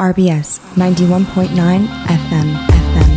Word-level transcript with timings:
RBS 0.00 0.58
91.9 0.80 1.52
FM 2.08 2.48
FM. 2.56 3.10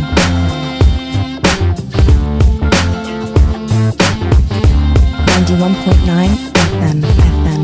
Ninety-one 5.32 5.74
point 5.84 6.02
nine 6.06 6.30
FM 6.30 7.00
FM. 7.02 7.62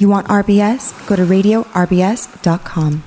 You 0.00 0.08
want 0.08 0.26
RBS? 0.28 0.94
Go 1.06 1.16
to 1.16 1.24
radiorbs.com. 1.24 3.02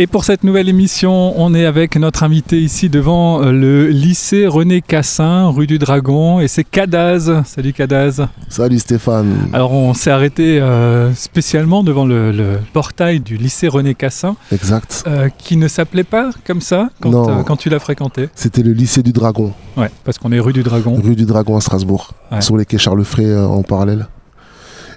Et 0.00 0.06
pour 0.06 0.24
cette 0.24 0.44
nouvelle 0.44 0.68
émission, 0.68 1.32
on 1.40 1.54
est 1.56 1.64
avec 1.64 1.96
notre 1.96 2.22
invité 2.22 2.60
ici 2.60 2.88
devant 2.88 3.42
euh, 3.42 3.50
le 3.50 3.88
lycée 3.88 4.46
René 4.46 4.80
Cassin, 4.80 5.48
rue 5.48 5.66
du 5.66 5.78
Dragon, 5.80 6.38
et 6.38 6.46
c'est 6.46 6.62
Cadaz. 6.62 7.42
Salut 7.44 7.72
Cadaz. 7.72 8.28
Salut 8.48 8.78
Stéphane. 8.78 9.48
Alors 9.52 9.72
on 9.72 9.94
s'est 9.94 10.12
arrêté 10.12 10.60
euh, 10.60 11.12
spécialement 11.14 11.82
devant 11.82 12.04
le, 12.06 12.30
le 12.30 12.58
portail 12.72 13.18
du 13.18 13.36
lycée 13.36 13.66
René 13.66 13.96
Cassin, 13.96 14.36
Exact. 14.52 15.02
euh, 15.08 15.30
qui 15.36 15.56
ne 15.56 15.66
s'appelait 15.66 16.04
pas 16.04 16.30
comme 16.46 16.60
ça 16.60 16.90
quand, 17.00 17.28
euh, 17.28 17.56
tu 17.58 17.68
l'as 17.68 17.80
fréquenté? 17.80 18.28
C'était 18.36 18.62
le 18.62 18.72
lycée 18.74 19.02
du 19.02 19.12
Dragon, 19.12 19.52
Ouais, 19.76 19.90
parce 20.04 20.16
qu'on 20.18 20.30
est 20.30 20.38
rue 20.38 20.52
du 20.52 20.62
Dragon. 20.62 20.94
rue 21.02 21.16
du 21.16 21.24
Dragon 21.26 21.56
à 21.56 21.60
Strasbourg, 21.60 22.12
Ouais. 22.30 22.40
sur 22.40 22.56
les 22.56 22.66
quais 22.66 22.78
Charles 22.78 23.02
Frey 23.04 23.36
en 23.36 23.64
parallèle. 23.64 24.06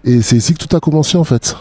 Et 0.03 0.21
c'est 0.21 0.35
ici 0.35 0.53
que 0.53 0.63
tout 0.63 0.75
a 0.75 0.79
commencé 0.79 1.17
en 1.17 1.23
fait. 1.23 1.55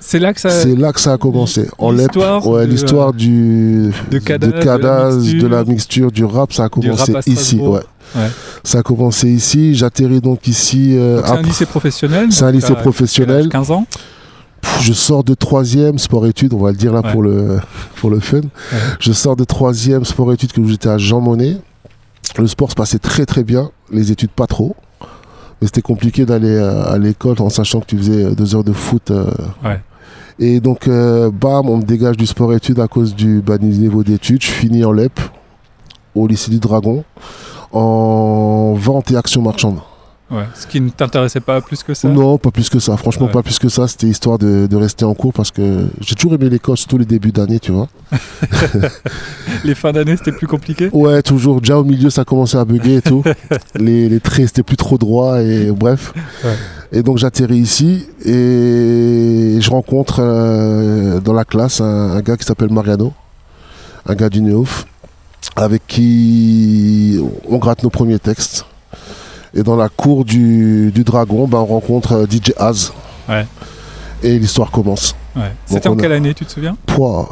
C'est 0.00 0.18
là 0.18 0.32
que 0.34 0.40
ça. 0.40 0.50
c'est 0.50 0.74
là 0.76 0.92
que 0.92 1.00
ça 1.00 1.12
a 1.12 1.18
commencé. 1.18 1.68
En 1.78 1.90
l'histoire 1.92 2.46
ouais, 2.46 2.66
de- 2.66 2.70
l'histoire 2.70 3.12
du 3.12 3.90
de 4.10 4.18
Cadaz, 4.18 4.48
de 4.48 4.56
la 4.86 5.10
mixture. 5.16 5.42
de 5.42 5.48
la 5.48 5.64
mixture, 5.64 6.12
du 6.12 6.24
rap, 6.24 6.52
ça 6.52 6.64
a 6.64 6.68
commencé 6.68 7.12
ici. 7.26 7.56
Ouais. 7.60 7.80
Ouais. 8.16 8.28
Ça 8.64 8.78
a 8.78 8.82
commencé 8.82 9.28
ici. 9.28 9.74
J'atterris 9.74 10.20
donc 10.20 10.46
ici. 10.48 10.96
euh, 10.96 11.20
C'est 11.24 11.30
un 11.32 11.42
lycée 11.42 11.66
professionnel. 11.66 12.32
C'est 12.32 12.44
un 12.44 12.50
lycée 12.52 12.74
professionnel. 12.74 13.42
âge? 13.46 13.48
15 13.50 13.70
ans? 13.70 13.86
Pff, 14.60 14.80
Je 14.82 14.92
sors 14.92 15.22
de 15.24 15.34
troisième 15.34 15.98
sport-études, 15.98 16.52
on 16.54 16.58
va 16.58 16.70
le 16.70 16.76
dire 16.76 16.92
là 16.92 17.00
Ouais. 17.04 17.12
pour, 17.12 17.22
le, 17.22 17.60
pour 17.96 18.10
le 18.10 18.18
fun. 18.20 18.40
Je 18.98 19.12
sors 19.12 19.36
de 19.36 19.44
troisième 19.44 20.04
sport-études 20.04 20.52
que 20.52 20.66
j'étais 20.66 20.88
à 20.88 20.98
Jean 20.98 21.20
Monnet. 21.20 21.56
Le 22.38 22.46
sport 22.46 22.70
se 22.70 22.74
passait 22.74 22.98
très 22.98 23.24
très 23.26 23.44
bien, 23.44 23.70
les 23.92 24.10
études 24.10 24.30
pas 24.30 24.46
trop. 24.46 24.74
Mais 25.60 25.66
c'était 25.66 25.82
compliqué 25.82 26.24
d'aller 26.24 26.54
euh, 26.54 26.84
à 26.92 26.98
l'école 26.98 27.36
en 27.40 27.48
sachant 27.48 27.80
que 27.80 27.86
tu 27.86 27.98
faisais 27.98 28.24
euh, 28.26 28.30
deux 28.34 28.54
heures 28.54 28.64
de 28.64 28.72
foot. 28.72 29.10
euh. 29.10 29.30
Ouais. 29.64 29.80
Et 30.38 30.60
donc, 30.60 30.86
euh, 30.86 31.30
bam, 31.32 31.68
on 31.68 31.78
me 31.78 31.82
dégage 31.82 32.16
du 32.16 32.26
sport-études 32.26 32.78
à 32.78 32.86
cause 32.86 33.14
du 33.14 33.40
bas 33.40 33.58
niveau 33.58 34.04
d'études. 34.04 34.42
Je 34.42 34.50
finis 34.50 34.84
en 34.84 34.92
LEP, 34.92 35.18
au 36.14 36.28
lycée 36.28 36.50
du 36.52 36.60
Dragon, 36.60 37.02
en 37.72 38.74
vente 38.74 39.10
et 39.10 39.16
action 39.16 39.42
marchande. 39.42 39.78
Ouais. 40.30 40.44
Ce 40.54 40.66
qui 40.66 40.78
ne 40.80 40.90
t'intéressait 40.90 41.40
pas 41.40 41.60
plus 41.62 41.82
que 41.82 41.94
ça? 41.94 42.06
Non, 42.08 42.36
pas 42.36 42.50
plus 42.50 42.68
que 42.68 42.78
ça. 42.78 42.96
Franchement, 42.98 43.26
Ouais. 43.26 43.32
pas 43.32 43.42
plus 43.42 43.58
que 43.58 43.68
ça. 43.70 43.88
C'était 43.88 44.08
histoire 44.08 44.36
de, 44.38 44.66
de 44.66 44.76
rester 44.76 45.04
en 45.06 45.14
cours 45.14 45.32
parce 45.32 45.50
que 45.50 45.86
j'ai 46.02 46.14
toujours 46.14 46.34
aimé 46.34 46.50
l'école, 46.50 46.76
surtout 46.76 46.98
les 46.98 47.06
débuts 47.06 47.32
d'année, 47.32 47.58
tu 47.60 47.72
vois. 47.72 47.88
Les 49.64 49.74
fins 49.74 49.92
d'année, 49.92 50.16
c'était 50.16 50.32
plus 50.32 50.46
compliqué? 50.46 50.90
Ouais, 50.92 51.22
toujours. 51.22 51.60
Déjà 51.60 51.78
au 51.78 51.84
milieu, 51.84 52.10
ça 52.10 52.24
commençait 52.24 52.58
à 52.58 52.64
bugger 52.64 52.96
et 52.96 53.02
tout. 53.02 53.22
les, 53.74 54.08
les 54.08 54.20
traits, 54.20 54.48
c'était 54.48 54.62
plus 54.62 54.76
trop 54.76 54.98
droit 54.98 55.40
et 55.42 55.70
bref. 55.70 56.12
Ouais. 56.44 56.54
Et 56.92 57.02
donc 57.02 57.18
j'atterris 57.18 57.58
ici 57.58 58.06
et 58.24 59.58
je 59.60 59.70
rencontre 59.70 60.20
euh, 60.20 61.20
dans 61.20 61.34
la 61.34 61.44
classe 61.44 61.80
un, 61.82 61.84
un 62.16 62.20
gars 62.22 62.36
qui 62.38 62.44
s'appelle 62.46 62.72
Mariano, 62.72 63.12
un 64.06 64.14
gars 64.14 64.30
du 64.30 64.40
Néof, 64.40 64.86
avec 65.56 65.86
qui 65.86 67.18
on 67.48 67.58
gratte 67.58 67.82
nos 67.82 67.90
premiers 67.90 68.18
textes. 68.18 68.64
Et 69.54 69.62
dans 69.62 69.76
la 69.76 69.88
cour 69.88 70.24
du, 70.24 70.90
du 70.92 71.04
Dragon, 71.04 71.46
ben, 71.48 71.58
on 71.58 71.66
rencontre 71.66 72.12
euh, 72.12 72.26
DJ 72.26 72.52
Az. 72.58 72.92
Ouais. 73.28 73.46
Et 74.22 74.38
l'histoire 74.38 74.70
commence. 74.70 75.14
Ouais. 75.36 75.52
C'était 75.66 75.88
en 75.88 75.96
a- 75.96 76.00
quelle 76.00 76.12
année, 76.12 76.34
tu 76.34 76.44
te 76.44 76.50
souviens? 76.50 76.76
Pouah. 76.86 77.28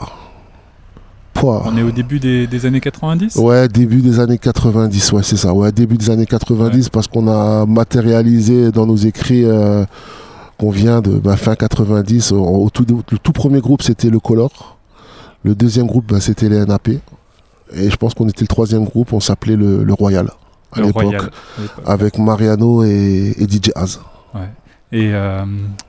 Pouah. 1.35 1.65
On 1.67 1.77
est 1.77 1.83
au 1.83 1.91
début 1.91 2.19
des, 2.19 2.47
des 2.47 2.65
années 2.67 2.81
90 2.81 3.37
Ouais, 3.37 3.69
début 3.69 4.01
des 4.01 4.21
années 4.21 4.39
90, 4.39 5.13
ouais, 5.13 5.23
c'est 5.23 5.37
ça. 5.37 5.53
Ouais, 5.53 5.71
début 5.73 5.99
des 5.99 6.09
années 6.11 6.25
90, 6.27 6.89
parce 6.89 7.07
qu'on 7.09 7.29
a 7.29 7.67
matérialisé 7.67 8.71
dans 8.73 8.87
nos 8.87 8.97
écrits 8.97 9.45
euh, 9.45 9.85
qu'on 10.59 10.71
vient 10.71 11.03
de 11.03 11.19
bah, 11.19 11.37
fin 11.37 11.55
90. 11.55 12.33
Au, 12.33 12.39
au 12.43 12.71
tout, 12.71 12.87
le 12.89 13.19
tout 13.19 13.33
premier 13.33 13.61
groupe, 13.61 13.83
c'était 13.83 14.09
le 14.09 14.19
Color. 14.21 14.79
Le 15.45 15.55
deuxième 15.55 15.87
groupe, 15.87 16.07
bah, 16.11 16.21
c'était 16.21 16.49
les 16.49 16.65
NAP. 16.65 16.89
Et 17.75 17.91
je 17.91 17.97
pense 17.97 18.15
qu'on 18.15 18.29
était 18.29 18.43
le 18.43 18.49
troisième 18.49 18.85
groupe, 18.85 19.13
on 19.13 19.21
s'appelait 19.21 19.57
le, 19.57 19.85
le 19.85 19.93
Royal 19.93 20.31
à 20.73 20.81
l'époque, 20.81 21.15
avec 21.87 22.19
Mariano 22.19 22.85
et, 22.85 23.35
et 23.39 23.45
DJ 23.49 23.71
Az. 23.75 24.01
Et 24.93 25.11
euh, 25.13 25.45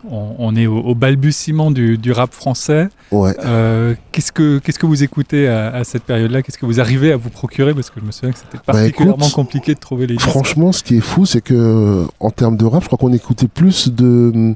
on, 0.10 0.36
on 0.40 0.56
est 0.56 0.66
au, 0.66 0.78
au 0.80 0.96
balbutiement 0.96 1.70
du, 1.70 2.00
du 2.00 2.12
rap 2.12 2.34
français. 2.34 2.90
Ouais. 3.12 3.36
Euh, 3.46 3.94
qu'est-ce, 4.12 4.32
que, 4.32 4.58
qu'est-ce 4.58 4.80
que 4.80 4.88
vous 4.88 5.04
écoutez 5.04 5.48
à, 5.48 5.68
à 5.68 5.84
cette 5.84 6.02
période-là? 6.04 6.42
Qu'est-ce 6.42 6.58
que 6.58 6.66
vous 6.66 6.80
arrivez 6.80 7.12
à 7.12 7.18
vous 7.18 7.30
procurer? 7.30 7.76
Parce 7.76 7.92
que 7.92 8.00
je 8.00 8.06
me 8.06 8.12
souviens 8.12 8.32
que 8.32 8.40
c'était 8.40 8.58
particulièrement 8.58 9.18
Bah, 9.18 9.26
écoute, 9.28 9.36
compliqué 9.36 9.76
de 9.76 9.80
trouver 9.80 10.08
les 10.08 10.16
disques. 10.16 10.28
Franchement, 10.28 10.72
ce 10.72 10.82
qui 10.82 10.98
est 10.98 11.02
fou, 11.02 11.28
c'est 11.28 11.42
que 11.42 12.06
en 12.20 12.32
termes 12.32 12.58
de 12.58 12.66
rap, 12.66 12.82
je 12.82 12.88
crois 12.88 12.98
qu'on 12.98 13.14
écoutait 13.14 13.48
plus 13.48 13.90
de. 13.94 14.56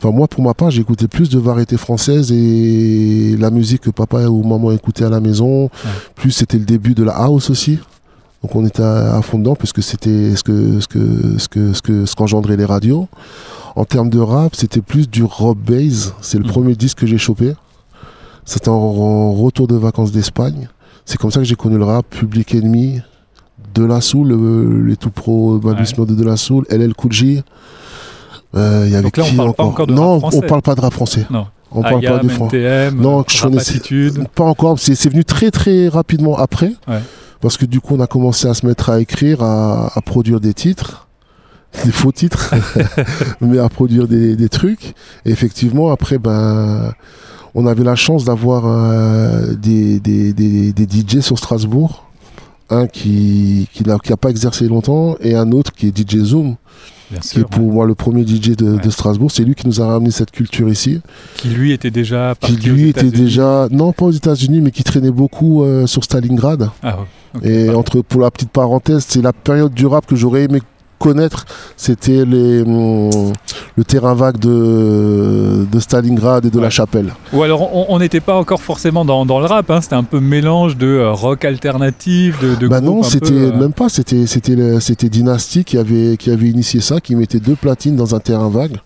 Enfin, 0.00 0.10
moi, 0.10 0.26
pour 0.26 0.42
ma 0.42 0.54
part, 0.54 0.72
j'écoutais 0.72 1.06
plus 1.08 1.28
de 1.28 1.38
variétés 1.38 1.76
françaises 1.76 2.32
et 2.32 3.36
la 3.38 3.50
musique 3.50 3.82
que 3.82 3.90
papa 3.90 4.26
ou 4.26 4.42
maman 4.42 4.72
écoutaient 4.72 5.04
à 5.04 5.08
la 5.08 5.20
maison. 5.20 5.70
Plus 6.16 6.32
c'était 6.32 6.58
le 6.58 6.64
début 6.64 6.94
de 6.94 7.04
la 7.04 7.12
house 7.12 7.48
aussi. 7.48 7.78
Donc 8.42 8.54
on 8.54 8.64
était 8.66 8.82
à, 8.82 9.20
fond 9.22 9.38
dedans 9.38 9.56
puisque 9.56 9.82
c'était 9.82 10.36
ce 10.36 10.42
que 10.44 10.80
ce 10.80 10.86
que 10.88 11.38
ce 11.38 11.48
que 11.48 11.72
ce 11.72 11.82
que 11.82 12.06
ce 12.06 12.14
qu'engendraient 12.14 12.56
les 12.56 12.64
radios. 12.64 13.08
En 13.74 13.84
termes 13.84 14.10
de 14.10 14.18
rap, 14.20 14.54
c'était 14.56 14.80
plus 14.80 15.08
du 15.08 15.22
rock 15.24 15.58
base. 15.58 16.14
C'est 16.20 16.38
le 16.38 16.44
Mhm. 16.44 16.50
premier 16.50 16.74
disque 16.76 16.98
que 16.98 17.06
j'ai 17.06 17.18
chopé. 17.18 17.54
C'était 18.44 18.68
en, 18.70 18.74
en 18.74 19.32
retour 19.34 19.66
de 19.66 19.76
vacances 19.76 20.10
d'Espagne. 20.12 20.68
C'est 21.04 21.18
comme 21.18 21.30
ça 21.30 21.40
que 21.40 21.44
j'ai 21.46 21.54
connu 21.54 21.78
le 21.78 21.84
rap, 21.84 22.06
Public 22.08 22.54
Enemy, 22.54 23.00
De 23.74 23.84
La 23.84 24.00
Soul, 24.00 24.28
le- 24.28 24.82
les 24.86 24.96
tout 24.96 25.10
pro 25.10 25.58
balbutiements 25.58 26.06
de 26.06 26.14
De 26.14 26.24
La 26.24 26.36
Soul, 26.36 26.64
LL 26.70 26.94
Cool 26.94 27.12
J. 27.12 27.42
Euh, 28.54 28.84
il 28.86 28.92
y 28.92 28.94
avait 28.94 29.02
Donc 29.04 29.16
là, 29.16 29.24
on 29.38 29.52
pas 29.52 29.64
encore 29.64 29.86
de 29.86 29.92
Non, 29.92 30.18
rap 30.18 30.32
on 30.34 30.40
parle 30.40 30.62
pas 30.62 30.74
de 30.74 30.80
rap 30.80 30.92
français. 30.92 31.26
Non. 31.30 31.46
On 31.70 31.82
parle 31.82 31.96
Ayam, 31.98 32.16
pas 32.18 32.22
de 32.24 32.28
français. 32.28 32.56
NTM, 32.62 33.00
Non, 33.00 33.20
euh, 33.20 33.24
je 33.28 33.42
connaissais-. 33.42 33.80
Pas 34.34 34.44
encore, 34.44 34.78
c'est 34.78 34.94
c'est 34.94 35.10
venu 35.10 35.24
très 35.24 35.50
très 35.50 35.88
rapidement 35.88 36.36
après. 36.38 36.72
Ouais. 36.88 37.00
Parce 37.40 37.56
que 37.56 37.66
du 37.66 37.80
coup, 37.80 37.94
on 37.94 38.00
a 38.00 38.06
commencé 38.06 38.48
à 38.48 38.54
se 38.54 38.66
mettre 38.66 38.90
à 38.90 39.00
écrire, 39.00 39.42
à, 39.42 39.96
à 39.96 40.00
produire 40.00 40.40
des 40.40 40.54
titres, 40.54 41.08
des 41.84 41.92
faux 41.92 42.12
titres, 42.12 42.54
mais 43.40 43.58
à 43.58 43.68
produire 43.68 44.08
des, 44.08 44.34
des 44.36 44.48
trucs. 44.48 44.94
Et 45.24 45.30
effectivement, 45.30 45.90
après, 45.90 46.18
ben, 46.18 46.92
on 47.54 47.66
avait 47.66 47.84
la 47.84 47.94
chance 47.94 48.24
d'avoir 48.24 48.64
euh, 48.66 49.54
des, 49.54 50.00
des, 50.00 50.32
des, 50.32 50.72
des 50.72 50.84
DJ 50.86 51.20
sur 51.20 51.38
Strasbourg. 51.38 52.04
Un 52.70 52.86
qui 52.86 53.66
qui 53.72 53.82
n'a 53.82 53.98
qui 53.98 54.12
a 54.12 54.18
pas 54.18 54.28
exercé 54.28 54.68
longtemps 54.68 55.16
et 55.22 55.34
un 55.34 55.52
autre 55.52 55.72
qui 55.72 55.86
est 55.86 55.96
DJ 55.96 56.18
Zoom, 56.22 56.56
Bien 57.10 57.20
qui 57.20 57.28
sûr. 57.28 57.40
est 57.40 57.44
pour 57.44 57.72
moi 57.72 57.86
le 57.86 57.94
premier 57.94 58.22
DJ 58.26 58.50
de, 58.56 58.72
Ouais. 58.72 58.80
de 58.82 58.90
Strasbourg. 58.90 59.30
C'est 59.30 59.44
lui 59.44 59.54
qui 59.54 59.66
nous 59.66 59.80
a 59.80 59.86
ramené 59.86 60.10
cette 60.10 60.30
culture 60.30 60.68
ici 60.68 61.00
Qui 61.36 61.48
lui 61.48 61.72
était 61.72 61.90
déjà 61.90 62.34
qui 62.40 62.52
aux 62.52 62.56
lui 62.56 62.88
était 62.90 63.10
déjà 63.10 63.66
non 63.70 63.92
pas 63.92 64.04
aux 64.06 64.10
États-Unis 64.12 64.60
mais 64.60 64.70
qui 64.70 64.84
traînait 64.84 65.10
beaucoup 65.10 65.62
euh, 65.64 65.86
sur 65.86 66.04
Stalingrad 66.04 66.70
Ah, 66.82 66.98
et 67.42 67.70
entre 67.70 68.00
pour 68.02 68.20
la 68.20 68.30
petite 68.30 68.50
parenthèse 68.50 69.04
c'est 69.08 69.22
la 69.22 69.32
période 69.32 69.72
du 69.72 69.86
rap 69.86 70.06
que 70.06 70.16
j'aurais 70.16 70.44
aimé 70.44 70.60
connaître 70.98 71.44
c'était 71.76 72.24
les 72.24 72.62
hum, 72.62 73.32
le 73.76 73.84
terrain 73.84 74.14
vague 74.14 74.38
de 74.38 75.64
de 75.70 75.80
Stalingrad 75.80 76.44
et 76.44 76.50
de 76.50 76.56
Ouais. 76.56 76.62
la 76.64 76.70
Chapelle 76.70 77.12
Ou 77.32 77.42
alors 77.42 77.90
on- 77.90 77.98
n'était 77.98 78.20
pas 78.20 78.36
encore 78.36 78.60
forcément 78.62 79.04
dans, 79.04 79.26
dans 79.26 79.40
le 79.40 79.46
rap, 79.46 79.70
hein, 79.70 79.80
c'était 79.80 79.94
un 79.96 80.04
peu 80.04 80.20
mélange 80.20 80.76
de 80.76 80.86
euh, 80.86 81.12
rock 81.12 81.44
alternatif, 81.44 82.40
de, 82.40 82.54
de 82.54 82.68
bah 82.68 82.80
non 82.80 83.02
c'était 83.02 83.30
peu, 83.30 83.52
euh, 83.54 83.56
même 83.58 83.72
pas 83.72 83.88
c'était 83.88 84.26
c'était 84.26 84.80
c'était 84.80 85.08
Dynasty 85.08 85.64
qui 85.64 85.78
avait 85.78 86.16
qui 86.16 86.30
avait 86.30 86.48
initié 86.48 86.80
ça 86.80 87.00
qui 87.00 87.14
mettait 87.16 87.40
deux 87.40 87.56
platines 87.56 87.96
dans 87.96 88.14
un 88.14 88.20
terrain 88.20 88.48
vague 88.48 88.76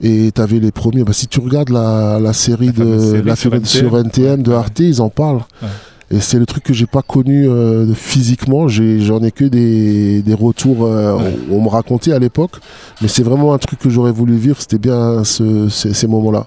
et 0.00 0.32
t'avais 0.32 0.58
les 0.58 0.72
premiers 0.72 1.04
bah, 1.04 1.12
si 1.12 1.28
tu 1.28 1.40
regardes 1.40 1.68
la, 1.70 2.18
la 2.20 2.32
série 2.32 2.72
La 2.76 2.84
de 2.84 2.98
série 2.98 3.22
la 3.22 3.36
sur 3.36 3.50
série 3.52 3.66
sur 3.66 3.98
NTM. 3.98 4.42
De 4.42 4.50
Ouais. 4.50 4.56
Arte 4.56 4.80
ils 4.80 5.00
en 5.00 5.08
parlent 5.10 5.42
Ouais. 5.62 5.68
Et 6.12 6.20
c'est 6.20 6.38
le 6.38 6.44
truc 6.44 6.62
que 6.64 6.74
j'ai 6.74 6.86
pas 6.86 7.00
connu 7.02 7.48
euh, 7.48 7.94
physiquement. 7.94 8.68
J'en 8.68 9.22
ai, 9.22 9.30
que 9.30 9.44
des, 9.46 10.20
des 10.22 10.34
retours. 10.34 10.84
euh, 10.84 11.16
Ouais. 11.16 11.34
on, 11.50 11.56
on 11.56 11.62
me 11.62 11.68
racontait 11.68 12.12
à 12.12 12.18
l'époque, 12.18 12.52
mais 13.00 13.08
c'est 13.08 13.22
vraiment 13.22 13.54
un 13.54 13.58
truc 13.58 13.78
que 13.78 13.88
j'aurais 13.88 14.12
voulu 14.12 14.36
vivre. 14.36 14.56
C'était 14.60 14.78
bien 14.78 15.24
ce- 15.24 15.68
ces, 15.70 15.94
ces 15.94 16.06
moments-là. 16.06 16.46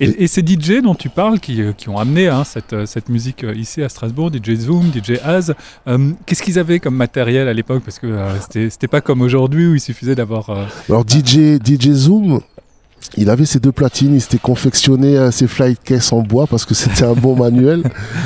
Et, 0.00 0.24
et 0.24 0.26
ces 0.26 0.42
DJ 0.42 0.82
dont 0.82 0.94
tu 0.94 1.08
parles, 1.08 1.40
qui, 1.40 1.62
euh, 1.62 1.72
qui 1.72 1.88
ont 1.88 1.96
amené 1.98 2.28
hein, 2.28 2.44
cette, 2.44 2.86
cette 2.86 3.08
musique 3.08 3.44
ici 3.56 3.82
à 3.82 3.88
Strasbourg, 3.88 4.30
DJ 4.30 4.54
Zoom, 4.56 4.90
DJ 4.92 5.18
Az, 5.24 5.54
euh, 5.88 6.10
qu'est-ce 6.26 6.42
qu'ils 6.42 6.58
avaient 6.58 6.78
comme 6.78 6.94
matériel 6.96 7.48
à 7.48 7.52
l'époque? 7.54 7.82
Parce 7.84 7.98
que 7.98 8.14
c'était 8.70 8.88
pas 8.88 9.00
comme 9.00 9.22
aujourd'hui 9.22 9.66
où 9.68 9.74
il 9.74 9.80
suffisait 9.80 10.14
d'avoir. 10.14 10.50
Alors 10.88 11.04
DJ, 11.08 11.58
DJ 11.64 11.92
Zoom, 11.92 12.40
il 13.16 13.28
avait 13.30 13.44
ses 13.46 13.58
deux 13.60 13.72
platines. 13.72 14.14
Il 14.14 14.20
s'était 14.20 14.38
confectionné 14.38 15.16
euh, 15.16 15.30
ses 15.30 15.46
flight 15.46 15.78
cases 15.82 16.12
en 16.12 16.22
bois 16.22 16.46
parce 16.46 16.64
que 16.64 16.74
c'était 16.74 17.04
un 17.04 17.14
bon 17.14 17.36
manuel. 17.36 17.82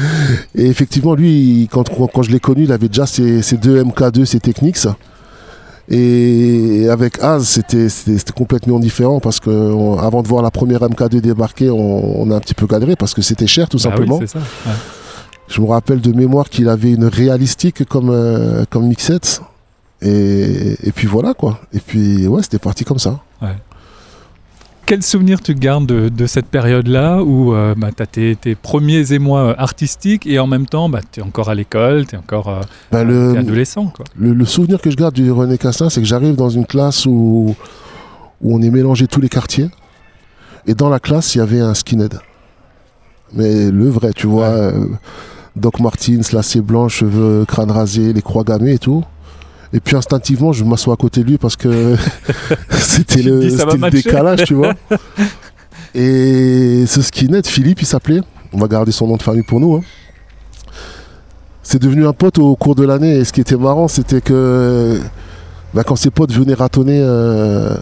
Et 0.54 0.66
effectivement, 0.66 1.14
lui, 1.14 1.68
quand, 1.70 1.88
quand, 1.88 2.22
je 2.22 2.30
l'ai 2.30 2.40
connu, 2.40 2.64
il 2.64 2.72
avait 2.72 2.88
déjà 2.88 3.06
ses, 3.06 3.42
ses 3.42 3.56
deux 3.56 3.82
MK2, 3.82 4.24
ses 4.24 4.40
Technics. 4.40 4.86
Et 5.88 6.88
avec 6.90 7.22
Az, 7.22 7.44
c'était 7.46 8.32
complètement 8.34 8.80
différent 8.80 9.20
parce 9.20 9.38
que 9.38 9.50
on- 9.50 9.98
avant 9.98 10.22
de 10.22 10.28
voir 10.28 10.42
la 10.42 10.50
première 10.50 10.80
MK2 10.80 11.20
débarquer, 11.20 11.70
on, 11.70 12.20
on 12.22 12.30
a 12.32 12.36
un 12.36 12.40
petit 12.40 12.54
peu 12.54 12.66
galéré 12.66 12.96
parce 12.96 13.14
que 13.14 13.22
c'était 13.22 13.46
cher 13.46 13.68
tout 13.68 13.76
oui, 13.76 13.82
simplement. 13.82 14.20
ça. 14.26 14.38
ouais. 14.40 14.72
Je 15.48 15.60
me 15.60 15.66
rappelle 15.68 16.00
de 16.00 16.10
mémoire 16.12 16.48
qu'il 16.50 16.68
avait 16.68 16.90
une 16.90 17.04
réalistique 17.04 17.84
comme, 17.84 18.10
euh, 18.10 18.64
comme 18.68 18.88
mixette. 18.88 19.40
Et, 20.02 20.76
et 20.82 20.90
puis 20.92 21.06
voilà 21.06 21.34
quoi. 21.34 21.60
Et 21.72 21.78
puis 21.78 22.26
ouais, 22.26 22.42
c'était 22.42 22.58
parti 22.58 22.84
comme 22.84 22.98
ça. 22.98 23.20
Quel 24.86 25.02
souvenir 25.02 25.40
tu 25.42 25.52
gardes 25.54 25.86
de, 25.86 26.08
de 26.08 26.26
cette 26.26 26.46
période-là 26.46 27.20
où 27.20 27.52
euh, 27.54 27.74
bah, 27.76 27.88
tu 27.94 28.02
as 28.04 28.06
tes, 28.06 28.36
tes 28.36 28.54
premiers 28.54 29.12
émois 29.12 29.40
euh, 29.40 29.54
artistiques 29.58 30.28
et 30.28 30.38
en 30.38 30.46
même 30.46 30.66
temps, 30.66 30.88
bah, 30.88 31.00
tu 31.10 31.18
es 31.18 31.22
encore 31.24 31.48
à 31.48 31.56
l'école, 31.56 32.06
tu 32.06 32.14
es 32.14 32.18
encore 32.18 32.48
euh, 32.48 32.60
Ben, 32.92 33.02
le, 33.02 33.36
adolescent. 33.36 33.86
Quoi. 33.86 34.04
le, 34.16 34.32
le 34.32 34.44
souvenir 34.44 34.80
que 34.80 34.88
je 34.92 34.96
garde 34.96 35.14
du 35.14 35.28
René 35.32 35.58
Cassin, 35.58 35.90
c'est 35.90 36.00
que 36.00 36.06
j'arrive 36.06 36.36
dans 36.36 36.50
une 36.50 36.66
classe 36.66 37.04
où, 37.04 37.56
où 38.40 38.56
on 38.56 38.62
est 38.62 38.70
mélangé 38.70 39.08
tous 39.08 39.20
les 39.20 39.28
quartiers. 39.28 39.68
Et 40.68 40.74
dans 40.74 40.88
la 40.88 41.00
classe, 41.00 41.34
il 41.34 41.38
y 41.38 41.40
avait 41.40 41.60
un 41.60 41.74
skinhead. 41.74 42.20
Mais 43.32 43.72
le 43.72 43.88
vrai, 43.88 44.12
tu 44.14 44.28
vois. 44.28 44.50
Ouais. 44.50 44.54
euh, 44.54 44.86
Doc 45.56 45.80
Martins, 45.80 46.20
lacets 46.32 46.60
blancs, 46.60 46.90
cheveux 46.90 47.44
crâne 47.46 47.70
rasé, 47.72 48.12
les 48.12 48.22
croix 48.22 48.44
gammées 48.44 48.74
et 48.74 48.78
tout. 48.78 49.02
Et 49.72 49.80
puis 49.80 49.96
instinctivement, 49.96 50.52
je 50.52 50.64
m'assois 50.64 50.94
à 50.94 50.96
côté 50.96 51.22
de 51.22 51.26
lui 51.28 51.38
parce 51.38 51.56
que 51.56 51.96
c'était 52.70 53.22
le, 53.22 53.40
dis, 53.40 53.90
décalage, 53.90 54.44
tu 54.44 54.54
vois. 54.54 54.74
Et 55.94 56.84
ce 56.86 57.00
skinhead, 57.00 57.46
Philippe, 57.46 57.80
il 57.82 57.86
s'appelait. 57.86 58.20
On 58.52 58.58
va 58.58 58.68
garder 58.68 58.92
son 58.92 59.06
nom 59.06 59.16
de 59.16 59.22
famille 59.22 59.42
pour 59.42 59.60
nous. 59.60 59.76
hein. 59.76 59.80
C'est 61.62 61.80
devenu 61.80 62.06
un 62.06 62.12
pote 62.12 62.38
au 62.38 62.54
cours 62.54 62.74
de 62.74 62.84
l'année. 62.84 63.16
Et 63.16 63.24
ce 63.24 63.32
qui 63.32 63.40
était 63.40 63.56
marrant, 63.56 63.88
c'était 63.88 64.20
que 64.20 65.00
bah, 65.74 65.82
quand 65.84 65.96
ses 65.96 66.10
potes 66.10 66.32
venaient 66.32 66.54
ratonner 66.54 67.00
euh, 67.02 67.74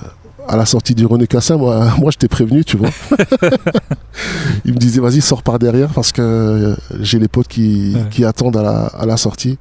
à 0.49 0.57
la 0.57 0.67
sortie 0.67 0.95
du 0.95 1.07
René 1.07 1.27
Cassin, 1.27 1.57
moi, 1.57 1.87
moi 1.99 2.11
je 2.11 2.19
t'ai 2.19 2.29
prévenu, 2.29 2.65
tu 2.65 2.77
vois. 2.77 2.91
il 4.65 4.73
me 4.73 4.79
disait, 4.79 5.01
vas-y, 5.01 5.21
sors 5.21 5.43
par 5.43 5.59
derrière 5.59 5.91
parce 5.91 6.13
que 6.13 6.23
euh, 6.23 6.77
j'ai 7.01 7.19
les 7.19 7.29
potes 7.29 7.49
qui, 7.49 7.93
Ouais. 7.95 8.03
qui 8.11 8.25
attendent 8.25 8.57
à 8.57 8.63
la, 8.63 8.87
à 8.87 9.07
la 9.07 9.17
sortie. 9.17 9.59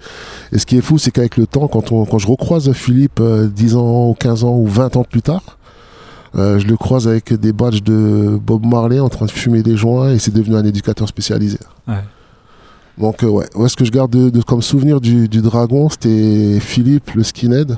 Et 0.51 0.59
ce 0.59 0.65
qui 0.65 0.77
est 0.77 0.81
fou, 0.81 0.97
c'est 0.97 1.11
qu'avec 1.11 1.37
le 1.37 1.47
temps, 1.47 1.67
quand, 1.67 1.91
on, 1.91 2.05
quand 2.05 2.17
je 2.19 2.27
recroise 2.27 2.71
Philippe 2.73 3.19
euh, 3.19 3.47
10 3.47 3.75
ans, 3.75 4.09
ou 4.09 4.13
15 4.19 4.43
ans 4.43 4.55
ou 4.57 4.67
20 4.67 4.95
ans 4.97 5.03
plus 5.03 5.21
tard, 5.21 5.57
euh, 6.35 6.57
je 6.59 6.65
le 6.67 6.77
croise 6.77 7.07
avec 7.07 7.33
des 7.33 7.53
badges 7.53 7.83
de 7.83 8.39
Bob 8.43 8.65
Marley 8.65 8.99
en 8.99 9.09
train 9.09 9.25
de 9.27 9.31
fumer 9.31 9.61
des 9.63 9.77
joints 9.77 10.11
et 10.13 10.19
c'est 10.19 10.33
devenu 10.33 10.55
un 10.55 10.65
éducateur 10.65 11.07
spécialisé. 11.07 11.59
Ouais. 11.87 11.95
Donc 12.97 13.23
euh, 13.23 13.27
ouais, 13.27 13.45
ouais, 13.55 13.69
ce 13.69 13.75
que 13.75 13.85
je 13.85 13.91
garde 13.91 14.11
de, 14.11 14.29
de- 14.29 14.41
comme 14.41 14.61
souvenir 14.61 14.99
du, 15.01 15.27
du 15.27 15.41
dragon, 15.41 15.89
c'était 15.89 16.59
Philippe 16.59 17.11
le 17.15 17.23
skinhead. 17.23 17.77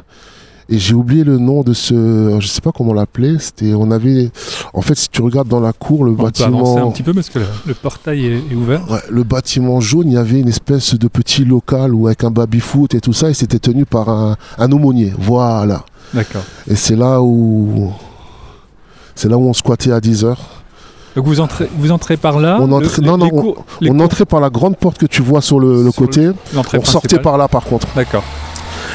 Et 0.68 0.80
j'ai 0.80 0.96
oublié 0.96 1.24
le 1.24 1.38
nom 1.38 1.62
de 1.62 1.74
ce, 1.74 2.38
je 2.40 2.48
sais 2.48 2.62
pas 2.62 2.72
comment 2.72 2.90
on 2.92 2.94
l'appelait. 2.96 3.38
C'était, 3.40 3.74
on 3.76 3.92
avait, 3.92 4.32
en 4.74 4.82
fait, 4.82 4.96
si 4.96 5.10
tu 5.10 5.22
regardes 5.22 5.48
dans 5.48 5.60
la 5.60 5.74
cour, 5.74 6.04
le 6.04 6.12
On 6.12 6.16
peut 6.16 6.22
avancer 6.24 6.44
un 6.44 6.50
bâtiment, 6.50 6.92
petit 6.92 7.04
peu 7.04 7.14
parce 7.14 7.30
que 7.30 7.38
le, 7.40 7.46
le 7.68 7.74
portail 7.76 8.26
est, 8.26 8.38
est 8.52 8.56
ouvert. 8.56 8.82
ouais, 8.90 9.00
le 9.10 9.24
bâtiment 9.24 9.80
jaune, 9.80 10.08
il 10.08 10.14
y 10.14 10.18
avait 10.18 10.40
une 10.40 10.48
espèce 10.50 10.96
de 10.96 11.08
petit 11.08 11.46
local 11.46 11.94
où 11.94 12.08
avec 12.08 12.24
un 12.24 12.32
baby 12.32 12.60
foot 12.60 12.96
et 12.96 13.00
tout 13.02 13.14
ça, 13.14 13.30
et 13.30 13.36
c'était 13.36 13.60
tenu 13.60 13.86
par 13.86 14.10
un, 14.10 14.38
un 14.58 14.72
aumônier. 14.72 15.14
Voilà. 15.20 15.86
D'accord. 16.16 16.42
Et 16.68 16.76
c'est 16.76 16.96
là 16.96 17.22
où, 17.22 17.92
c'est 19.14 19.30
là 19.30 19.38
où 19.38 19.48
on 19.48 19.54
squattait 19.54 19.92
à 19.92 20.02
10 20.02 20.26
heures. 20.26 20.42
Donc 21.16 21.26
vous 21.28 21.40
entrez, 21.40 21.70
vous 21.78 21.92
entrez 21.92 22.18
par 22.18 22.40
là. 22.40 22.58
On 22.60 22.80
le- 22.80 22.88
les- 23.00 23.06
non, 23.08 23.18
non, 23.18 23.30
cours- 23.30 23.66
on 23.88 24.00
entrait 24.02 24.26
par 24.26 24.42
la 24.42 24.50
grande 24.50 24.76
porte 24.78 24.98
que 24.98 25.06
tu 25.06 25.22
vois 25.22 25.42
sur 25.42 25.60
le, 25.60 25.84
le 25.84 25.92
Sur 25.92 26.02
le- 26.02 26.08
côté. 26.08 26.30
On 26.78 26.84
sortait 26.84 27.20
par 27.20 27.38
là, 27.38 27.48
par 27.48 27.64
contre. 27.64 27.88
D'accord. 27.96 28.24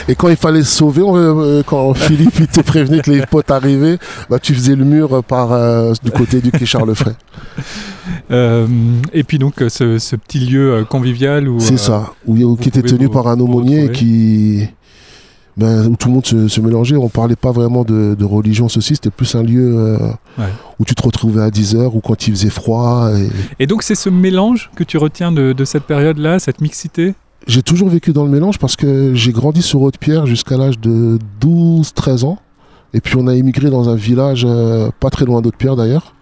Et 0.09 0.15
quand 0.15 0.29
il 0.29 0.37
fallait 0.37 0.63
se 0.63 0.71
sauver, 0.77 1.03
on- 1.03 1.17
euh, 1.17 1.63
quand 1.65 1.95
Philippe 1.95 2.39
il 2.41 2.47
te 2.47 2.61
prévenait 2.61 3.01
que 3.01 3.11
les 3.11 3.25
potes 3.27 3.51
arrivaient, 3.51 3.99
bah, 4.29 4.39
tu 4.39 4.55
faisais 4.55 4.75
le 4.77 4.85
mur 4.85 5.23
par, 5.25 5.53
euh, 5.53 5.93
du 6.03 6.11
côté 6.11 6.41
du 6.41 6.51
quai 6.51 6.67
Charles. 6.67 6.95
Euh, 8.31 8.67
et 9.13 9.25
puis 9.25 9.39
donc 9.39 9.61
euh, 9.63 9.69
ce, 9.69 9.99
ce 9.99 10.17
petit 10.17 10.41
lieu 10.41 10.73
euh, 10.73 10.85
convivial 10.85 11.49
où. 11.49 11.61
C'est 11.61 11.75
euh, 11.75 11.77
ça, 11.77 12.13
où, 12.27 12.37
où- 12.37 12.57
qui 12.57 12.69
était 12.69 12.83
tenu 12.83 13.07
vous- 13.07 13.13
par 13.13 13.27
un 13.29 13.39
aumônier 13.41 13.91
qui, 13.91 14.67
ben, 15.57 15.87
où 15.87 15.97
tout 15.97 16.09
le 16.09 16.15
monde 16.15 16.27
se, 16.27 16.49
se 16.49 16.61
mélangeait. 16.61 16.97
On 16.97 17.09
parlait 17.09 17.37
pas 17.37 17.53
vraiment 17.53 17.85
de, 17.85 18.15
de 18.19 18.25
religion, 18.25 18.69
ceci, 18.69 18.95
c'était 18.95 19.11
plus 19.11 19.35
un 19.35 19.43
lieu 19.43 19.75
euh, 19.77 19.99
Ouais. 20.39 20.45
où 20.79 20.85
tu 20.85 20.95
te 20.95 21.03
retrouvais 21.03 21.43
à 21.43 21.51
10 21.51 21.77
heures 21.77 21.95
ou 21.95 22.01
quand 22.01 22.27
il 22.27 22.35
faisait 22.35 22.51
froid. 22.51 23.11
et- 23.17 23.63
Et 23.63 23.67
donc 23.67 23.83
c'est 23.83 23.95
ce 23.97 24.09
mélange 24.09 24.71
que 24.77 24.85
tu 24.85 24.97
retiens 24.97 25.31
de, 25.33 25.53
de 25.53 25.65
cette 25.65 25.85
période-là, 25.85 26.39
cette 26.39 26.61
mixité? 26.61 27.15
J'ai 27.47 27.63
toujours 27.63 27.89
vécu 27.89 28.13
dans 28.13 28.25
le 28.25 28.31
mélange 28.31 28.59
parce 28.59 28.77
que 28.77 29.15
j'ai 29.15 29.33
grandi 29.33 29.63
sur 29.63 29.81
Haute-Pierre 29.83 30.27
jusqu'à 30.27 30.57
l'âge 30.57 30.79
de 30.79 31.19
12-13 31.41 32.25
ans. 32.25 32.39
Et 32.93 33.01
puis 33.01 33.17
on 33.17 33.27
a 33.29 33.35
émigré 33.35 33.71
dans 33.71 33.89
un 33.89 33.95
village 33.95 34.45
euh, 34.47 34.91
pas 35.01 35.11
très 35.11 35.25
loin 35.25 35.41
d'Haute-Pierre 35.41 35.77
d'ailleurs. 35.77 36.15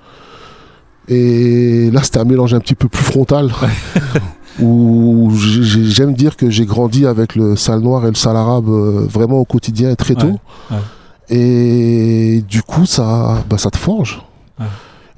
Et 1.08 1.90
là 1.90 2.02
c'était 2.02 2.18
un 2.18 2.24
mélange 2.24 2.54
un 2.54 2.60
petit 2.60 2.74
peu 2.74 2.88
plus 2.88 3.02
frontal. 3.02 3.50
où 4.60 5.30
j'ai- 5.36 5.62
j'ai- 5.62 5.84
j'aime 5.84 6.14
dire 6.14 6.36
que 6.36 6.50
j'ai 6.50 6.66
grandi 6.66 7.06
avec 7.06 7.36
le 7.36 7.54
sale 7.56 7.80
noir 7.80 8.04
et 8.04 8.08
le 8.08 8.14
sale 8.16 8.36
arabe 8.36 8.68
euh, 8.68 9.06
vraiment 9.08 9.38
au 9.38 9.44
quotidien 9.44 9.90
et 9.90 9.96
très 9.96 10.14
tôt. 10.14 10.26
Ouais, 10.70 10.76
ouais. 10.76 11.36
Et 11.36 12.42
du 12.48 12.62
coup 12.62 12.84
ça, 12.86 13.42
bah, 13.48 13.58
ça 13.58 13.70
te 13.70 13.76
forge. 13.76 14.22
Ouais. 14.58 14.66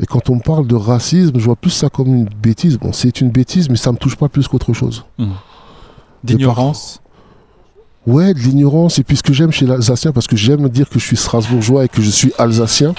Et 0.01 0.07
quand 0.07 0.31
on 0.31 0.37
me 0.37 0.41
parle 0.41 0.67
de 0.67 0.75
racisme, 0.75 1.39
je 1.39 1.45
vois 1.45 1.57
plus 1.57 1.71
ça 1.71 1.89
comme 1.91 2.09
une 2.09 2.25
bêtise. 2.43 2.79
Bon, 2.79 2.91
c'est 2.93 3.21
une 3.21 3.31
bêtise, 3.31 3.69
mais 3.69 3.77
ça 3.77 3.93
me 3.93 3.97
touche 3.99 4.17
pas 4.17 4.29
plus 4.29 4.49
qu'autre 4.49 4.73
chose. 4.73 5.05
D'ignorance 6.25 7.01
Ouais, 8.07 8.33
de 8.35 8.39
l'ignorance. 8.39 8.99
Et 8.99 9.05
puis 9.05 9.17
ce 9.17 9.23
que 9.23 9.33
j'aime 9.33 9.53
chez 9.53 9.67
l'Alsacien, 9.67 10.13
parce 10.13 10.27
que 10.27 10.37
j'aime 10.37 10.69
dire 10.69 10.89
que 10.89 10.99
je 10.99 11.05
suis 11.05 11.17
strasbourgeois 11.17 11.85
et 11.85 11.89
que 11.89 12.01
je 12.03 12.11
suis 12.11 12.33
alsacien, 12.39 12.95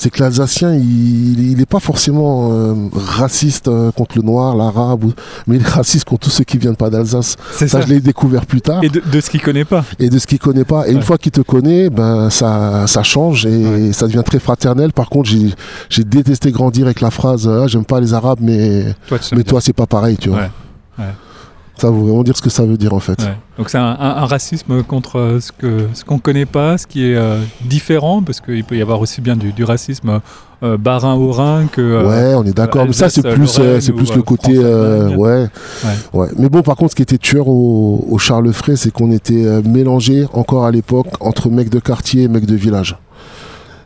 c'est 0.00 0.10
que 0.10 0.20
l'Alsacien, 0.22 0.74
il 0.76 1.56
n'est 1.56 1.66
pas 1.66 1.80
forcément 1.80 2.50
euh, 2.52 2.74
raciste 2.94 3.66
euh, 3.66 3.90
contre 3.90 4.16
le 4.16 4.22
noir, 4.22 4.54
l'arabe, 4.54 5.02
ou- 5.02 5.12
mais 5.48 5.56
il 5.56 5.62
est 5.62 5.66
raciste 5.68 6.04
contre 6.04 6.20
tous 6.28 6.30
ceux 6.30 6.44
qui 6.44 6.56
viennent 6.56 6.76
pas 6.76 6.88
d'Alsace. 6.88 7.34
Ça, 7.50 7.66
ça. 7.66 7.80
je 7.80 7.88
l'ai 7.88 7.98
découvert 8.00 8.46
plus 8.46 8.60
tard. 8.60 8.84
Et 8.84 8.90
de, 8.90 9.00
de 9.04 9.20
ce 9.20 9.28
qu'il 9.28 9.42
connaît 9.42 9.64
pas. 9.64 9.84
Et 9.98 10.08
de 10.08 10.16
ce 10.20 10.28
qu'il 10.28 10.38
connaît 10.38 10.62
pas. 10.64 10.88
Et 10.88 10.92
une 10.92 11.02
fois 11.02 11.18
qu'il 11.18 11.32
te 11.32 11.40
connaît, 11.40 11.90
ben 11.90 12.30
ça, 12.30 12.86
ça 12.86 13.02
change 13.02 13.44
et 13.44 13.66
Ouais. 13.66 13.92
ça 13.92 14.06
devient 14.06 14.22
très 14.24 14.38
fraternel. 14.38 14.92
Par 14.92 15.08
contre, 15.10 15.28
j'ai 15.30 15.52
j'ai 15.90 16.04
détesté 16.04 16.52
grandir 16.52 16.86
avec 16.86 17.00
la 17.00 17.10
phrase 17.10 17.48
ah, 17.48 17.66
j'aime 17.66 17.84
pas 17.84 17.98
les 17.98 18.14
Arabes, 18.14 18.38
mais, 18.40 18.94
Toi, 19.08 19.18
mais 19.32 19.42
toi, 19.42 19.60
c'est 19.60 19.72
pas 19.72 19.86
pareil, 19.86 20.16
tu 20.16 20.28
vois. 20.28 20.38
Ouais, 20.42 20.50
ouais. 21.00 21.04
Ça 21.78 21.90
veut 21.90 21.98
vraiment 22.00 22.22
dire 22.24 22.36
ce 22.36 22.42
que 22.42 22.50
ça 22.50 22.64
veut 22.64 22.76
dire 22.76 22.92
en 22.92 22.98
fait. 23.00 23.20
Ouais. 23.22 23.36
Donc 23.56 23.70
c'est 23.70 23.78
un, 23.78 23.96
un- 23.98 24.16
un 24.22 24.26
racisme 24.26 24.82
contre 24.82 25.18
euh, 25.18 25.40
ce 25.40 25.52
que 25.52 25.86
ce 25.94 26.04
qu'on 26.04 26.18
connaît 26.18 26.44
pas, 26.46 26.76
ce 26.78 26.86
qui 26.86 27.04
est 27.04 27.14
euh, 27.16 27.40
différent, 27.64 28.22
parce 28.22 28.40
qu'il 28.40 28.64
peut 28.64 28.76
y 28.76 28.82
avoir 28.82 29.00
aussi 29.00 29.20
bien 29.20 29.36
du, 29.36 29.52
du 29.52 29.64
racisme 29.64 30.20
euh, 30.64 30.76
barin-haut-rhin 30.76 31.66
que. 31.70 31.80
euh, 31.80 32.08
ouais, 32.08 32.34
on 32.34 32.44
est 32.44 32.56
d'accord. 32.56 32.84
Mais 32.86 32.92
ça, 32.92 33.08
c'est 33.08 33.22
plus, 33.22 33.58
euh, 33.60 33.80
c'est 33.80 33.92
plus 33.92 34.12
le 34.12 34.18
euh, 34.18 34.22
côté. 34.22 34.52
Euh, 34.56 35.08
ouais, 35.14 35.46
ouais. 36.14 36.28
Mais 36.36 36.48
bon, 36.48 36.62
par 36.62 36.74
contre, 36.76 36.90
ce 36.90 36.96
qui 36.96 37.02
était 37.02 37.18
tueur 37.18 37.46
au, 37.48 38.04
au 38.10 38.18
Charles 38.18 38.52
Fray, 38.52 38.76
c'est 38.76 38.90
qu'on 38.90 39.12
était 39.12 39.44
euh, 39.46 39.62
mélangés 39.64 40.26
encore 40.32 40.64
à 40.64 40.70
l'époque 40.72 41.06
entre 41.20 41.48
mecs 41.48 41.70
de 41.70 41.78
quartier 41.78 42.24
et 42.24 42.28
mecs 42.28 42.46
de 42.46 42.56
village. 42.56 42.96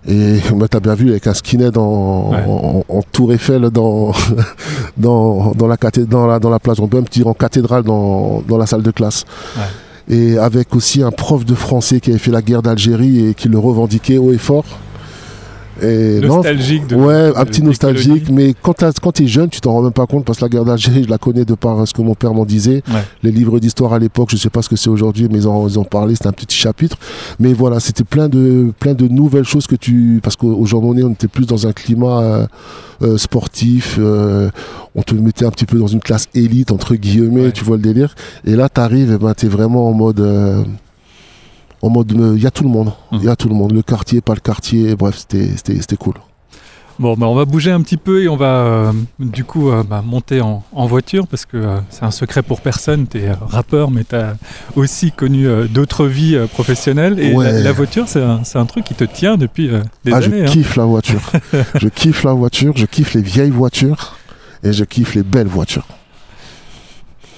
Et 0.09 0.39
bah, 0.57 0.67
t'as 0.69 0.81
bien 0.81 0.95
vu 0.95 1.11
avec 1.11 1.27
un 1.27 1.35
skinhead 1.35 1.77
en, 1.79 2.31
Ouais. 2.33 2.39
en, 2.47 2.85
en 2.89 3.03
tour 3.13 3.33
Eiffel 3.33 3.63
dans, 3.71 4.13
dans, 4.97 5.53
dans, 5.53 5.67
la 5.67 5.77
dans, 6.09 6.27
la, 6.27 6.39
dans 6.39 6.51
la 6.51 6.59
plage, 6.59 6.81
on 6.81 6.89
peut 6.89 6.97
même 6.99 7.07
dire 7.11 7.27
en 7.29 7.35
cathédrale 7.35 7.83
dans, 7.85 8.43
dans 8.47 8.59
la 8.59 8.67
salle 8.67 8.83
de 8.83 8.91
classe. 8.91 9.25
Et 10.09 10.37
avec 10.39 10.75
aussi 10.75 11.03
un 11.03 11.13
prof 11.13 11.45
de 11.45 11.55
français 11.55 12.01
qui 12.01 12.11
avait 12.11 12.19
fait 12.19 12.33
la 12.33 12.43
guerre 12.43 12.63
d'Algérie 12.63 13.29
et 13.29 13.35
qui 13.35 13.49
le 13.49 13.59
revendiquait 13.59 14.19
haut 14.19 14.33
et 14.33 14.39
fort. 14.39 14.65
Et 15.81 16.21
non, 16.21 16.37
Nostalgique 16.37 16.87
de. 16.87 16.97
Ouais, 16.97 17.33
un 17.35 17.45
petit 17.45 17.62
nostalgique, 17.62 18.29
mais 18.31 18.55
quand, 18.61 18.75
t'as- 18.75 18.93
quand 18.93 19.12
tu 19.12 19.25
es 19.25 19.26
jeune, 19.26 19.49
tu 19.49 19.61
t'en 19.61 19.73
rends 19.73 19.83
même 19.83 19.93
pas 19.93 20.07
compte 20.07 20.25
parce 20.25 20.38
que 20.38 20.45
la 20.45 20.49
guerre 20.49 20.64
d'Algérie, 20.64 21.05
je 21.05 21.09
la 21.09 21.19
connais 21.19 21.45
de 21.45 21.55
par 21.55 21.87
ce 21.88 21.95
que 21.95 22.02
mon 22.02 22.14
père 22.14 22.35
m'en 22.35 22.45
disait. 22.45 22.83
Ouais. 22.88 23.02
Les 23.23 23.31
livres 23.31 23.59
d'histoire 23.59 23.93
à 23.95 23.99
l'époque, 23.99 24.29
je 24.31 24.37
sais 24.37 24.50
pas 24.50 24.61
ce 24.62 24.69
que 24.69 24.76
c'est 24.76 24.91
aujourd'hui, 24.91 25.29
mais 25.31 25.38
ils 25.38 25.49
en, 25.49 25.67
ils 25.67 25.79
en 25.79 25.85
parlaient, 25.85 26.14
c'était 26.14 26.26
un 26.29 26.33
petit 26.33 26.57
chapitre. 26.57 26.99
Mais 27.41 27.52
voilà, 27.55 27.81
c'était 27.81 28.05
plein 28.05 28.29
de, 28.29 28.73
plein 28.79 28.95
de 28.95 29.09
nouvelles 29.09 29.45
choses 29.45 29.67
que 29.67 29.76
tu. 29.76 30.21
Parce 30.23 30.37
qu'aujourd'hui, 30.37 31.05
on 31.05 31.11
était 31.11 31.29
plus 31.29 31.47
dans 31.47 31.67
un 31.67 31.73
climat 31.73 32.21
euh, 32.21 32.47
euh, 33.02 33.17
sportif, 33.19 33.97
euh, 33.99 34.50
on 34.95 35.02
te 35.02 35.14
mettait 35.14 35.47
un 35.47 35.50
petit 35.50 35.64
peu 35.67 35.79
dans 35.79 35.87
une 35.87 36.00
classe 36.00 36.29
élite, 36.35 36.71
entre 36.71 36.95
guillemets, 36.97 37.45
Ouais. 37.47 37.52
tu 37.52 37.64
vois 37.64 37.76
le 37.76 37.83
délire. 37.83 38.14
Et 38.45 38.55
là, 38.57 38.69
tu 38.69 38.81
arrives, 38.81 39.12
et 39.12 39.19
ben, 39.19 39.33
tu 39.35 39.47
es 39.47 39.49
vraiment 39.49 39.88
en 39.88 39.93
mode. 39.95 40.21
En 41.83 41.91
mode, 41.91 42.12
il 42.37 42.43
y 42.43 42.47
a 42.47 42.51
tout 42.51 42.62
le 42.62 42.71
monde, 42.71 42.93
il 43.11 43.19
Mhm. 43.19 43.25
y 43.25 43.29
a 43.29 43.37
tout 43.37 43.49
le 43.49 43.55
monde, 43.55 43.73
le 43.73 43.83
quartier, 43.83 44.21
pas 44.21 44.35
le 44.35 44.41
quartier, 44.41 44.95
bref, 44.97 45.17
c'était- 45.29 45.97
cool. 45.97 46.15
Bon, 46.99 47.15
bah, 47.17 47.27
on 47.27 47.35
va 47.35 47.47
bouger 47.47 47.71
un 47.73 47.81
petit 47.81 47.97
peu 47.97 48.23
et 48.23 48.29
on 48.29 48.37
va 48.37 48.47
euh, 48.67 48.93
du 49.19 49.45
coup 49.45 49.71
euh, 49.71 49.83
bah, 49.83 50.03
monter 50.07 50.41
en, 50.43 50.62
en 50.73 50.87
voiture 50.87 51.27
parce 51.27 51.47
que 51.47 51.57
euh, 51.57 51.79
c'est 51.89 52.05
un 52.05 52.11
secret 52.11 52.43
pour 52.43 52.61
personne. 52.61 53.07
Tu 53.09 53.19
es 53.19 53.33
rappeur, 53.33 53.91
mais 53.91 54.05
tu 54.05 54.15
as 54.15 54.37
aussi 54.77 55.11
connu 55.11 55.47
d'autres 55.69 56.07
vies 56.07 56.39
professionnelles. 56.53 57.19
Et 57.19 57.35
Ouais. 57.35 57.51
la, 57.51 57.61
la 57.61 57.73
voiture, 57.73 58.05
c'est 58.09 58.23
un, 58.23 58.67
truc 58.67 58.85
qui 58.85 58.95
te 58.95 59.05
tient 59.05 59.37
depuis 59.39 59.69
des 60.05 60.12
ah, 60.12 60.17
années. 60.19 60.41
je 60.41 60.43
hein. 60.45 60.47
kiffe 60.53 60.77
la 60.77 60.85
voiture. 60.85 61.33
je 61.81 61.89
kiffe 61.89 62.23
la 62.25 62.35
voiture, 62.35 62.75
je 62.77 62.87
kiffe 62.87 63.15
les 63.15 63.23
vieilles 63.23 63.51
voitures 63.51 64.17
et 64.62 64.73
je 64.73 64.85
kiffe 64.85 65.15
les 65.15 65.23
belles 65.25 65.49
voitures. 65.49 65.87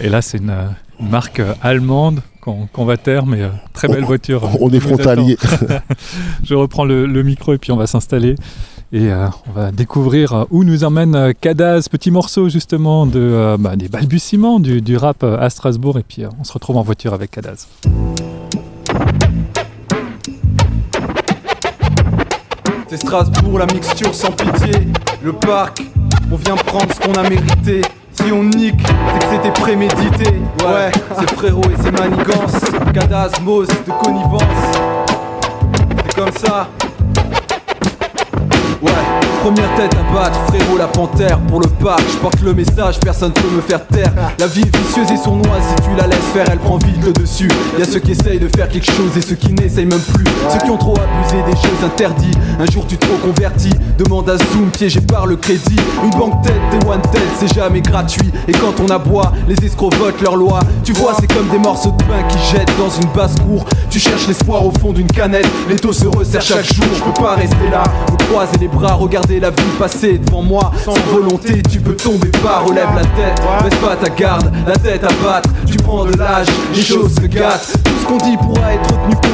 Et 0.01 0.09
là, 0.09 0.21
c'est 0.21 0.39
une, 0.39 0.53
une 1.01 1.09
marque 1.09 1.41
allemande 1.63 2.21
qu'on 2.45 2.85
va 2.85 2.97
taire, 2.97 3.27
mais 3.27 3.43
très 3.73 3.89
belle 3.89 4.05
voiture. 4.05 4.49
On 4.61 4.71
est 4.71 4.81
frontalier. 4.81 5.37
Je 6.45 6.55
reprends 6.55 6.85
le, 6.85 7.23
micro 7.23 7.55
et 7.55 7.59
puis 7.59 7.73
on 7.73 7.77
va 7.77 7.87
s'installer. 7.87 8.37
Et 8.93 9.11
on 9.49 9.53
va 9.53 9.73
découvrir 9.73 10.47
où 10.51 10.63
nous 10.63 10.85
emmène 10.85 11.33
Cadaz, 11.41 11.89
petit 11.91 12.11
morceau 12.11 12.49
justement 12.49 13.07
de, 13.07 13.57
bah, 13.59 13.77
des 13.77 13.89
balbutiements 13.89 14.61
du, 14.61 14.83
du, 14.83 14.97
rap 14.97 15.25
à 15.25 15.49
Strasbourg. 15.51 15.99
Et 15.99 16.05
puis 16.07 16.25
on 16.39 16.45
se 16.45 16.53
retrouve 16.53 16.77
en 16.77 16.83
voiture 16.83 17.15
avec 17.15 17.31
Cadaz. 17.31 17.67
C'est 22.89 22.99
Strasbourg, 22.99 23.59
la 23.59 23.67
mixture 23.67 24.15
sans 24.15 24.31
pitié. 24.31 24.87
Le 25.23 25.33
parc, 25.33 25.83
on 26.31 26.37
vient 26.37 26.55
prendre 26.55 26.95
ce 26.95 27.01
qu'on 27.01 27.15
a 27.15 27.29
mérité. 27.29 27.81
Si 28.15 28.33
on 28.33 28.45
nique, 28.45 28.81
c'est 29.13 29.19
que 29.19 29.35
c'était 29.35 29.61
prémédité. 29.61 30.31
Ouais, 30.65 30.91
c'est 31.19 31.31
frérot 31.35 31.63
et 31.65 31.83
c'est 31.83 31.93
manigance. 31.93 32.61
Cadaz, 32.93 33.33
Mos, 33.43 33.67
de 33.67 33.93
connivence. 34.03 34.43
C'est 36.05 36.15
comme 36.15 36.33
ça. 36.33 36.69
Ouais, 38.81 38.93
première 39.45 39.75
tête 39.75 39.95
à 39.95 40.15
battre, 40.15 40.41
frérot 40.47 40.79
la 40.79 40.87
panthère 40.87 41.39
pour 41.41 41.61
le 41.61 41.67
parc. 41.67 42.01
Je 42.11 42.17
porte 42.17 42.41
le 42.41 42.55
message, 42.55 42.99
personne 42.99 43.33
peut 43.33 43.51
me 43.55 43.61
faire 43.61 43.87
taire. 43.87 44.11
La 44.39 44.47
vie 44.47 44.63
est 44.63 44.75
vicieuse 44.75 45.11
et 45.11 45.23
sournoise, 45.23 45.63
si 45.69 45.83
tu 45.83 45.95
la 45.99 46.07
laisses 46.07 46.31
faire, 46.33 46.47
elle 46.51 46.59
prend 46.59 46.79
vite 46.79 47.05
le 47.05 47.13
dessus. 47.13 47.51
Y'a 47.79 47.85
ceux 47.85 47.99
qui 47.99 48.13
essayent 48.13 48.39
de 48.39 48.49
faire 48.57 48.71
quelque 48.71 48.91
chose 48.91 49.15
et 49.19 49.21
ceux 49.21 49.35
qui 49.35 49.53
n'essayent 49.53 49.85
même 49.85 50.01
plus. 50.01 50.25
Ceux 50.51 50.59
qui 50.65 50.71
ont 50.71 50.79
trop 50.79 50.95
abusé 50.95 51.43
des 51.45 51.57
choses 51.57 51.85
interdites. 51.85 52.39
Un 52.59 52.65
jour 52.73 52.87
tu 52.87 52.97
te 52.97 53.05
reconvertis, 53.05 53.75
demande 53.99 54.31
à 54.31 54.39
Zoom, 54.39 54.71
piégé 54.73 55.03
par 55.03 55.27
le 55.27 55.37
crédit. 55.37 55.77
Une 56.03 56.19
banque 56.19 56.41
tête, 56.43 56.55
des 56.71 56.87
one 56.87 57.03
tête, 57.13 57.29
c'est 57.39 57.53
jamais 57.53 57.83
gratuit. 57.83 58.31
Et 58.49 58.53
quand 58.53 58.81
on 58.81 58.89
aboie, 58.89 59.31
les 59.47 59.57
escrocs 59.63 59.95
votent 59.97 60.23
leur 60.23 60.37
loi. 60.37 60.61
Tu 60.85 60.95
vois, 60.95 61.13
c'est 61.21 61.31
comme 61.31 61.49
des 61.51 61.59
morceaux 61.59 61.91
de 61.91 62.03
pain 62.05 62.23
qui 62.31 62.39
jettent 62.51 62.73
dans 62.79 62.89
une 62.89 63.11
basse 63.15 63.35
cour. 63.47 63.67
Tu 63.91 63.99
cherches 63.99 64.27
l'espoir 64.27 64.65
au 64.65 64.73
fond 64.81 64.93
d'une 64.95 65.07
canette, 65.07 65.47
les 65.69 65.77
taux 65.77 65.93
se 65.93 66.07
resserrent 66.07 66.41
chaque 66.41 66.73
jour. 66.73 66.87
Je 66.95 67.03
peux 67.03 67.23
pas 67.23 67.35
rester 67.35 67.69
là, 67.71 67.85
me 68.11 68.17
croiser 68.31 68.57
les 68.59 68.69
bras, 68.69 68.95
la 69.41 69.51
vie 69.51 69.63
passer 69.79 70.19
devant 70.19 70.43
moi. 70.43 70.73
Sans 70.85 70.95
volonté, 71.13 71.63
tu 71.71 71.81
peux 71.81 71.97
tomber 71.97 72.29
pas, 72.43 72.61
relève 72.61 72.89
la 72.95 73.03
tête, 73.03 73.41
baisse 73.63 73.79
pas 73.81 73.97
ta 73.97 74.09
garde, 74.09 74.53
la 74.67 74.77
tête 74.77 75.05
à 75.05 75.13
battre. 75.25 75.51
Tu 75.67 75.77
prends 75.77 76.05
de 76.05 76.17
l'âge, 76.17 76.47
les 76.75 76.83
choses 76.83 77.15
se 77.15 77.27
gâtent. 77.27 77.73
Tout 77.85 77.93
ce 78.01 78.07
qu'on 78.07 78.19
dit 78.19 78.37
pourra 78.37 78.75
être 78.75 78.87
tenu 78.87 79.15
contre 79.15 79.29
nous. 79.29 79.34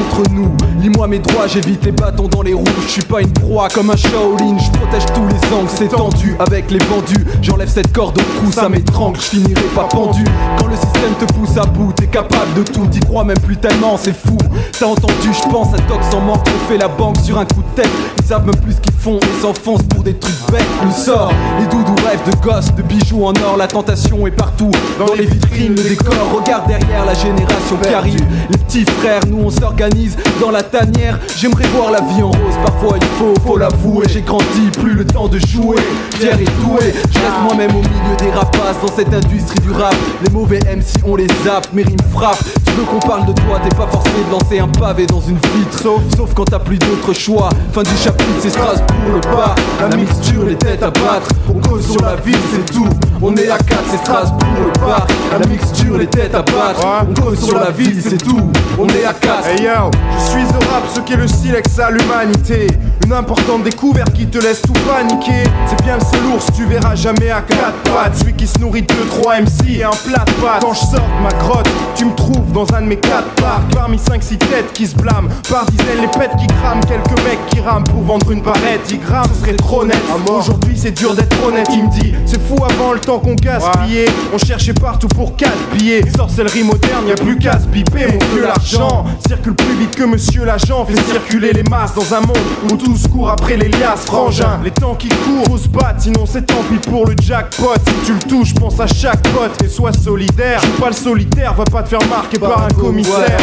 mes 1.11 1.19
droits, 1.19 1.45
j'évite 1.45 1.83
les 1.83 1.91
bâtons 1.91 2.29
dans 2.29 2.41
les 2.41 2.53
roues. 2.53 2.63
Je 2.85 2.87
suis 2.87 3.01
pas 3.01 3.19
une 3.19 3.33
proie 3.33 3.67
comme 3.67 3.89
un 3.89 3.97
Shaolin, 3.97 4.57
je 4.57 4.71
protège 4.71 5.05
tous 5.13 5.27
les 5.27 5.53
angles, 5.53 5.69
c'est 5.75 5.89
tendu. 5.89 6.37
Avec 6.39 6.71
les 6.71 6.79
vendus, 6.85 7.25
j'enlève 7.41 7.67
cette 7.67 7.91
corde 7.91 8.17
au 8.17 8.39
cou, 8.39 8.49
ça 8.49 8.69
m'étrangle, 8.69 9.19
je 9.19 9.25
finirai 9.25 9.61
pas 9.75 9.83
pendu. 9.83 10.23
Quand 10.57 10.67
le 10.67 10.75
système 10.75 11.13
te 11.19 11.33
pousse 11.33 11.57
à 11.57 11.65
bout, 11.65 11.91
t'es 11.91 12.07
capable 12.07 12.53
de 12.55 12.63
tout, 12.63 12.87
t'y 12.87 13.01
crois 13.01 13.25
même 13.25 13.39
plus 13.39 13.57
tellement, 13.57 13.97
c'est 13.97 14.15
fou. 14.15 14.37
T'as 14.79 14.85
entendu, 14.85 15.33
je 15.33 15.49
pense 15.49 15.73
à 15.73 15.79
Tox 15.79 16.15
en 16.15 16.21
manque, 16.21 16.45
on 16.47 16.71
fait 16.71 16.77
la 16.77 16.87
banque 16.87 17.17
sur 17.17 17.37
un 17.37 17.45
coup 17.45 17.61
de 17.61 17.81
tête. 17.81 17.91
Ils 18.21 18.27
savent 18.27 18.45
même 18.45 18.55
plus 18.55 18.73
ce 18.73 18.79
qu'ils 18.79 18.93
font 18.93 19.19
et 19.19 19.41
s'enfoncent 19.41 19.83
pour 19.83 20.03
des 20.03 20.13
trucs 20.13 20.49
bêtes. 20.49 20.63
Le 20.85 20.91
sort, 20.91 21.33
les 21.59 21.65
doudous 21.65 22.01
rêvent 22.07 22.23
de 22.25 22.35
gosses, 22.41 22.73
de 22.73 22.83
bijoux 22.83 23.25
en 23.25 23.33
or, 23.45 23.57
la 23.57 23.67
tentation 23.67 24.25
est 24.27 24.31
partout. 24.31 24.71
Dans 24.97 25.13
les 25.13 25.25
vitrines, 25.25 25.75
le 25.75 25.83
décor, 25.83 26.13
regarde 26.33 26.67
derrière 26.67 27.05
la 27.05 27.15
génération 27.15 27.75
qui 27.83 27.93
arrive. 27.93 28.25
Les 28.49 28.57
petits 28.57 28.85
frères, 28.85 29.21
nous 29.27 29.39
on 29.43 29.49
s'organise 29.49 30.15
dans 30.39 30.51
la 30.51 30.63
tanière. 30.63 31.00
J'aimerais 31.37 31.67
voir 31.69 31.91
la 31.91 32.01
vie 32.01 32.21
en 32.21 32.27
rose, 32.31 32.55
parfois 32.63 32.97
il 32.97 33.07
faut, 33.17 33.33
faut 33.45 33.57
l'avouer. 33.57 34.05
J'ai 34.09 34.21
grandi, 34.21 34.69
plus 34.79 34.93
le 34.93 35.05
temps 35.05 35.27
de 35.27 35.39
jouer, 35.39 35.77
fier 36.15 36.39
et 36.39 36.45
doué. 36.45 36.93
Je 37.11 37.19
reste 37.19 37.41
moi-même 37.43 37.71
au 37.71 37.81
milieu 37.81 38.15
des 38.19 38.29
rapaces 38.29 38.79
dans 38.81 38.95
cette 38.95 39.13
industrie 39.13 39.59
du 39.61 39.71
rap. 39.71 39.95
Les 40.23 40.29
mauvais 40.31 40.59
MC 40.59 41.01
on 41.05 41.15
les 41.15 41.27
zappe, 41.43 41.67
mes 41.73 41.83
rimes 41.83 41.97
frappent. 42.11 42.43
Tu 42.71 42.77
veux 42.77 42.85
qu'on 42.85 43.05
parle 43.05 43.25
de 43.25 43.33
toi, 43.33 43.59
t'es 43.61 43.75
pas 43.75 43.87
forcé 43.87 44.11
de 44.25 44.31
lancer 44.31 44.59
un 44.59 44.67
pavé 44.69 45.05
dans 45.05 45.19
une 45.19 45.35
vitre. 45.35 45.77
Sauf, 45.83 46.01
sauf 46.15 46.33
quand 46.33 46.45
t'as 46.45 46.59
plus 46.59 46.77
d'autre 46.79 47.11
choix. 47.11 47.49
Fin 47.73 47.83
du 47.83 47.97
chapitre, 47.97 48.29
c'est 48.39 48.49
Strasbourg 48.49 49.13
le 49.13 49.19
pas. 49.19 49.55
La 49.81 49.93
mixture, 49.97 50.45
les 50.45 50.55
têtes 50.55 50.81
à 50.81 50.89
battre. 50.89 51.27
On 51.53 51.59
cause 51.59 51.91
sur 51.91 52.01
la 52.01 52.15
ville, 52.15 52.39
c'est 52.53 52.73
tout. 52.73 52.87
On 53.21 53.35
est 53.35 53.49
à 53.49 53.57
4, 53.57 53.79
c'est 53.89 53.97
Strasbourg 53.97 54.47
le 54.65 54.79
parc. 54.79 55.11
La 55.37 55.47
mixture, 55.47 55.97
les 55.97 56.07
têtes 56.07 56.33
à 56.33 56.43
battre. 56.43 57.05
On 57.09 57.21
cause 57.21 57.43
sur 57.43 57.59
la 57.59 57.71
ville, 57.71 58.01
c'est 58.01 58.23
tout. 58.23 58.49
On 58.79 58.87
est 58.87 59.03
à 59.03 59.13
4. 59.13 59.47
Hey 59.49 59.63
yo, 59.63 59.91
je 60.17 60.31
suis 60.31 60.43
au 60.55 60.71
rap, 60.71 60.83
ce 60.95 61.01
qu'est 61.01 61.17
le 61.17 61.27
silex 61.27 61.77
à 61.77 61.91
l'humanité. 61.91 62.67
Une 63.03 63.13
importante 63.13 63.63
découverte 63.63 64.13
qui 64.13 64.27
te 64.27 64.37
laisse 64.37 64.61
tout 64.61 64.73
paniquer. 64.87 65.43
C'est 65.67 65.83
bien 65.83 65.97
le 65.97 66.05
seul 66.05 66.25
ours, 66.33 66.45
tu 66.55 66.65
verras 66.65 66.95
jamais 66.95 67.31
à 67.31 67.41
4 67.41 67.59
pattes. 67.83 68.15
Celui 68.15 68.33
qui 68.33 68.47
se 68.47 68.57
nourrit 68.59 68.83
de 68.83 69.21
3 69.21 69.41
MC 69.41 69.79
et 69.79 69.83
un 69.83 69.89
plat 69.89 70.23
de 70.25 70.31
pâtes. 70.41 70.61
Quand 70.61 70.73
je 70.73 70.79
sors 70.79 70.93
de 70.93 71.23
ma 71.23 71.33
grotte, 71.43 71.69
tu 71.95 72.05
me 72.05 72.15
trouves 72.15 72.51
dans 72.53 72.60
un 72.73 72.81
de 72.81 72.87
mes 72.87 72.97
4 72.97 73.23
parcs. 73.41 73.73
Parmi 73.73 73.97
5-6 73.97 74.37
têtes 74.37 74.73
qui 74.73 74.87
se 74.87 74.95
blâment. 74.95 75.29
Par 75.49 75.65
dizaines, 75.65 76.01
les 76.01 76.19
pètes 76.19 76.35
qui 76.39 76.47
crament. 76.47 76.81
Quelques 76.87 77.23
mecs 77.23 77.45
qui 77.49 77.59
rament 77.59 77.83
pour 77.83 78.03
vendre 78.03 78.31
une 78.31 78.41
barrette. 78.41 78.81
Ils 78.89 78.99
gramment, 78.99 79.27
ce 79.33 79.41
serait 79.41 79.55
trop 79.55 79.85
net. 79.85 80.01
Aujourd'hui, 80.27 80.77
c'est 80.77 80.91
dur 80.91 81.15
d'être 81.15 81.35
honnête. 81.45 81.67
Il 81.71 81.85
me 81.85 81.89
dit, 81.89 82.13
c'est 82.25 82.41
fou 82.41 82.55
avant 82.63 82.93
le 82.93 82.99
temps 82.99 83.19
qu'on 83.19 83.35
gaspillait. 83.35 84.05
On 84.33 84.37
cherchait 84.37 84.73
partout 84.73 85.07
pour 85.07 85.35
4 85.35 85.51
billets. 85.73 86.03
Sorcellerie 86.15 86.63
moderne, 86.63 87.07
y 87.07 87.11
a 87.11 87.15
plus 87.15 87.37
qu'à 87.37 87.59
se 87.59 87.67
piper. 87.67 88.07
Mon 88.07 88.19
vieux, 88.33 88.43
l'argent 88.43 89.05
circule 89.27 89.55
plus 89.55 89.75
vite 89.75 89.95
que 89.95 90.03
monsieur 90.03 90.45
l'agent. 90.45 90.85
Fait 90.85 91.01
circuler 91.11 91.53
les 91.53 91.63
masses 91.63 91.93
dans 91.95 92.13
un 92.13 92.21
monde 92.21 92.37
où 92.71 92.75
tous 92.75 93.07
courent 93.07 93.31
après 93.31 93.57
les 93.57 93.69
liasses. 93.69 94.05
Frangin, 94.05 94.59
les 94.63 94.71
temps 94.71 94.95
qui 94.95 95.09
courent, 95.09 95.45
faut 95.45 95.57
se 95.57 95.67
battre. 95.67 96.01
Sinon, 96.01 96.25
c'est 96.25 96.45
tant 96.45 96.63
pis 96.69 96.77
pour 96.89 97.05
le 97.05 97.15
jackpot. 97.21 97.73
Si 97.87 98.05
tu 98.05 98.13
le 98.13 98.19
touches, 98.19 98.53
pense 98.53 98.79
à 98.79 98.87
chaque 98.87 99.21
pote 99.29 99.61
et 99.63 99.69
sois 99.69 99.93
solidaire. 99.93 100.61
Joue 100.61 100.81
pas 100.81 100.87
le 100.87 100.95
solitaire, 100.95 101.53
va 101.53 101.63
pas 101.63 101.83
te 101.83 101.89
faire 101.89 102.07
marquer 102.09 102.37
par 102.51 102.65
un 102.65 102.69
commissaire. 102.69 103.37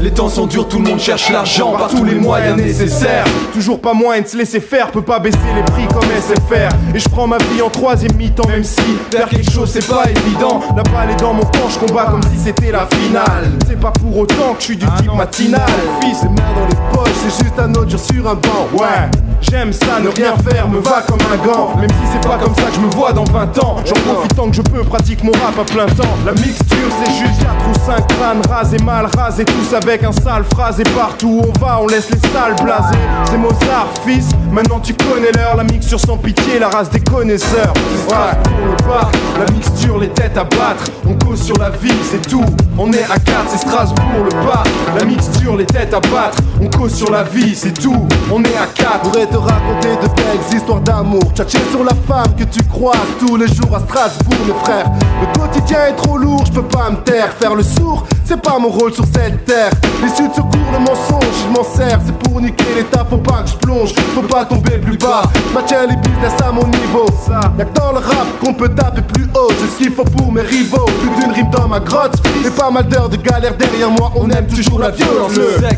Les 0.00 0.10
temps 0.10 0.28
sont 0.28 0.46
durs, 0.46 0.66
tout 0.66 0.78
le 0.78 0.88
monde 0.88 0.98
cherche 0.98 1.30
l'argent 1.30 1.72
par 1.72 1.88
tous 1.88 2.04
les 2.04 2.14
moyens 2.14 2.56
nécessaires. 2.56 3.24
Toujours 3.52 3.80
pas 3.80 3.92
moyen 3.92 4.22
de 4.22 4.26
se 4.26 4.36
laisser 4.36 4.60
faire, 4.60 4.90
peut 4.90 5.02
pas 5.02 5.18
baisser 5.18 5.38
les 5.54 5.62
prix 5.62 5.86
comme 5.88 6.04
SFR. 6.04 6.74
Et 6.94 6.98
je 6.98 7.08
prends 7.08 7.26
ma 7.26 7.38
vie 7.38 7.62
en 7.62 7.70
troisième 7.70 8.14
mi-temps, 8.16 8.48
même 8.48 8.64
si 8.64 8.82
faire 9.10 9.28
quelque 9.28 9.50
chose 9.50 9.70
c'est 9.70 9.86
pas 9.86 10.04
évident. 10.10 10.60
La 10.74 10.82
balle 10.82 11.10
est 11.10 11.20
dans 11.20 11.34
mon 11.34 11.42
camp, 11.42 11.68
je 11.68 11.78
combats 11.78 12.06
comme 12.06 12.22
si 12.22 12.38
c'était 12.38 12.72
la 12.72 12.86
finale. 12.86 13.52
C'est 13.66 13.80
pas 13.80 13.92
pour 13.92 14.16
autant 14.18 14.54
que 14.54 14.60
je 14.60 14.64
suis 14.64 14.76
du 14.76 14.86
type 14.86 15.14
matinal. 15.14 15.60
Fils, 16.00 16.22
les 16.22 16.28
mains 16.28 16.54
dans 16.54 16.66
les 16.68 16.96
poches, 16.96 17.14
c'est 17.22 17.44
juste 17.44 17.58
un 17.58 17.70
autre 17.74 17.90
jour 17.90 18.00
sur 18.00 18.28
un 18.28 18.34
banc. 18.34 18.68
Ouais. 18.74 19.10
J'aime 19.50 19.72
ça, 19.72 20.00
ne 20.02 20.08
rien 20.08 20.34
faire 20.48 20.68
me 20.68 20.78
va 20.78 21.02
comme 21.06 21.20
un 21.32 21.36
gant. 21.46 21.76
Même 21.78 21.90
si 21.90 22.12
c'est 22.12 22.28
pas 22.28 22.36
comme 22.36 22.54
ça 22.54 22.62
que 22.62 22.74
je 22.74 22.80
me 22.80 22.90
vois 22.90 23.12
dans 23.12 23.24
20 23.24 23.62
ans. 23.62 23.76
J'en 23.84 24.12
profite 24.12 24.34
tant 24.34 24.48
que 24.48 24.56
je 24.56 24.62
peux, 24.62 24.82
pratique 24.82 25.22
mon 25.22 25.32
rap 25.32 25.58
à 25.60 25.64
plein 25.64 25.86
temps. 25.86 26.16
La 26.24 26.32
mixture, 26.32 26.88
c'est 26.98 27.12
juste 27.12 27.40
4 27.40 27.52
ou 27.70 27.86
5 27.86 28.06
crânes 28.06 28.42
rasés, 28.48 28.78
mal 28.78 29.06
rasés, 29.16 29.44
tous 29.44 29.74
avec 29.74 30.02
un 30.02 30.12
sale 30.12 30.44
phrase. 30.52 30.80
Et 30.80 30.84
partout 30.84 31.42
où 31.42 31.46
on 31.48 31.64
va, 31.64 31.78
on 31.80 31.86
laisse 31.86 32.08
les 32.10 32.18
salles 32.30 32.54
blasées. 32.62 32.98
C'est 33.24 33.38
Mozart, 33.38 33.88
fils. 34.06 34.30
Maintenant 34.50 34.80
tu 34.80 34.94
connais 34.94 35.32
l'heure. 35.32 35.56
La 35.56 35.64
mixture 35.64 36.00
sans 36.00 36.16
pitié, 36.16 36.58
la 36.58 36.68
race 36.68 36.90
des 36.90 37.00
connaisseurs. 37.00 37.72
Ouais, 38.08 38.40
pour 38.42 38.66
le 38.66 38.88
bar, 38.88 39.10
la 39.38 39.52
mixture, 39.52 39.98
les 39.98 40.08
têtes 40.08 40.36
à 40.36 40.44
battre. 40.44 40.84
On 41.06 41.14
cause 41.24 41.42
sur 41.42 41.58
la 41.58 41.70
vie, 41.70 41.94
c'est 42.10 42.26
tout. 42.28 42.44
On 42.78 42.90
est 42.92 43.04
à 43.04 43.18
4, 43.18 43.44
c'est 43.48 43.58
Strasbourg, 43.58 44.24
le 44.24 44.30
bar. 44.46 44.64
La 44.98 45.04
mixture, 45.04 45.56
les 45.56 45.66
têtes 45.66 45.92
à 45.92 46.00
battre. 46.00 46.38
On 46.60 46.68
cause 46.68 46.94
sur 46.94 47.10
la 47.10 47.22
vie, 47.22 47.54
c'est 47.54 47.78
tout. 47.78 48.06
On 48.32 48.42
est 48.42 48.56
à 48.56 48.66
4 48.74 49.04
pourrais 49.04 49.26
te 49.34 49.38
raconter 49.38 49.96
de 50.00 50.08
belles 50.14 50.56
histoires 50.56 50.80
d'amour. 50.80 51.22
Tchatcher 51.34 51.58
sur 51.70 51.82
la 51.82 51.94
femme 52.06 52.34
que 52.38 52.44
tu 52.44 52.62
croises 52.64 52.96
tous 53.18 53.36
les 53.36 53.48
jours 53.48 53.74
à 53.74 53.80
Strasbourg, 53.80 54.38
mes 54.46 54.64
frères. 54.64 54.86
Le 55.20 55.38
quotidien 55.38 55.86
est 55.88 55.96
trop 55.96 56.16
lourd, 56.16 56.44
je 56.46 56.52
peux 56.52 56.62
pas 56.62 56.90
me 56.90 56.96
taire. 56.98 57.32
Faire 57.40 57.54
le 57.54 57.64
sourd, 57.64 58.04
c'est 58.24 58.40
pas 58.40 58.58
mon 58.60 58.68
rôle 58.68 58.92
sur 58.92 59.04
cette 59.06 59.44
terre. 59.44 59.70
L'issue 60.02 60.28
de 60.28 60.34
secours, 60.34 60.70
le 60.72 60.78
mensonge, 60.78 61.34
je 61.42 61.48
m'en 61.56 61.64
sers. 61.64 61.98
C'est 62.06 62.16
pour 62.18 62.40
niquer 62.40 62.74
l'état, 62.76 63.04
faut 63.10 63.16
pas 63.16 63.42
que 63.42 63.50
je 63.50 63.56
plonge. 63.56 63.92
Faut 64.14 64.22
pas 64.22 64.44
tomber 64.44 64.78
plus 64.78 64.98
bas. 64.98 65.22
Maintiens 65.52 65.86
les 65.88 65.96
business 65.96 66.34
à 66.46 66.52
mon 66.52 66.66
niveau. 66.66 67.06
Y'a 67.28 67.64
que 67.64 67.78
dans 67.78 67.92
le 67.92 67.98
rap 67.98 68.26
qu'on 68.40 68.54
peut 68.54 68.68
taper 68.68 69.02
plus 69.02 69.24
haut. 69.34 69.50
C'est 69.58 69.68
ce 69.68 69.78
qu'il 69.78 69.92
faut 69.92 70.04
pour 70.04 70.30
mes 70.30 70.42
rivaux. 70.42 70.86
Plus 71.00 71.10
d'une 71.20 71.32
rime 71.32 71.50
dans 71.50 71.66
ma 71.66 71.80
grotte. 71.80 72.14
Et 72.46 72.50
pas 72.50 72.70
mal 72.70 72.86
d'heures 72.86 73.08
de 73.08 73.16
galère 73.16 73.56
derrière 73.56 73.90
moi. 73.90 74.12
On 74.14 74.30
aime 74.30 74.46
toujours 74.46 74.78
la 74.78 74.90
violence. 74.90 75.32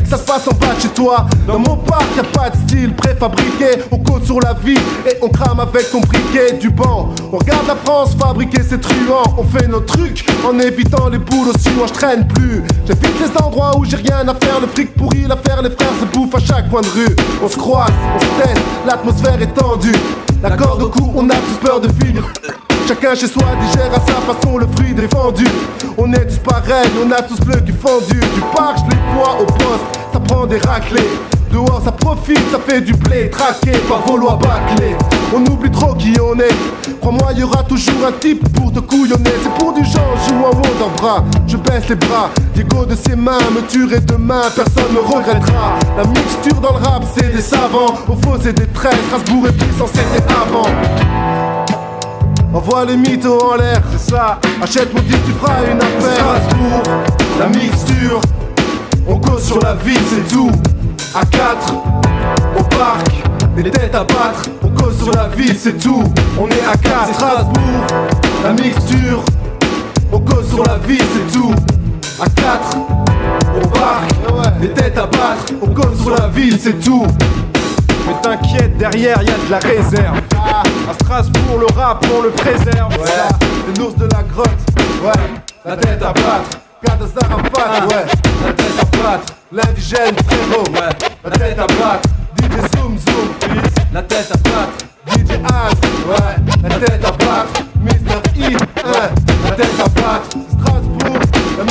Ça 0.07 0.17
se 0.17 0.23
passe 0.23 0.47
en 0.47 0.53
bas 0.53 0.75
de 0.75 0.81
chez 0.81 0.89
toi. 0.89 1.25
Dans 1.47 1.57
mon 1.57 1.77
parc, 1.77 2.05
y'a 2.15 2.23
pas 2.23 2.51
de 2.51 2.57
style 2.57 2.93
préfabriqué. 2.93 3.46
On 3.91 3.97
code 3.99 4.25
sur 4.25 4.39
la 4.39 4.53
vie 4.53 4.77
et 5.05 5.17
on 5.21 5.29
crame 5.29 5.59
avec 5.59 5.89
ton 5.91 6.01
briquet 6.01 6.53
du 6.59 6.69
banc. 6.69 7.09
On 7.31 7.37
regarde 7.37 7.65
la 7.67 7.75
France 7.75 8.15
fabriquer 8.19 8.61
ses 8.61 8.79
truands. 8.79 9.23
On 9.37 9.43
fait 9.43 9.67
nos 9.67 9.79
trucs 9.79 10.25
en 10.45 10.59
évitant 10.59 11.07
les 11.09 11.17
boules 11.17 11.49
aussi. 11.49 11.69
Moi 11.77 11.87
je 11.87 11.93
traîne 11.93 12.27
plus. 12.27 12.63
J'évite 12.85 13.19
les 13.19 13.41
endroits 13.41 13.77
où 13.77 13.85
j'ai 13.85 13.97
rien 13.97 14.27
à 14.27 14.35
faire. 14.35 14.59
Le 14.59 14.67
fric 14.67 14.93
pourri, 14.95 15.25
l'affaire, 15.27 15.61
les 15.61 15.69
frères 15.69 15.93
se 15.99 16.05
bouffent 16.05 16.35
à 16.35 16.39
chaque 16.39 16.69
coin 16.69 16.81
de 16.81 16.87
rue. 16.87 17.15
On 17.43 17.47
se 17.47 17.57
croise, 17.57 17.91
on 18.15 18.19
se 18.19 18.43
teste, 18.43 18.61
l'atmosphère 18.85 19.41
est 19.41 19.53
tendue. 19.53 19.95
La 20.43 20.51
corde 20.51 20.83
au 20.83 20.89
cou, 20.89 21.11
on 21.15 21.29
a 21.29 21.35
tous 21.35 21.67
peur 21.67 21.79
de 21.79 21.87
finir. 22.03 22.23
Chacun 22.87 23.15
chez 23.15 23.27
soi 23.27 23.43
digère 23.61 23.91
à 23.93 23.99
sa 23.99 24.33
façon 24.33 24.57
le 24.57 24.67
fruit 24.75 24.93
défendu. 24.93 25.45
On 25.97 26.11
est 26.13 26.25
tous 26.25 26.39
pareils, 26.39 26.91
on 27.03 27.11
a 27.11 27.21
tous 27.21 27.39
le 27.47 27.59
cul 27.61 27.73
fendu. 27.73 28.19
Du 28.19 28.41
parc, 28.55 28.77
je 28.77 28.95
les 28.95 29.01
vois 29.13 29.41
au 29.41 29.45
poste, 29.45 29.85
ça 30.13 30.19
prend 30.19 30.45
des 30.45 30.57
raclés. 30.59 31.09
Dehors 31.51 31.81
ça 31.83 31.91
profite, 31.91 32.41
ça 32.51 32.59
fait 32.59 32.81
du 32.81 32.93
blé, 32.93 33.29
traqué 33.29 33.71
par 33.87 34.01
vos 34.05 34.17
lois 34.17 34.37
bâclées. 34.41 34.95
On 35.35 35.43
oublie 35.51 35.71
trop 35.71 35.93
qui 35.93 36.13
on 36.19 36.37
est. 36.39 36.55
Crois-moi, 36.99 37.31
y 37.33 37.43
aura 37.43 37.63
toujours 37.63 38.05
un 38.07 38.11
type 38.11 38.47
pour 38.53 38.71
te 38.71 38.79
couillonner. 38.79 39.31
C'est 39.41 39.53
pour 39.53 39.73
du 39.73 39.83
genre, 39.85 40.15
joue 40.27 40.45
en 40.45 40.49
haut 40.49 40.75
d'un 40.79 41.01
bras. 41.01 41.23
Je 41.47 41.57
baisse 41.57 41.87
les 41.89 41.95
bras, 41.95 42.29
Diego 42.53 42.85
de 42.85 42.95
ses 42.95 43.15
mains 43.15 43.37
me 43.55 43.61
tuerait 43.61 44.01
demain, 44.01 44.41
personne 44.55 44.93
ne 44.93 44.99
regrettera. 44.99 45.79
La 45.97 46.03
mixture 46.05 46.59
dans 46.61 46.77
le 46.77 46.83
rap, 46.83 47.03
c'est 47.15 47.33
des 47.33 47.41
savants. 47.41 47.93
Au 48.09 48.13
faux, 48.13 48.37
c'est 48.41 48.53
des 48.53 48.67
traits. 48.67 48.97
Strasbourg 49.07 49.47
est 49.47 49.53
puissant, 49.53 49.87
c'était 49.87 50.23
avant. 50.33 50.67
Envoie 52.53 52.85
les 52.85 52.97
mythos 52.97 53.39
en 53.39 53.55
l'air, 53.55 53.81
c'est 53.91 54.11
ça. 54.11 54.39
Achète 54.61 54.93
mon 54.93 55.01
disque, 55.01 55.23
tu 55.25 55.31
feras 55.33 55.63
une 55.71 55.77
affaire. 55.77 56.41
Strasbourg, 56.47 56.83
la 57.39 57.47
mixture. 57.47 58.21
On 59.07 59.19
cause 59.19 59.43
sur 59.43 59.59
la 59.59 59.75
vie, 59.75 59.97
c'est 60.09 60.27
tout. 60.33 60.51
À 61.19 61.25
4, 61.25 61.73
au 62.59 62.63
parc, 62.63 63.07
des 63.55 63.71
têtes 63.71 63.95
à 63.95 64.03
battre. 64.03 64.43
On 64.63 64.69
cause 64.69 65.01
sur 65.01 65.11
la 65.13 65.29
vie, 65.29 65.57
c'est 65.57 65.75
tout. 65.79 66.03
On 66.39 66.47
est 66.47 66.63
à 66.63 66.77
4, 66.77 67.15
Strasbourg, 67.15 67.87
la 68.43 68.53
mixture. 68.53 69.23
On 70.11 70.19
cause 70.19 70.47
sur 70.47 70.63
la 70.63 70.77
vie, 70.77 70.99
c'est 70.99 71.35
tout. 71.35 71.55
À 72.21 72.29
4, 72.29 72.77
au 73.63 73.67
parc, 73.67 74.59
des 74.61 74.69
têtes 74.69 74.95
à 74.99 75.07
battre. 75.07 75.45
On 75.59 75.73
cause 75.73 75.99
sur 75.99 76.11
la 76.11 76.27
vie, 76.27 76.55
c'est 76.59 76.79
tout. 76.79 77.07
Mais 78.05 78.13
t'inquiète, 78.21 78.77
derrière 78.77 79.19
y 79.23 79.29
a 79.29 79.37
de 79.37 79.49
la 79.49 79.57
réserve. 79.57 80.21
À 80.37 80.93
Strasbourg, 81.01 81.57
le 81.61 81.65
rap, 81.75 82.05
on 82.15 82.21
le 82.21 82.29
préserve. 82.29 82.91
Ouais, 82.91 83.09
c'est 83.39 83.79
l'ours 83.79 83.95
de 83.95 84.05
la 84.05 84.21
grotte. 84.21 84.49
Ouais, 85.03 85.11
la 85.65 85.77
tête 85.77 86.03
à 86.03 86.13
battre. 86.13 86.66
Garde 86.83 87.07
Zarafat, 87.07 87.87
ouais, 87.87 88.05
la 88.45 88.53
tête 88.53 88.79
à 88.79 88.97
battre. 88.97 89.33
L'indigène 89.51 90.15
frérot, 90.27 90.63
ouais, 90.73 90.93
la 91.23 91.31
tête 91.31 91.57
à 91.57 91.65
battre. 91.65 92.09
DJ 92.37 92.77
Zoom 92.77 92.97
Zoom, 92.99 93.29
la 93.93 94.03
tête 94.03 94.31
à 94.31 94.37
battre. 94.37 94.77
DJ 95.07 95.31
Az, 95.43 95.73
ouais, 96.07 96.69
la 96.69 96.75
tête 96.75 97.05
à 97.05 97.11
battre. 97.11 97.61
Mr. 97.81 98.21
E, 98.37 98.57
la 99.43 99.51
tête 99.51 99.79
à 99.79 99.89
battre. 99.89 100.37
Strasbourg, 100.59 101.19
la. 101.57 101.63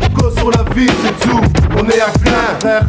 On 0.00 0.20
cause 0.20 0.36
sur 0.36 0.50
la 0.50 0.62
vie, 0.74 0.90
c'est 1.04 1.28
tout. 1.28 1.40
On 1.78 1.88
est 1.88 2.00
à 2.00 2.10
plein, 2.18 2.58
frère. 2.60 2.82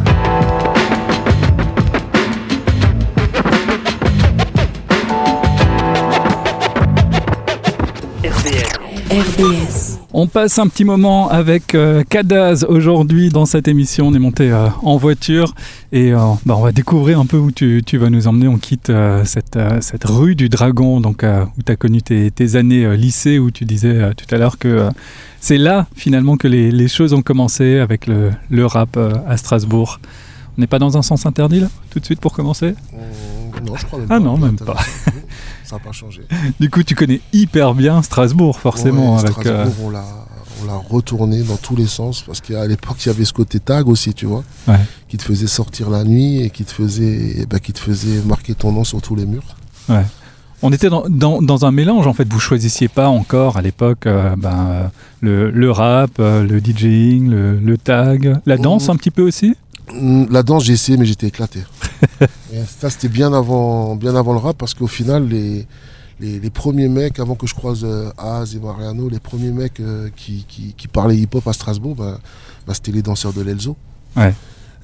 On 10.18 10.28
passe 10.28 10.58
un 10.58 10.66
petit 10.66 10.84
moment 10.84 11.28
avec 11.28 11.74
euh, 11.74 12.02
Kadaz 12.02 12.64
aujourd'hui 12.64 13.28
dans 13.28 13.44
cette 13.44 13.68
émission. 13.68 14.06
On 14.06 14.14
est 14.14 14.18
monté 14.18 14.50
euh, 14.50 14.68
en 14.82 14.96
voiture 14.96 15.54
et 15.92 16.14
euh, 16.14 16.18
bah, 16.46 16.54
on 16.56 16.62
va 16.62 16.72
découvrir 16.72 17.20
un 17.20 17.26
peu 17.26 17.36
où 17.36 17.50
tu, 17.50 17.82
vas 17.98 18.08
nous 18.08 18.26
emmener. 18.26 18.48
On 18.48 18.56
quitte 18.56 18.88
euh, 18.88 19.26
cette, 19.26 19.58
rue 20.04 20.34
du 20.34 20.48
Dragon, 20.48 21.02
donc 21.02 21.22
où 21.22 21.62
tu 21.62 21.70
as 21.70 21.76
connu 21.76 22.00
tes, 22.00 22.56
années 22.56 22.96
lycée, 22.96 23.38
où 23.38 23.50
tu 23.50 23.66
disais 23.66 24.14
tout 24.14 24.34
à 24.34 24.38
l'heure 24.38 24.56
que 24.56 24.88
c'est 25.38 25.58
là 25.58 25.86
finalement 25.94 26.38
que 26.38 26.48
les, 26.48 26.88
choses 26.88 27.12
ont 27.12 27.20
commencé 27.20 27.78
avec 27.78 28.06
le, 28.06 28.64
rap 28.64 28.96
à 28.96 29.36
Strasbourg. 29.36 30.00
On 30.56 30.62
n'est 30.62 30.66
pas 30.66 30.78
dans 30.78 30.96
un 30.96 31.02
sens 31.02 31.26
interdit 31.26 31.60
là, 31.60 31.68
tout 31.90 32.00
de 32.00 32.06
suite 32.06 32.20
pour 32.20 32.32
commencer? 32.32 32.74
Non, 33.64 33.76
je 33.76 33.86
crois 33.86 33.98
même 33.98 34.08
Ah 34.10 34.14
pas. 34.14 34.20
non, 34.20 34.36
même 34.38 34.56
pas. 34.56 34.76
Ça 35.64 35.76
n'a 35.76 35.82
pas 35.82 35.92
changé. 35.92 36.22
Du 36.60 36.70
coup, 36.70 36.82
tu 36.82 36.94
connais 36.94 37.20
hyper 37.32 37.74
bien 37.74 38.02
Strasbourg, 38.02 38.58
forcément. 38.60 39.14
Ouais, 39.14 39.20
avec, 39.20 39.32
Strasbourg, 39.32 39.74
euh, 39.78 39.86
on 39.86 39.90
l'a 39.90 40.04
on 40.62 40.66
l'a 40.66 40.76
retourné 40.76 41.42
dans 41.42 41.56
tous 41.58 41.76
les 41.76 41.86
sens 41.86 42.22
parce 42.22 42.40
qu'à 42.40 42.66
l'époque 42.66 42.96
il 43.04 43.08
y 43.08 43.10
avait 43.10 43.26
ce 43.26 43.34
côté 43.34 43.60
tag 43.60 43.86
aussi 43.88 44.14
tu 44.14 44.24
vois 44.24 44.42
Ouais. 44.66 44.80
qui 45.06 45.18
te 45.18 45.22
faisait 45.22 45.46
sortir 45.48 45.90
la 45.90 46.02
nuit 46.02 46.40
et 46.40 46.48
qui 46.48 46.64
te 46.64 46.72
faisait 46.72 47.44
bah, 47.50 47.58
qui 47.58 47.74
te 47.74 47.78
faisait 47.78 48.22
marquer 48.24 48.54
ton 48.54 48.72
nom 48.72 48.82
sur 48.82 49.02
tous 49.02 49.14
les 49.14 49.26
murs 49.26 49.54
On 50.62 50.72
était 50.72 50.88
dans, 50.88 51.04
dans, 51.10 51.42
dans 51.42 51.66
un 51.66 51.72
mélange 51.72 52.06
en 52.06 52.14
fait. 52.14 52.26
Vous 52.32 52.40
choisissiez 52.40 52.88
pas 52.88 53.08
encore 53.08 53.58
à 53.58 53.62
l'époque 53.62 54.06
euh, 54.06 54.34
ben, 54.36 54.90
le, 55.20 55.50
le 55.50 55.70
rap, 55.70 56.12
euh, 56.20 56.42
le 56.42 56.58
DJing, 56.60 57.28
le, 57.28 57.58
le 57.58 57.76
tag, 57.76 58.40
la 58.46 58.56
danse 58.56 58.84
Mhm. 58.88 58.94
un 58.94 58.96
petit 58.96 59.10
peu 59.10 59.22
aussi? 59.22 59.54
Hum, 59.92 60.26
la 60.30 60.42
danse 60.42 60.64
j'ai 60.64 60.72
essayé 60.72 60.96
mais 60.96 61.04
j'étais 61.04 61.26
éclaté 61.26 61.60
Et 62.52 62.60
ça 62.66 62.90
c'était 62.90 63.08
bien 63.08 63.32
avant 63.32 63.96
bien 63.96 64.14
avant 64.16 64.32
le 64.32 64.38
rap 64.38 64.56
parce 64.58 64.74
qu'au 64.74 64.86
final 64.86 65.28
les 65.28 65.66
les, 66.18 66.40
les 66.40 66.48
premiers 66.50 66.88
mecs, 66.88 67.18
avant 67.20 67.34
que 67.34 67.46
je 67.46 67.54
croise 67.54 67.84
euh, 67.84 68.08
Az 68.16 68.56
et 68.56 68.58
Mariano, 68.58 69.10
les 69.10 69.18
premiers 69.20 69.50
mecs 69.50 69.80
euh, 69.80 70.08
qui, 70.16 70.46
qui, 70.48 70.72
qui 70.74 70.88
parlaient 70.88 71.14
hip-hop 71.18 71.46
à 71.46 71.52
Strasbourg, 71.52 71.94
bah, 71.94 72.18
bah, 72.66 72.72
c'était 72.72 72.90
les 72.92 73.02
danseurs 73.02 73.34
de 73.34 73.42
l'Elzo. 73.42 73.76
Ouais. 74.16 74.32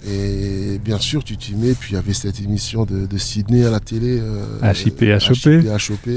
Et 0.07 0.79
bien 0.85 0.98
sûr, 0.98 1.25
tu 1.25 1.38
t'y 1.38 1.55
mets, 1.55 1.72
puis 1.72 1.92
il 1.92 1.94
y 1.94 1.96
avait 1.96 2.12
cette 2.12 2.38
émission 2.40 2.85
de, 2.85 3.07
de 3.07 3.18
Sydney 3.18 3.64
à 3.64 3.70
la 3.70 3.81
télé. 3.81 4.18
Euh, 4.20 4.44
HIP, 4.75 5.03
euh, 5.05 5.18
HOP. 5.18 5.62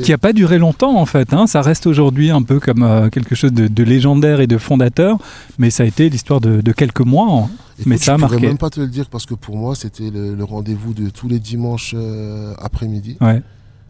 Qui 0.02 0.12
a 0.12 0.18
pas 0.18 0.34
duré 0.34 0.58
longtemps 0.58 0.98
en 1.00 1.06
fait. 1.06 1.32
hein. 1.34 1.48
Ça 1.48 1.62
reste 1.62 1.88
aujourd'hui 1.88 2.30
un 2.32 2.42
peu 2.42 2.60
comme 2.60 2.84
euh, 2.84 3.10
quelque 3.10 3.36
chose 3.36 3.54
de, 3.54 3.68
de 3.68 3.84
légendaire 3.84 4.42
et 4.42 4.48
de 4.48 4.58
fondateur, 4.58 5.18
mais 5.60 5.70
ça 5.70 5.84
a 5.84 5.86
été 5.86 6.10
l'histoire 6.10 6.42
de, 6.42 6.60
de 6.60 6.72
quelques 6.74 7.00
mois. 7.00 7.44
hein. 7.44 7.50
Écoute, 7.78 7.86
mais 7.88 7.98
ça 7.98 8.14
a 8.14 8.18
je 8.18 8.22
pourrais 8.22 8.36
marqué. 8.36 8.48
même 8.48 8.58
pas 8.58 8.70
te 8.70 8.80
le 8.80 8.88
dire 8.88 9.10
parce 9.10 9.26
que 9.26 9.34
pour 9.34 9.58
moi, 9.58 9.76
c'était 9.76 10.10
le, 10.10 10.34
le 10.36 10.44
rendez-vous 10.44 10.94
de 10.94 11.10
tous 11.10 11.28
les 11.28 11.40
dimanches 11.40 11.94
euh, 11.96 12.54
après-midi. 12.60 13.18
Ouais. 13.22 13.42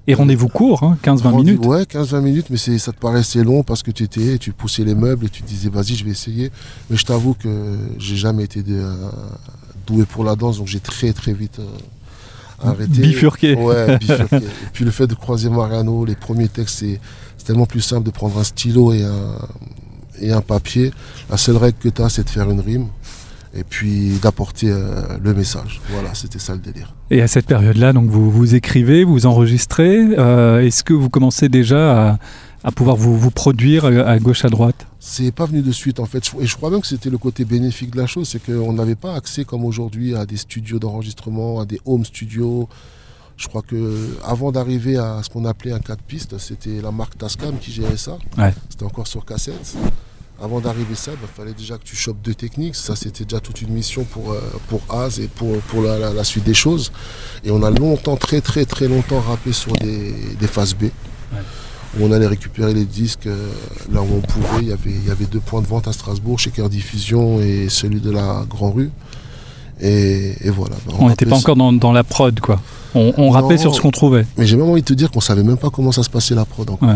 Et 0.07 0.13
rendez-vous 0.13 0.49
court, 0.49 0.83
hein, 0.83 0.97
15-20 1.03 1.21
Rendez- 1.29 1.51
minutes. 1.53 1.65
Ouais, 1.65 1.83
15-20 1.83 2.21
minutes, 2.21 2.45
mais 2.51 2.57
ça 2.57 2.91
te 2.91 2.99
paraissait 2.99 3.43
long 3.43 3.63
parce 3.63 3.81
que 3.81 3.89
tu 3.89 4.03
étais, 4.03 4.37
tu 4.37 4.51
poussais 4.53 4.83
les 4.83 4.93
meubles 4.93 5.25
et 5.25 5.29
tu 5.29 5.41
te 5.41 5.47
disais 5.47 5.69
vas-y, 5.69 5.95
je 5.95 6.05
vais 6.05 6.11
essayer. 6.11 6.51
Mais 6.89 6.97
je 6.97 7.05
t'avoue 7.05 7.33
que 7.33 7.75
j'ai 7.97 8.15
jamais 8.15 8.43
été 8.43 8.61
de- 8.61 8.73
euh, 8.75 8.95
doué 9.87 10.05
pour 10.05 10.23
la 10.23 10.35
danse, 10.35 10.57
donc 10.59 10.67
j'ai 10.67 10.79
très 10.79 11.11
très 11.13 11.33
vite 11.33 11.59
euh, 11.59 11.65
arrêté. 12.69 13.01
Bifurqué. 13.01 13.55
Ouais, 13.55 13.97
bifurqué. 13.99 14.37
et 14.37 14.41
puis 14.73 14.85
le 14.85 14.91
fait 14.91 15.07
de 15.07 15.15
croiser 15.15 15.49
Mariano, 15.49 16.05
les 16.05 16.15
premiers 16.15 16.49
textes, 16.49 16.79
c'est 16.79 16.99
c'est 17.37 17.45
tellement 17.45 17.65
plus 17.65 17.81
simple 17.81 18.03
de 18.05 18.11
prendre 18.11 18.37
un 18.39 18.43
stylo 18.43 18.93
et 18.93 19.03
un, 19.03 19.37
et 20.21 20.31
un 20.31 20.41
papier. 20.41 20.91
La 21.29 21.37
seule 21.37 21.57
règle 21.57 21.77
que 21.79 21.89
tu 21.89 22.01
as, 22.01 22.09
c'est 22.09 22.23
de 22.23 22.29
faire 22.29 22.49
une 22.49 22.59
rime. 22.61 22.87
Et 23.57 23.63
puis 23.63 24.17
d'apporter 24.21 24.67
euh, 24.69 25.01
le 25.23 25.33
message. 25.33 25.79
Voilà, 25.89 26.13
c'était 26.13 26.39
ça 26.39 26.53
le 26.53 26.59
délire. 26.59 26.93
Et 27.09 27.21
à 27.21 27.27
cette 27.27 27.45
période-là, 27.45 27.93
donc 27.93 28.09
vous, 28.09 28.29
vous 28.29 28.53
écrivez, 28.53 29.03
vous 29.05 29.25
enregistrez. 29.25 29.97
euh, 30.17 30.59
Est-ce 30.61 30.83
que 30.83 30.93
vous 30.93 31.09
commencez 31.09 31.47
déjà 31.47 32.09
à, 32.11 32.19
à 32.65 32.71
pouvoir 32.71 32.97
vous, 32.97 33.17
vous 33.17 33.31
produire 33.31 33.85
à 33.85 33.89
à 33.89 34.19
gauche 34.19 34.43
à 34.43 34.49
droite? 34.49 34.85
C'est 34.99 35.31
pas 35.31 35.45
venu 35.45 35.61
de 35.61 35.71
suite 35.71 35.99
en 36.01 36.05
fait. 36.05 36.23
Et 36.41 36.45
je 36.47 36.55
crois 36.57 36.69
même 36.69 36.81
que 36.81 36.87
c'était 36.87 37.09
le 37.09 37.17
côté 37.17 37.45
bénéfique 37.45 37.91
de 37.91 37.97
la 37.97 38.07
chose, 38.07 38.27
c'est 38.27 38.43
qu'on 38.45 38.73
n'avait 38.73 38.95
pas 38.95 39.15
accès 39.15 39.45
comme 39.45 39.63
aujourd'hui 39.63 40.15
à 40.15 40.25
des 40.25 40.37
studios 40.37 40.79
d'enregistrement, 40.79 41.61
à 41.61 41.65
des 41.65 41.79
home 41.85 42.03
studios. 42.03 42.67
Je 43.37 43.47
crois 43.47 43.61
que 43.61 44.17
avant 44.25 44.51
d'arriver 44.51 44.97
à 44.97 45.21
ce 45.23 45.29
qu'on 45.29 45.45
appelait 45.45 45.71
un 45.73 45.79
4 45.79 46.01
pistes, 46.03 46.37
c'était 46.39 46.81
la 46.81 46.91
marque 46.91 47.17
Tascam 47.17 47.57
qui 47.59 47.71
gérait 47.71 47.97
ça. 47.97 48.17
Ouais. 48.37 48.53
C'était 48.69 48.85
encore 48.85 49.07
sur 49.07 49.23
cassette. 49.25 49.75
Avant 50.43 50.59
d'arriver 50.59 50.95
ça, 50.95 51.11
il 51.11 51.27
fallait 51.33 51.53
déjà 51.53 51.77
que 51.77 51.83
tu 51.85 51.95
chopes 51.95 52.17
deux 52.23 52.33
techniques. 52.35 52.75
Ça, 52.75 52.95
c'était 52.95 53.23
déjà 53.23 53.39
toute 53.39 53.61
une 53.61 53.69
mission 53.69 54.03
pour, 54.03 54.31
euh, 54.31 54.41
pour 54.67 54.81
Az 54.93 55.19
et 55.19 55.27
pour, 55.27 55.57
pour 55.69 55.81
la, 55.81 55.97
la- 55.97 56.13
la 56.13 56.23
suite 56.25 56.43
des 56.43 56.53
choses. 56.53 56.91
Et 57.45 57.51
on 57.51 57.63
a 57.63 57.69
longtemps, 57.71 58.17
très 58.17 58.41
très 58.41 58.65
très 58.65 58.87
longtemps 58.89 59.21
rappé 59.21 59.53
sur 59.53 59.71
des, 59.73 60.13
des 60.39 60.47
phases 60.47 60.73
B. 60.75 60.85
Où 61.97 62.03
on 62.05 62.11
allait 62.11 62.27
récupérer 62.27 62.73
les 62.73 62.83
disques 62.83 63.27
euh, 63.27 63.49
là 63.93 64.01
où 64.01 64.07
on 64.17 64.19
pouvait. 64.19 64.61
Il 64.63 64.67
y, 64.67 64.73
avait, 64.73 64.81
il 64.91 65.07
y 65.07 65.11
avait 65.11 65.25
deux 65.25 65.39
points 65.39 65.61
de 65.61 65.67
vente 65.67 65.87
à 65.87 65.93
Strasbourg, 65.93 66.37
chez 66.37 66.51
Cœur 66.51 66.69
Diffusion 66.69 67.39
et 67.39 67.69
celui 67.69 68.01
de 68.01 68.11
la 68.11 68.43
Grand 68.49 68.71
Rue. 68.71 68.91
Et, 69.79 70.35
et 70.45 70.49
voilà. 70.49 70.75
Bah, 70.85 70.93
On 70.99 71.07
n'était 71.09 71.25
pas 71.25 71.37
encore 71.37 71.55
dans, 71.55 71.71
dans 71.71 71.93
la 71.93 72.03
prod, 72.03 72.37
quoi. 72.41 72.59
On, 72.93 73.13
on 73.17 73.29
rappait 73.29 73.57
sur 73.57 73.73
ce 73.75 73.79
qu'on 73.81 73.91
trouvait. 73.91 74.25
Mais 74.37 74.45
j'ai 74.45 74.57
même 74.57 74.69
envie 74.69 74.81
de 74.81 74.85
te 74.87 74.93
dire 74.93 75.11
qu'on 75.11 75.21
savait 75.21 75.43
même 75.43 75.57
pas 75.57 75.69
comment 75.69 75.91
ça 75.93 76.03
se 76.03 76.09
passait 76.09 76.35
la 76.35 76.45
prod 76.45 76.69
encore. 76.69 76.87
Ouais. 76.89 76.95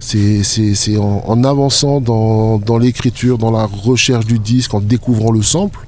C'est, 0.00 0.96
en, 0.96 1.22
en 1.26 1.44
avançant 1.44 2.00
dans, 2.00 2.58
dans 2.58 2.78
l'écriture, 2.78 3.36
dans 3.38 3.50
la 3.50 3.66
recherche 3.66 4.26
du 4.26 4.38
disque, 4.38 4.74
en 4.74 4.80
découvrant 4.80 5.32
le 5.32 5.42
sample. 5.42 5.80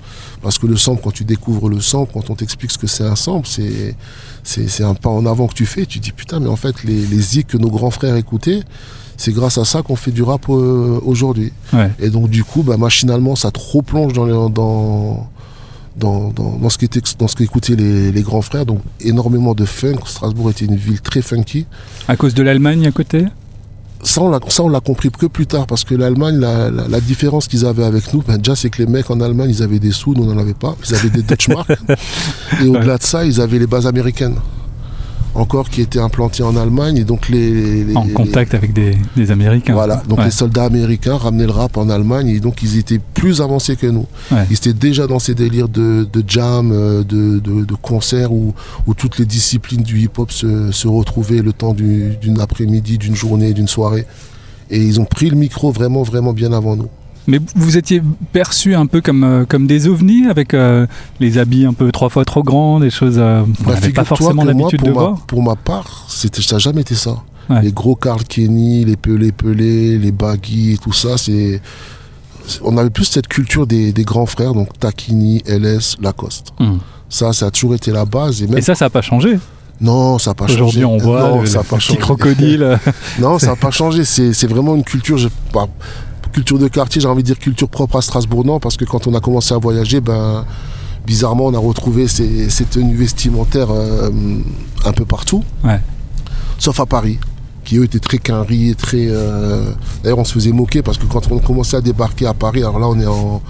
Parce 0.42 0.58
que 0.58 0.66
le 0.66 0.76
sample, 0.76 1.02
quand 1.04 1.10
tu 1.12 1.24
découvres 1.24 1.68
le 1.68 1.80
sample, 1.80 2.12
quand 2.14 2.30
on 2.30 2.34
t'explique 2.34 2.70
ce 2.70 2.78
que 2.78 2.86
c'est 2.86 3.04
un 3.04 3.14
sample, 3.14 3.46
c'est, 4.42 4.82
un 4.82 4.94
pas 4.94 5.10
en 5.10 5.26
avant 5.26 5.46
que 5.46 5.54
tu 5.54 5.66
fais. 5.66 5.84
Tu 5.86 5.98
dis 5.98 6.12
putain, 6.12 6.40
mais 6.40 6.48
en 6.48 6.56
fait, 6.56 6.82
les, 6.82 7.06
les 7.06 7.20
zik 7.20 7.48
que 7.48 7.58
nos 7.58 7.68
grands 7.70 7.90
frères 7.90 8.16
écoutaient, 8.16 8.62
c'est 9.18 9.32
grâce 9.32 9.58
à 9.58 9.66
ça 9.66 9.82
qu'on 9.82 9.96
fait 9.96 10.12
du 10.12 10.22
rap 10.22 10.46
euh, 10.48 10.98
aujourd'hui. 11.04 11.52
Ouais. 11.74 11.90
Et 12.00 12.08
donc, 12.08 12.30
du 12.30 12.42
coup, 12.42 12.62
bah, 12.62 12.78
machinalement, 12.78 13.36
ça 13.36 13.50
te 13.50 13.60
replonge 13.60 14.14
dans, 14.14 14.24
les- 14.24 14.32
dans, 14.32 15.28
dans, 15.96 16.30
dans, 16.30 16.52
dans 16.58 16.70
ce 16.70 16.78
qu'étaient 16.78 17.02
dans 17.18 17.28
ce 17.28 17.36
qu'écoutaient 17.36 17.76
les, 17.76 18.10
les 18.10 18.22
grands 18.22 18.40
frères. 18.40 18.64
Donc, 18.64 18.80
énormément 19.00 19.54
de 19.54 19.66
funk. 19.66 19.98
Strasbourg 20.06 20.50
était 20.50 20.64
une 20.64 20.76
ville 20.76 21.02
très 21.02 21.20
funky. 21.20 21.66
À 22.08 22.16
cause 22.16 22.32
de 22.32 22.42
l'Allemagne 22.42 22.86
à 22.86 22.92
côté? 22.92 23.26
Ça, 24.02 24.22
on 24.22 24.30
l'a, 24.30 24.40
ça, 24.48 24.62
on 24.62 24.68
l'a 24.68 24.80
compris 24.80 25.10
que 25.10 25.26
plus 25.26 25.46
tard, 25.46 25.66
parce 25.66 25.84
que 25.84 25.94
l'Allemagne, 25.94 26.36
la, 26.38 26.70
la- 26.70 26.88
la 26.88 27.00
différence 27.00 27.46
qu'ils 27.48 27.66
avaient 27.66 27.84
avec 27.84 28.12
nous, 28.14 28.22
ben, 28.26 28.38
déjà, 28.38 28.56
c'est 28.56 28.70
que 28.70 28.78
les 28.82 28.86
mecs 28.86 29.10
en 29.10 29.20
Allemagne, 29.20 29.50
ils 29.50 29.62
avaient 29.62 29.78
des 29.78 29.92
sous, 29.92 30.14
nous, 30.14 30.22
on 30.22 30.34
n'en 30.34 30.38
avait 30.40 30.54
pas. 30.54 30.74
Ils 30.88 30.94
avaient 30.94 31.10
des 31.10 31.22
Deutschmark. 31.22 31.68
et 32.62 32.66
au-delà 32.66 32.96
de 32.98 33.02
ça, 33.02 33.24
ils 33.24 33.40
avaient 33.40 33.58
les 33.58 33.66
bases 33.66 33.86
américaines. 33.86 34.36
Encore 35.34 35.70
qui 35.70 35.80
étaient 35.80 35.98
implantés 36.00 36.42
en 36.42 36.56
Allemagne 36.56 36.96
et 36.96 37.04
donc 37.04 37.28
les, 37.28 37.84
les- 37.84 37.96
En 37.96 38.04
les- 38.04 38.12
contact 38.12 38.54
avec 38.54 38.72
des, 38.72 38.96
des 39.16 39.30
Américains. 39.30 39.74
voilà, 39.74 40.02
donc 40.08 40.18
Ouais. 40.18 40.24
les 40.26 40.30
soldats 40.30 40.64
américains 40.64 41.16
ramenaient 41.16 41.46
le 41.46 41.52
rap 41.52 41.76
en 41.76 41.88
Allemagne 41.88 42.28
et 42.28 42.40
donc 42.40 42.62
ils 42.62 42.78
étaient 42.78 42.98
plus 43.14 43.40
avancés 43.40 43.76
que 43.76 43.86
nous. 43.86 44.06
Ouais. 44.32 44.44
Ils 44.50 44.54
étaient 44.56 44.72
déjà 44.72 45.06
dans 45.06 45.18
ces 45.18 45.34
délires 45.34 45.68
de, 45.68 46.06
de 46.12 46.24
jam, 46.26 46.72
euh, 46.72 47.04
de, 47.04 47.38
de, 47.38 47.64
de 47.64 47.74
concerts 47.74 48.32
où, 48.32 48.54
où 48.86 48.94
toutes 48.94 49.18
les 49.18 49.26
disciplines 49.26 49.82
du 49.82 50.00
hip-hop 50.00 50.30
se, 50.32 50.72
se 50.72 50.88
retrouvaient 50.88 51.42
le 51.42 51.52
temps 51.52 51.74
du- 51.74 52.16
d'une 52.20 52.40
après-midi, 52.40 52.98
d'une 52.98 53.14
journée, 53.14 53.52
d'une 53.52 53.68
soirée. 53.68 54.06
Et 54.70 54.82
ils 54.82 55.00
ont 55.00 55.04
pris 55.04 55.30
le 55.30 55.36
micro 55.36 55.72
vraiment, 55.72 56.02
vraiment 56.02 56.32
bien 56.32 56.52
avant 56.52 56.76
nous. 56.76 56.88
Mais 57.26 57.38
vous 57.54 57.76
étiez 57.76 58.02
perçus 58.32 58.74
un 58.74 58.86
peu 58.86 59.00
comme, 59.00 59.24
euh, 59.24 59.44
comme 59.46 59.66
des 59.66 59.86
ovnis 59.88 60.26
avec 60.26 60.54
euh, 60.54 60.86
les 61.20 61.38
habits 61.38 61.64
un 61.66 61.72
peu 61.74 61.92
trois 61.92 62.08
fois 62.08 62.24
trop 62.24 62.42
grands, 62.42 62.80
des 62.80 62.90
choses 62.90 63.16
euh, 63.18 63.42
qu'on 63.42 63.64
Bah, 63.64 63.74
n'avait 63.74 63.90
pas 63.90 64.04
forcément 64.04 64.42
l'habitude 64.44 64.80
de 64.82 64.86
ma, 64.88 64.92
voir. 64.92 65.20
Pour 65.26 65.42
ma 65.42 65.54
part, 65.54 66.06
c'était, 66.08 66.42
ça 66.42 66.56
n'a 66.56 66.58
jamais 66.60 66.80
été 66.80 66.94
ça. 66.94 67.16
Ouais. 67.48 67.62
Les 67.62 67.72
gros 67.72 67.94
Carl 67.94 68.22
Kenny, 68.24 68.84
les 68.84 68.96
pelés 68.96 69.32
pelés, 69.32 69.98
les 69.98 70.12
baggy 70.12 70.72
et 70.72 70.78
tout 70.78 70.92
ça, 70.92 71.16
c'est. 71.18 71.60
On 72.62 72.76
avait 72.78 72.90
plus 72.90 73.04
cette 73.04 73.28
culture 73.28 73.66
des, 73.66 73.92
des 73.92 74.02
grands 74.02 74.26
frères, 74.26 74.54
donc 74.54 74.76
Takini, 74.78 75.42
LS, 75.46 75.96
Lacoste. 76.00 76.48
Hmm. 76.58 76.78
Ça, 77.08 77.32
ça 77.32 77.46
a 77.46 77.50
toujours 77.50 77.74
été 77.74 77.92
la 77.92 78.04
base. 78.04 78.42
Et 78.42 78.46
même... 78.46 78.58
Et 78.58 78.62
ça, 78.62 78.74
ça 78.74 78.86
n'a 78.86 78.90
pas 78.90 79.02
changé? 79.02 79.38
Non, 79.80 80.18
ça 80.18 80.30
n'a 80.30 80.34
pas 80.34 80.46
changé. 80.46 80.60
Aujourd'hui, 80.60 80.84
on 80.84 80.96
voit 80.96 81.22
Non, 81.28 81.40
le, 81.42 81.46
ça 81.46 81.60
a 81.60 81.62
le 81.62 81.68
pas 81.68 81.76
petit 81.76 81.86
changé. 81.88 81.98
crocodile. 82.00 82.78
Non, 83.20 83.38
ça 83.38 83.48
n'a 83.48 83.56
pas 83.56 83.70
changé. 83.70 84.04
C'est 84.04 84.32
c'est 84.32 84.46
vraiment 84.46 84.74
une 84.74 84.84
culture, 84.84 85.16
je- 85.18 85.28
bah, 85.54 85.66
culture 86.30 86.58
de 86.58 86.68
quartier, 86.68 87.00
j'ai 87.00 87.08
envie 87.08 87.22
de 87.22 87.26
dire 87.28 87.38
culture 87.38 87.68
propre 87.68 87.96
à 87.96 88.02
Strasbourg, 88.02 88.44
non, 88.44 88.58
parce 88.60 88.76
que 88.76 88.84
quand 88.84 89.06
on 89.06 89.14
a 89.14 89.20
commencé 89.20 89.52
à 89.54 89.58
voyager, 89.58 90.00
ben, 90.00 90.44
bizarrement, 91.06 91.46
on 91.46 91.54
a 91.54 91.58
retrouvé 91.58 92.08
ces, 92.08 92.48
ces 92.50 92.64
tenues 92.64 92.96
vestimentaires 92.96 93.70
euh, 93.70 94.10
un 94.84 94.92
peu 94.92 95.04
partout, 95.04 95.42
Ouais. 95.64 95.80
sauf 96.58 96.78
à 96.80 96.86
Paris, 96.86 97.18
qui 97.64 97.76
eux 97.78 97.84
étaient 97.84 97.98
très 97.98 98.18
quinri, 98.18 98.74
très. 98.76 99.06
euh, 99.08 99.70
D'ailleurs, 100.02 100.18
on 100.18 100.24
se 100.24 100.32
faisait 100.32 100.52
moquer 100.52 100.82
parce 100.82 100.98
que 100.98 101.06
quand 101.06 101.30
on 101.30 101.38
commençait 101.38 101.76
à 101.76 101.80
débarquer 101.80 102.26
à 102.26 102.34
Paris, 102.34 102.60
alors 102.60 102.78
là, 102.78 102.88
on 102.88 102.98
est 102.98 103.06
en 103.06 103.42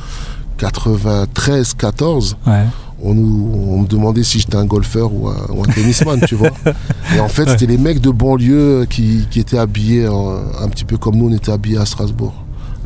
93, 0.59 1.75
14 1.75 2.37
Ouais. 2.47 2.65
on, 3.03 3.15
nous, 3.15 3.51
on 3.69 3.79
me 3.81 3.87
demandait 3.87 4.23
si 4.25 4.41
j'étais 4.41 4.57
un 4.57 4.67
golfeur 4.67 5.13
ou 5.13 5.29
un, 5.29 5.37
ou 5.51 5.63
un 5.63 5.73
tennisman, 5.73 6.21
tu 6.27 6.35
vois. 6.35 6.51
Et 7.17 7.21
en 7.21 7.29
fait, 7.29 7.49
c'était 7.49 7.67
les 7.67 7.79
mecs 7.79 8.01
de 8.01 8.11
banlieue 8.11 8.87
qui, 8.89 9.27
qui 9.31 9.41
étaient 9.41 9.59
habillés 9.59 10.07
un 10.07 10.69
petit 10.69 10.85
peu 10.85 10.97
comme 10.99 11.17
nous, 11.17 11.29
on 11.29 11.33
était 11.33 11.53
habillés 11.53 11.79
à 11.79 11.87
Strasbourg. 11.87 12.35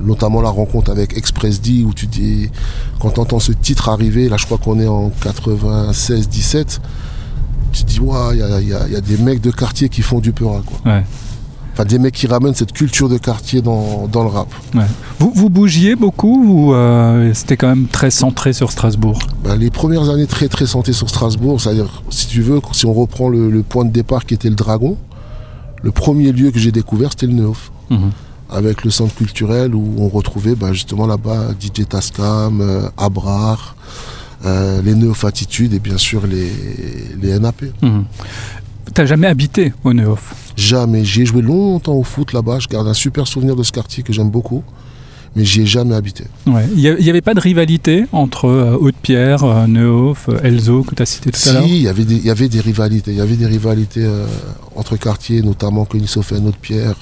Notamment 0.03 0.41
la 0.43 0.49
rencontre 0.51 0.91
avec 0.91 1.17
Express 1.17 1.61
D, 1.61 1.85
où 1.87 1.95
tu 1.95 2.07
dis, 2.07 2.51
quand 2.99 3.11
tu 3.11 3.21
entends 3.21 3.39
ce 3.39 3.53
titre 3.53 3.89
arriver, 3.89 4.29
là 4.29 4.37
je 4.37 4.45
crois 4.47 4.59
qu'on 4.59 4.81
est 4.81 4.89
en 4.89 5.11
96-17, 5.23 6.81
tu 7.73 7.85
te 7.85 7.89
dis, 7.89 8.01
waouh, 8.01 8.33
il 8.33 8.39
y 8.39 8.43
a, 8.43 8.61
il 8.61 8.69
y 8.69 8.75
il 8.89 8.93
y 8.93 8.97
a 8.97 9.01
des 9.01 9.17
mecs 9.19 9.41
de 9.41 9.51
quartier 9.51 9.89
qui 9.89 10.03
font 10.03 10.21
du 10.21 10.33
peura, 10.33 10.63
quoi. 10.65 10.93
Ouais. 10.93 11.05
Enfin, 11.73 11.85
des 11.85 11.99
mecs 11.99 12.15
qui 12.15 12.29
ramènent 12.29 12.55
cette 12.55 12.73
culture 12.73 13.09
de 13.09 13.19
quartier 13.19 13.61
dans, 13.61 14.07
dans 14.07 14.23
le 14.23 14.29
rap. 14.31 14.47
Ouais. 14.77 14.85
Vous, 15.19 15.33
vous 15.35 15.51
bougiez 15.51 15.97
beaucoup 15.97 16.45
ou 16.69 16.73
euh, 16.73 17.33
c'était 17.35 17.57
quand 17.57 17.67
même 17.67 17.89
très 17.89 18.13
centré 18.13 18.53
sur 18.53 18.71
Strasbourg? 18.71 19.19
Ben, 19.43 19.57
les 19.57 19.71
premières 19.71 20.09
années 20.09 20.29
très 20.29 20.47
très 20.47 20.67
santé 20.67 20.93
sur 20.93 21.09
Strasbourg, 21.09 21.61
c'est-à-dire, 21.61 22.03
si 22.11 22.29
tu 22.29 22.43
veux, 22.43 22.61
si 22.71 22.87
on 22.87 22.93
reprend 22.93 23.29
le, 23.29 23.51
le 23.51 23.63
point 23.65 23.85
de 23.85 23.91
départ 23.91 24.25
qui 24.25 24.35
était 24.35 24.49
le 24.51 24.55
Dragon, 24.55 24.97
le 25.83 25.91
premier 25.91 26.31
lieu 26.31 26.53
que 26.53 26.61
j'ai 26.61 26.71
découvert, 26.73 27.11
c'était 27.11 27.27
le 27.27 27.33
Neuf, 27.35 27.71
Mhm. 27.91 28.11
Avec 28.55 28.85
le 28.85 28.91
centre 28.91 29.15
culturel 29.15 29.75
où 29.75 29.97
on 29.99 30.09
retrouvait 30.09 30.55
ben, 30.55 30.73
justement 30.73 31.07
là-bas 31.07 31.49
DJ 31.61 31.87
Tascam, 31.89 32.61
euh, 32.61 32.89
Abrar, 32.97 33.77
euh, 34.45 34.81
les 34.83 34.95
Neuf 34.95 35.25
Attitudes 35.25 35.73
et 35.75 35.79
bien 35.81 35.99
sûr 35.99 36.27
les, 36.27 36.51
les 37.21 37.39
NAP. 37.39 37.63
Mhm. 37.83 38.05
T'as 38.93 39.07
jamais 39.07 39.27
habité 39.27 39.73
au 39.83 39.93
Neuf 39.93 40.35
Jamais. 40.57 41.05
J'ai 41.05 41.27
joué 41.27 41.43
longtemps 41.43 41.95
au 41.95 42.05
foot 42.05 42.33
là-bas, 42.33 42.59
je 42.61 42.69
garde 42.69 42.87
un 42.87 42.95
super 42.95 43.27
souvenir 43.27 43.57
de 43.57 43.63
ce 43.65 43.73
quartier 43.73 44.05
que 44.05 44.13
j'aime 44.13 44.31
beaucoup, 44.31 44.63
mais 45.35 45.45
j'y 45.45 45.63
ai 45.63 45.67
jamais 45.67 45.97
habité. 45.97 46.25
Ouais. 46.47 46.65
Il 46.77 46.81
n'y 47.01 47.11
avait 47.11 47.23
pas 47.23 47.35
de 47.35 47.41
rivalité 47.41 48.05
entre 48.13 48.45
euh, 48.47 48.77
Haute-Pierre, 48.79 49.43
euh, 49.43 49.67
Neuf, 49.67 50.29
euh, 50.29 50.39
Elzo 50.45 50.83
que 50.85 50.95
tu 50.95 51.03
as 51.03 51.07
cité 51.07 51.33
tout 51.33 51.49
à 51.49 51.53
l'heure? 51.55 51.65
Si, 51.65 51.71
il 51.77 51.83
y 51.83 51.89
avait 51.89 52.05
des- 52.49 52.61
rivalités. 52.61 53.11
Il 53.11 53.17
y 53.17 53.21
avait 53.21 53.35
des 53.37 53.47
rivalités 53.47 54.05
euh, 54.05 54.27
entre 54.77 54.97
quartiers, 54.97 55.43
notamment 55.43 55.85
Conissofen, 55.87 56.47
Haute-Pierre. 56.47 56.95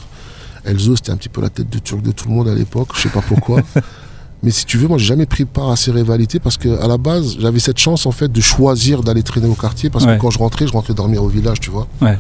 Elzo, 0.65 0.97
c'était 0.97 1.11
un 1.11 1.17
petit 1.17 1.29
peu 1.29 1.41
la 1.41 1.49
tête 1.51 1.69
de 1.71 1.79
turc 1.79 2.03
de 2.03 2.13
tout 2.13 2.29
le 2.29 2.35
monde 2.35 2.49
à 2.49 2.55
l'époque, 2.55 2.89
je 2.95 3.01
sais 3.03 3.09
pas 3.09 3.23
pourquoi. 3.27 3.61
Mais 4.45 4.51
si 4.51 4.65
tu 4.67 4.77
veux, 4.77 4.89
moi, 4.89 4.99
j'ai 4.99 5.05
jamais 5.07 5.27
pris 5.27 5.45
part 5.45 5.71
à 5.71 5.77
ces 5.77 5.93
rivalités 5.93 6.41
parce 6.41 6.57
que 6.57 6.81
à 6.83 6.89
la 6.89 6.99
base, 6.99 7.37
j'avais 7.39 7.61
cette 7.61 7.79
chance 7.79 8.07
en 8.07 8.11
fait 8.11 8.31
de 8.31 8.41
choisir 8.41 9.03
d'aller 9.05 9.23
traîner 9.23 9.47
au 9.47 9.55
quartier 9.55 9.89
parce 9.89 10.05
Ouais. 10.05 10.17
que 10.17 10.21
quand 10.21 10.31
je 10.31 10.39
rentrais, 10.39 10.67
je 10.67 10.73
rentrais 10.73 10.95
dormir 10.95 11.23
au 11.23 11.29
village, 11.29 11.61
tu 11.61 11.71
vois. 11.71 11.87
Ouais. 12.01 12.19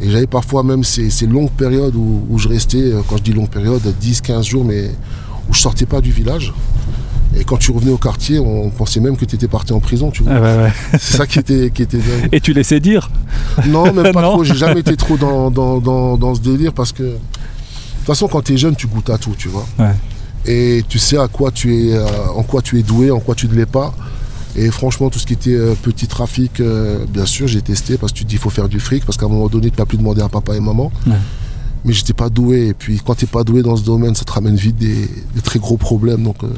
Et 0.00 0.10
j'avais 0.10 0.26
parfois 0.26 0.64
même 0.64 0.82
ces, 0.82 1.08
ces 1.10 1.26
longues 1.28 1.50
périodes 1.52 1.94
où, 1.94 2.26
où 2.28 2.36
je 2.38 2.48
restais, 2.48 2.78
euh, 2.78 3.02
quand 3.08 3.16
je 3.18 3.22
dis 3.22 3.32
longue 3.32 3.48
période, 3.48 3.80
10-15 4.02 4.42
jours, 4.42 4.64
mais 4.64 4.90
où 5.48 5.54
je 5.54 5.60
sortais 5.60 5.86
pas 5.86 6.00
du 6.00 6.10
village. 6.10 6.52
Et 7.38 7.44
quand 7.44 7.56
tu 7.58 7.70
revenais 7.70 7.92
au 7.92 7.96
quartier, 7.98 8.40
on 8.40 8.68
pensait 8.70 8.98
même 9.00 9.16
que 9.16 9.24
tu 9.24 9.36
étais 9.36 9.46
parti 9.48 9.72
en 9.72 9.78
prison, 9.78 10.10
tu 10.10 10.24
vois. 10.24 10.32
Ah 10.34 10.40
ouais. 10.64 10.72
C'est 10.98 11.16
ça 11.16 11.26
qui 11.28 11.38
était, 11.38 11.70
qui 11.70 11.82
était 11.82 11.98
dingue. 11.98 12.28
Et 12.32 12.40
tu 12.40 12.52
laissais 12.52 12.80
dire? 12.80 13.08
Non, 13.68 13.84
même 13.92 14.12
pas 14.12 14.20
Non. 14.22 14.32
trop. 14.32 14.44
J'ai 14.44 14.56
jamais 14.56 14.80
été 14.80 14.96
trop 14.96 15.16
dans, 15.16 15.50
dans, 15.52 15.78
dans, 15.78 16.16
dans 16.18 16.34
ce 16.34 16.40
délire 16.40 16.72
parce 16.72 16.90
que 16.92 17.14
toute 18.04 18.14
façon, 18.14 18.28
quand 18.28 18.42
tu 18.42 18.54
es 18.54 18.56
jeune, 18.56 18.76
tu 18.76 18.86
goûtes 18.86 19.10
à 19.10 19.18
tout, 19.18 19.34
tu 19.36 19.48
vois. 19.48 19.66
Ouais. 19.78 19.94
Et 20.44 20.84
tu 20.88 20.98
sais 20.98 21.18
à 21.18 21.28
quoi 21.28 21.50
tu 21.50 21.74
es, 21.74 21.94
euh, 21.94 22.06
en 22.34 22.42
quoi 22.42 22.62
tu 22.62 22.78
es 22.78 22.82
doué, 22.82 23.10
en 23.10 23.20
quoi 23.20 23.34
tu 23.34 23.48
ne 23.48 23.54
l'es 23.54 23.66
pas. 23.66 23.94
Et 24.54 24.70
franchement, 24.70 25.08
tout 25.08 25.18
ce 25.18 25.26
qui 25.26 25.32
était 25.32 25.54
euh, 25.54 25.74
petit 25.80 26.06
trafic, 26.06 26.60
euh, 26.60 27.06
bien 27.08 27.26
sûr, 27.26 27.46
j'ai 27.46 27.62
testé 27.62 27.96
parce 27.96 28.12
que 28.12 28.18
tu 28.18 28.24
te 28.24 28.28
dis 28.28 28.34
il 28.34 28.40
faut 28.40 28.50
faire 28.50 28.68
du 28.68 28.80
fric 28.80 29.04
parce 29.06 29.16
qu'à 29.16 29.26
un 29.26 29.30
moment 29.30 29.48
donné, 29.48 29.68
tu 29.68 29.74
ne 29.74 29.78
vas 29.78 29.86
plus 29.86 29.98
demander 29.98 30.20
à 30.20 30.28
papa 30.28 30.56
et 30.56 30.60
maman. 30.60 30.92
Ouais. 31.06 31.14
Mais 31.84 31.92
j'étais 31.92 32.12
pas 32.12 32.28
doué. 32.28 32.68
Et 32.68 32.74
puis 32.74 33.00
quand 33.04 33.14
tu 33.14 33.24
n'es 33.24 33.30
pas 33.30 33.44
doué 33.44 33.62
dans 33.62 33.76
ce 33.76 33.84
domaine, 33.84 34.14
ça 34.14 34.24
te 34.24 34.32
ramène 34.32 34.56
vite 34.56 34.76
des, 34.76 35.08
des 35.34 35.40
très 35.42 35.58
gros 35.58 35.76
problèmes. 35.76 36.22
Donc 36.22 36.44
euh, 36.44 36.48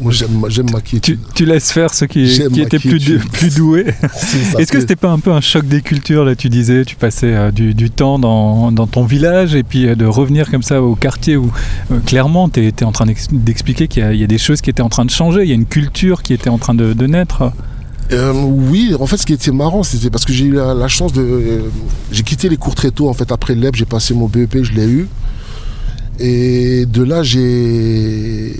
moi, 0.00 0.12
j'aime 0.12 0.38
ma- 0.40 0.48
j'aime 0.48 0.70
ma 0.70 0.80
tu, 0.80 1.44
laisses 1.44 1.72
faire 1.72 1.92
ceux 1.92 2.06
qui, 2.06 2.26
étaient 2.60 2.78
plus, 2.78 3.54
doués. 3.56 3.86
Est-ce 4.58 4.70
que 4.70 4.80
c'était 4.80 4.96
pas 4.96 5.10
un 5.10 5.18
peu 5.18 5.32
un 5.32 5.40
choc 5.40 5.66
des 5.66 5.80
cultures 5.82 6.24
là 6.24 6.34
Tu 6.36 6.48
disais, 6.48 6.84
tu 6.84 6.96
passais 6.96 7.34
euh, 7.34 7.50
du, 7.50 7.74
du 7.74 7.90
temps 7.90 8.18
dans, 8.18 8.70
dans 8.72 8.86
ton 8.86 9.04
village 9.04 9.54
et 9.54 9.62
puis 9.62 9.86
euh, 9.88 9.94
de 9.94 10.04
revenir 10.06 10.50
comme 10.50 10.62
ça 10.62 10.80
au 10.82 10.94
quartier 10.94 11.36
où 11.36 11.50
euh, 11.90 11.98
clairement 12.06 12.48
tu 12.48 12.64
étais 12.64 12.84
en 12.84 12.92
train 12.92 13.06
d'ex- 13.06 13.28
d'expliquer 13.32 13.88
qu'il 13.88 14.02
y, 14.02 14.06
a- 14.06 14.12
il 14.12 14.20
y 14.20 14.24
a 14.24 14.28
des 14.28 14.38
choses 14.38 14.60
qui 14.60 14.70
étaient 14.70 14.82
en 14.82 14.88
train 14.88 15.04
de 15.04 15.10
changer, 15.10 15.42
il 15.42 15.48
y 15.48 15.52
a 15.52 15.56
une 15.56 15.66
culture 15.66 16.22
qui 16.22 16.32
était 16.32 16.50
en 16.50 16.58
train 16.58 16.74
de, 16.74 16.92
de 16.92 17.06
naître? 17.06 17.52
Euh, 18.12 18.32
oui, 18.34 18.94
en 18.98 19.06
fait, 19.06 19.16
ce 19.16 19.24
qui 19.26 19.32
était 19.32 19.52
marrant, 19.52 19.82
c'était 19.82 20.10
parce 20.10 20.24
que 20.24 20.32
j'ai 20.32 20.44
eu 20.44 20.52
la, 20.52 20.74
la 20.74 20.88
chance 20.88 21.12
de. 21.12 21.22
euh, 21.22 21.60
j'ai 22.10 22.22
quitté 22.24 22.48
les 22.50 22.56
cours 22.58 22.74
très 22.74 22.90
tôt. 22.90 23.08
En 23.08 23.14
fait, 23.14 23.32
après 23.32 23.54
le 23.54 23.62
LEP, 23.62 23.74
j'ai 23.76 23.84
passé 23.86 24.12
mon 24.12 24.26
BEP, 24.28 24.62
je 24.62 24.72
l'ai 24.74 24.86
eu. 24.86 25.08
Et 26.18 26.84
de 26.86 27.02
là, 27.02 27.22
j'ai. 27.22 28.54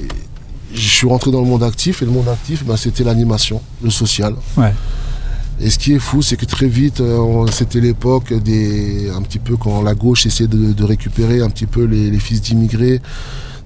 Je 0.75 0.89
suis 0.89 1.07
rentré 1.07 1.31
dans 1.31 1.41
le 1.41 1.47
monde 1.47 1.63
actif. 1.63 2.03
Et 2.03 2.05
le 2.05 2.11
monde 2.11 2.29
actif, 2.29 2.65
ben, 2.65 2.77
c'était 2.77 3.05
l'animation, 3.05 3.61
le 3.83 3.91
social. 3.91 4.35
Ouais. 4.57 4.73
Et 5.61 5.71
ce 5.71 5.79
qui 5.79 5.93
est 5.93 5.99
fou, 5.99 6.23
c'est 6.23 6.37
que 6.37 6.47
très 6.47 6.67
vite, 6.67 7.01
euh, 7.01 7.47
c'était 7.53 7.81
l'époque 7.81 8.33
des. 8.33 9.11
Un 9.11 9.23
petit 9.23 9.39
peu 9.39 9.57
quand 9.57 9.83
la 9.83 9.95
gauche 9.95 10.27
essayait 10.27 10.49
de, 10.49 10.73
de 10.73 10.85
récupérer 10.85 11.41
un 11.41 11.51
petit 11.51 11.67
peu 11.67 11.85
les, 11.85 12.11
les 12.11 12.19
fils 12.19 12.41
d'immigrés. 12.41 13.01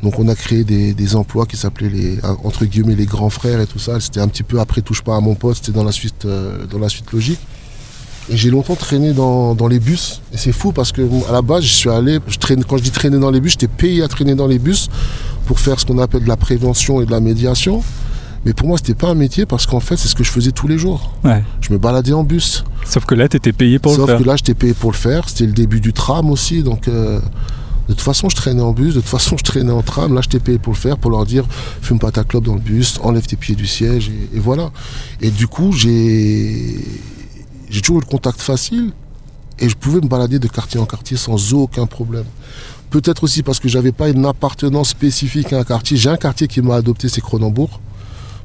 Donc 0.02 0.18
on 0.18 0.28
a 0.28 0.34
créé 0.34 0.62
des, 0.62 0.92
des 0.92 1.16
emplois 1.16 1.46
qui 1.46 1.56
s'appelaient 1.56 1.88
les 1.88 2.18
entre 2.44 2.66
guillemets 2.66 2.94
les 2.94 3.06
grands 3.06 3.30
frères 3.30 3.60
et 3.60 3.66
tout 3.66 3.78
ça. 3.78 3.98
C'était 3.98 4.20
un 4.20 4.28
petit 4.28 4.42
peu 4.42 4.60
après 4.60 4.82
touche 4.82 5.02
pas 5.02 5.16
à 5.16 5.20
mon 5.20 5.34
poste, 5.34 5.64
c'était 5.64 5.76
dans 5.76 5.84
la 5.84 5.92
suite 5.92 6.26
euh, 6.26 6.66
dans 6.66 6.78
la 6.78 6.90
suite 6.90 7.10
logique. 7.12 7.40
Et 8.30 8.36
j'ai 8.36 8.50
longtemps 8.50 8.74
traîné 8.74 9.12
dans, 9.12 9.54
dans 9.54 9.68
les 9.68 9.78
bus. 9.78 10.20
Et 10.32 10.36
c'est 10.36 10.52
fou 10.52 10.72
parce 10.72 10.90
que 10.92 11.02
à 11.28 11.32
la 11.32 11.42
base, 11.42 11.62
je 11.64 11.72
suis 11.72 11.90
allé, 11.90 12.18
je 12.26 12.38
traîne, 12.38 12.64
quand 12.64 12.76
je 12.76 12.82
dis 12.82 12.90
traîner 12.90 13.18
dans 13.18 13.30
les 13.30 13.40
bus, 13.40 13.52
j'étais 13.52 13.68
payé 13.68 14.02
à 14.02 14.08
traîner 14.08 14.34
dans 14.34 14.46
les 14.48 14.58
bus 14.58 14.88
pour 15.46 15.60
faire 15.60 15.78
ce 15.78 15.86
qu'on 15.86 15.98
appelle 15.98 16.24
de 16.24 16.28
la 16.28 16.36
prévention 16.36 17.00
et 17.00 17.06
de 17.06 17.10
la 17.12 17.20
médiation. 17.20 17.82
Mais 18.44 18.52
pour 18.52 18.68
moi, 18.68 18.78
c'était 18.78 18.94
pas 18.94 19.08
un 19.08 19.14
métier 19.14 19.44
parce 19.46 19.66
qu'en 19.66 19.80
fait, 19.80 19.96
c'est 19.96 20.08
ce 20.08 20.14
que 20.14 20.22
je 20.24 20.30
faisais 20.30 20.52
tous 20.52 20.68
les 20.68 20.78
jours. 20.78 21.12
Ouais. 21.24 21.42
Je 21.60 21.72
me 21.72 21.78
baladais 21.78 22.12
en 22.12 22.22
bus. 22.22 22.64
Sauf 22.84 23.04
que 23.04 23.14
là, 23.16 23.28
tu 23.28 23.36
étais 23.36 23.52
payé 23.52 23.78
pour 23.80 23.92
Sauf 23.92 24.02
le 24.02 24.06
faire. 24.06 24.18
que 24.22 24.24
là, 24.24 24.36
j'étais 24.36 24.54
payé 24.54 24.72
pour 24.74 24.90
le 24.92 24.96
faire. 24.96 25.28
C'était 25.28 25.46
le 25.46 25.52
début 25.52 25.80
du 25.80 25.92
tram 25.92 26.30
aussi. 26.30 26.62
Donc, 26.62 26.86
euh, 26.86 27.18
de 27.88 27.92
toute 27.94 28.00
façon, 28.02 28.28
je 28.28 28.36
traînais 28.36 28.62
en 28.62 28.72
bus. 28.72 28.94
De 28.94 29.00
toute 29.00 29.08
façon, 29.08 29.36
je 29.38 29.42
traînais 29.42 29.72
en 29.72 29.82
tram. 29.82 30.14
Là, 30.14 30.20
j'étais 30.20 30.38
payé 30.38 30.58
pour 30.58 30.72
le 30.74 30.78
faire, 30.78 30.96
pour 30.96 31.10
leur 31.10 31.26
dire 31.26 31.44
fume 31.82 31.98
pas 31.98 32.12
ta 32.12 32.22
clope 32.22 32.44
dans 32.44 32.54
le 32.54 32.60
bus, 32.60 32.98
enlève 33.02 33.26
tes 33.26 33.34
pieds 33.36 33.56
du 33.56 33.66
siège. 33.66 34.10
Et, 34.32 34.36
et 34.36 34.40
voilà. 34.40 34.70
Et 35.20 35.30
du 35.30 35.48
coup, 35.48 35.72
j'ai 35.72 36.76
j'ai 37.76 37.82
toujours 37.82 37.98
eu 37.98 38.00
le 38.00 38.10
contact 38.10 38.40
facile. 38.40 38.92
Et 39.58 39.68
je 39.68 39.76
pouvais 39.76 40.00
me 40.00 40.08
balader 40.08 40.38
de 40.38 40.48
quartier 40.48 40.80
en 40.80 40.86
quartier 40.86 41.18
sans 41.18 41.52
aucun 41.52 41.84
problème. 41.86 42.24
Peut-être 42.88 43.24
aussi 43.24 43.42
parce 43.42 43.60
que 43.60 43.68
j'avais 43.68 43.92
pas 43.92 44.08
une 44.08 44.24
appartenance 44.24 44.90
spécifique 44.90 45.52
à 45.52 45.58
un 45.58 45.64
quartier. 45.64 45.98
J'ai 45.98 46.08
un 46.08 46.16
quartier 46.16 46.46
qui 46.48 46.62
m'a 46.62 46.76
adopté, 46.76 47.10
c'est 47.10 47.20
Cronenbourg. 47.20 47.80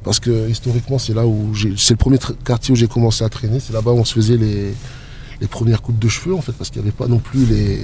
Parce 0.04 0.20
que 0.20 0.50
historiquement, 0.50 1.00
c'est 1.00 1.14
là 1.14 1.26
où. 1.26 1.54
C'est 1.78 1.92
le 1.92 1.98
premier 1.98 2.18
quartier 2.44 2.74
où 2.74 2.76
j'ai 2.76 2.88
commencé 2.88 3.24
à 3.24 3.30
traîner. 3.30 3.62
C'est 3.62 3.72
là-bas 3.72 3.92
où 3.92 4.00
on 4.00 4.06
se 4.06 4.14
faisait 4.14 4.36
les, 4.38 4.74
les 5.40 5.48
premières 5.48 5.82
coupes 5.82 6.00
de 6.00 6.10
cheveux, 6.10 6.36
en 6.36 6.42
fait, 6.42 6.52
parce 6.54 6.70
qu'il 6.70 6.82
n'y 6.82 6.88
avait 6.90 6.98
pas 6.98 7.08
non 7.08 7.20
plus 7.20 7.46
les, 7.46 7.80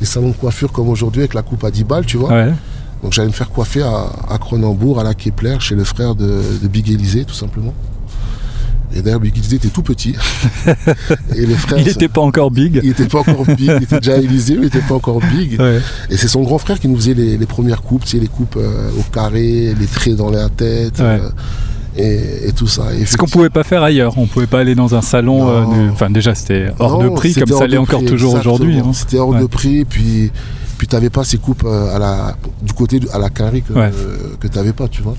les 0.00 0.06
salons 0.06 0.28
de 0.30 0.34
coiffure 0.36 0.72
comme 0.72 0.88
aujourd'hui 0.88 1.20
avec 1.20 1.34
la 1.34 1.42
coupe 1.42 1.64
à 1.64 1.70
10 1.70 1.84
balles, 1.84 2.06
tu 2.06 2.16
vois. 2.16 2.30
Ouais. 2.30 2.54
Donc 3.02 3.12
j'allais 3.12 3.28
me 3.28 3.32
faire 3.34 3.50
coiffer 3.50 3.82
à, 3.82 4.10
à 4.30 4.38
Cronenbourg, 4.38 4.98
à 4.98 5.04
la 5.04 5.14
Kepler, 5.14 5.56
chez 5.60 5.74
le 5.74 5.84
frère 5.84 6.14
de, 6.14 6.40
de 6.62 6.68
Big 6.68 6.90
Élysée, 6.90 7.24
tout 7.24 7.34
simplement. 7.34 7.74
Et 8.94 9.02
d'ailleurs, 9.02 9.20
Biggie 9.20 9.54
était 9.54 9.68
tout 9.68 9.82
petit. 9.82 10.14
et 11.36 11.46
les 11.46 11.54
frères, 11.54 11.78
il 11.78 11.86
n'était 11.86 12.08
pas 12.08 12.20
encore 12.20 12.50
big. 12.50 12.80
Il 12.82 12.88
n'était 12.88 13.06
pas 13.06 13.20
encore 13.20 13.44
big. 13.44 13.72
Il 13.76 13.82
était 13.82 13.98
déjà 14.00 14.16
Élysée, 14.18 14.54
mais 14.54 14.62
il 14.62 14.64
n'était 14.64 14.80
pas 14.80 14.94
encore 14.94 15.20
big. 15.20 15.60
Et 16.10 16.16
c'est 16.16 16.28
son 16.28 16.42
grand 16.42 16.58
frère 16.58 16.80
qui 16.80 16.88
nous 16.88 16.96
faisait 16.96 17.14
les, 17.14 17.46
premières 17.46 17.82
coupes, 17.82 18.04
tu 18.04 18.10
sais, 18.10 18.18
les 18.18 18.28
coupes 18.28 18.56
euh, 18.56 18.90
au 18.98 19.02
carré, 19.12 19.74
les 19.78 19.86
traits 19.86 20.16
dans 20.16 20.30
la 20.30 20.48
tête. 20.48 21.00
Euh, 21.00 21.30
et, 21.96 22.52
tout 22.54 22.66
ça. 22.66 22.84
Ce 23.04 23.16
qu'on 23.16 23.26
pouvait 23.26 23.50
pas 23.50 23.64
faire 23.64 23.82
ailleurs. 23.82 24.16
On 24.16 24.26
pouvait 24.26 24.46
pas 24.46 24.60
aller 24.60 24.74
dans 24.74 24.94
un 24.94 25.02
salon. 25.02 25.48
Euh, 25.48 25.90
enfin, 25.90 26.10
déjà, 26.10 26.34
c'était 26.34 26.72
hors 26.78 27.02
de 27.02 27.08
prix, 27.10 27.34
comme 27.34 27.46
ça 27.46 27.66
l'est 27.66 27.76
encore 27.76 28.04
toujours 28.04 28.34
aujourd'hui. 28.34 28.78
Hein. 28.78 28.92
C'était 28.92 29.18
hors 29.18 29.34
de 29.34 29.46
prix. 29.46 29.84
Puis, 29.84 30.30
puis 30.78 30.86
tu 30.86 30.94
n'avais 30.94 31.10
pas 31.10 31.24
ces 31.24 31.38
coupes 31.38 31.64
à 31.64 31.98
la, 31.98 32.36
du 32.62 32.72
côté 32.72 33.00
à 33.12 33.18
la 33.18 33.30
carré 33.30 33.62
que, 33.62 33.72
que 34.40 34.48
tu 34.48 34.56
n'avais 34.56 34.72
pas, 34.72 34.88
tu 34.88 35.02
vois. 35.02 35.14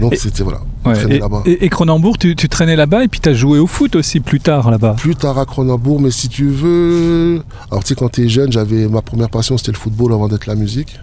Donc 0.00 0.14
c'était 0.16 0.42
voilà. 0.42 0.60
Et, 1.08 1.18
là-bas. 1.18 1.42
Et, 1.46 1.68
Cronenbourg, 1.68 2.18
tu, 2.18 2.34
traînais 2.36 2.76
là-bas 2.76 3.04
et 3.04 3.08
puis 3.08 3.20
tu 3.20 3.28
as 3.28 3.34
joué 3.34 3.58
au 3.58 3.66
foot 3.66 3.96
aussi 3.96 4.20
plus 4.20 4.40
tard 4.40 4.70
là-bas. 4.70 4.96
Plus 4.98 5.16
tard 5.16 5.38
à 5.38 5.46
Cronenbourg, 5.46 6.00
mais 6.00 6.10
si 6.10 6.28
tu 6.28 6.48
veux. 6.48 7.42
Alors 7.70 7.84
tu 7.84 7.88
sais, 7.88 7.94
quand 7.94 8.10
tu 8.10 8.24
es 8.24 8.28
jeune, 8.28 8.52
j'avais 8.52 8.86
ma 8.88 9.02
première 9.02 9.30
passion 9.30 9.56
c'était 9.56 9.72
le 9.72 9.78
football 9.78 10.12
avant 10.12 10.28
d'être 10.28 10.46
la 10.46 10.54
musique. 10.54 10.98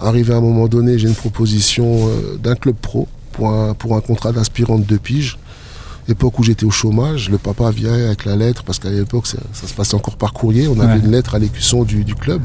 Arrivé 0.00 0.32
à 0.32 0.36
un 0.36 0.40
moment 0.40 0.68
donné, 0.68 0.98
j'ai 0.98 1.08
une 1.08 1.14
proposition 1.14 2.08
euh, 2.08 2.36
d'un 2.36 2.54
club 2.54 2.76
pro 2.76 3.08
pour 3.32 3.50
un, 3.50 3.74
pour 3.74 3.96
un 3.96 4.00
contrat 4.00 4.32
d'aspirante 4.32 4.86
de 4.86 4.96
pige. 4.96 5.38
Époque 6.08 6.38
où 6.38 6.42
j'étais 6.42 6.64
au 6.64 6.70
chômage, 6.70 7.28
le 7.28 7.36
papa 7.36 7.70
vient 7.70 7.92
avec 7.92 8.24
la 8.24 8.34
lettre, 8.36 8.64
parce 8.64 8.78
qu'à 8.78 8.90
l'époque 8.90 9.26
ça, 9.26 9.38
se 9.52 9.74
passait 9.74 9.94
encore 9.94 10.16
par 10.16 10.32
courrier. 10.32 10.66
On 10.68 10.80
avait 10.80 10.98
une 10.98 11.10
lettre 11.10 11.34
à 11.34 11.38
l'écusson 11.38 11.84
du, 11.84 12.04
du 12.04 12.14
club. 12.14 12.40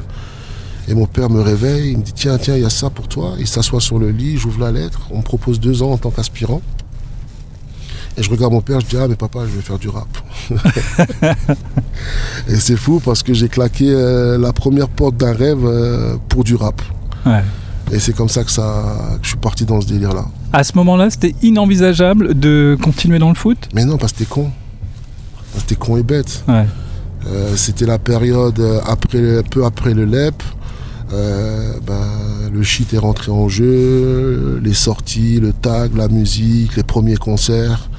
Et 0.88 0.96
mon 0.96 1.06
père 1.06 1.30
me 1.30 1.42
réveille, 1.42 1.92
il 1.92 1.98
me 1.98 2.04
dit 2.04 2.14
tiens, 2.14 2.38
tiens, 2.38 2.56
il 2.56 2.64
y 2.64 2.66
a 2.66 2.70
ça 2.70 2.90
pour 2.90 3.08
toi. 3.08 3.36
Il 3.40 3.48
s'assoit 3.48 3.80
sur 3.80 4.00
le 4.00 4.10
lit, 4.10 4.38
j'ouvre 4.38 4.60
la 4.60 4.72
lettre, 4.72 5.08
on 5.12 5.20
me 5.20 5.24
propose 5.24 5.60
deux 5.60 5.82
ans 5.82 5.92
en 5.92 5.98
tant 5.98 6.10
qu'aspirant. 6.10 6.62
Et 8.16 8.22
je 8.22 8.30
regarde 8.30 8.54
mon 8.54 8.62
père, 8.62 8.80
je 8.80 8.86
dis 8.86 8.98
ah 8.98 9.08
mais 9.08 9.16
papa, 9.16 9.40
je 9.48 9.56
vais 9.56 9.62
faire 9.62 9.80
du 9.80 9.90
rap. 9.90 10.08
et 12.48 12.56
c'est 12.56 12.76
fou 12.76 13.02
parce 13.04 13.24
que 13.24 13.34
j'ai 13.34 13.50
claqué 13.50 13.90
euh, 13.90 14.38
la 14.38 14.54
première 14.54 14.88
porte 14.88 15.18
d'un 15.18 15.34
rêve 15.34 15.66
euh, 15.66 16.16
pour 16.30 16.44
du 16.44 16.56
rap. 16.56 16.82
Et 17.92 18.00
c'est 18.00 18.14
comme 18.14 18.30
ça 18.30 18.44
que, 18.44 18.52
ça 18.52 19.18
que 19.18 19.24
je 19.24 19.30
suis 19.30 19.38
parti 19.38 19.66
dans 19.66 19.82
ce 19.82 19.88
délire-là. 19.88 20.26
À 20.52 20.64
ce 20.64 20.74
moment-là, 20.76 21.10
c'était 21.10 21.34
inenvisageable 21.42 22.38
de 22.38 22.78
continuer 22.82 23.18
dans 23.18 23.30
le 23.30 23.36
foot? 23.36 23.70
Mais 23.74 23.86
non, 23.86 23.98
parce 23.98 24.12
que 24.12 24.20
c'était 24.20 24.30
con. 24.30 24.52
C'était 25.58 25.76
con 25.76 25.98
et 25.98 26.04
bête. 26.04 26.44
Euh, 26.48 27.56
c'était 27.56 27.86
la 27.86 28.00
période 28.00 28.62
après, 28.86 29.42
peu 29.50 29.66
après 29.66 29.94
le 29.94 30.06
LEP. 30.06 30.44
Euh, 31.14 31.74
ben, 31.86 32.50
le 32.52 32.64
shit 32.64 32.94
est 32.94 32.98
rentré 32.98 33.32
en 33.32 33.48
jeu, 33.48 34.60
les 34.64 34.74
sorties, 34.74 35.40
le 35.40 35.54
tag, 35.54 35.96
la 35.96 36.08
musique, 36.08 36.76
les 36.76 36.84
premiers 36.84 37.18
concerts. 37.18 37.90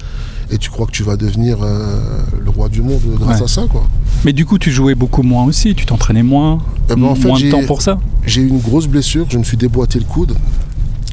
Et 0.50 0.58
tu 0.58 0.70
crois 0.70 0.86
que 0.86 0.92
tu 0.92 1.02
vas 1.02 1.16
devenir 1.16 1.58
euh, 1.62 2.00
le 2.42 2.50
roi 2.50 2.68
du 2.68 2.82
monde 2.82 3.00
grâce 3.18 3.40
à 3.40 3.48
ça, 3.48 3.62
quoi. 3.70 3.84
Mais 4.24 4.32
du 4.32 4.44
coup, 4.44 4.58
tu 4.58 4.70
jouais 4.70 4.94
beaucoup 4.94 5.22
moins 5.22 5.44
aussi, 5.44 5.74
tu 5.74 5.86
t'entraînais 5.86 6.22
moins, 6.22 6.58
eh 6.90 6.94
ben, 6.94 6.96
moins 6.96 7.14
de 7.40 7.50
temps 7.50 7.64
pour 7.66 7.82
ça? 7.82 7.98
J'ai 8.26 8.42
eu 8.42 8.48
une 8.48 8.60
grosse 8.60 8.86
blessure, 8.86 9.26
je 9.28 9.38
me 9.38 9.44
suis 9.44 9.56
déboîté 9.56 9.98
le 9.98 10.04
coude 10.04 10.34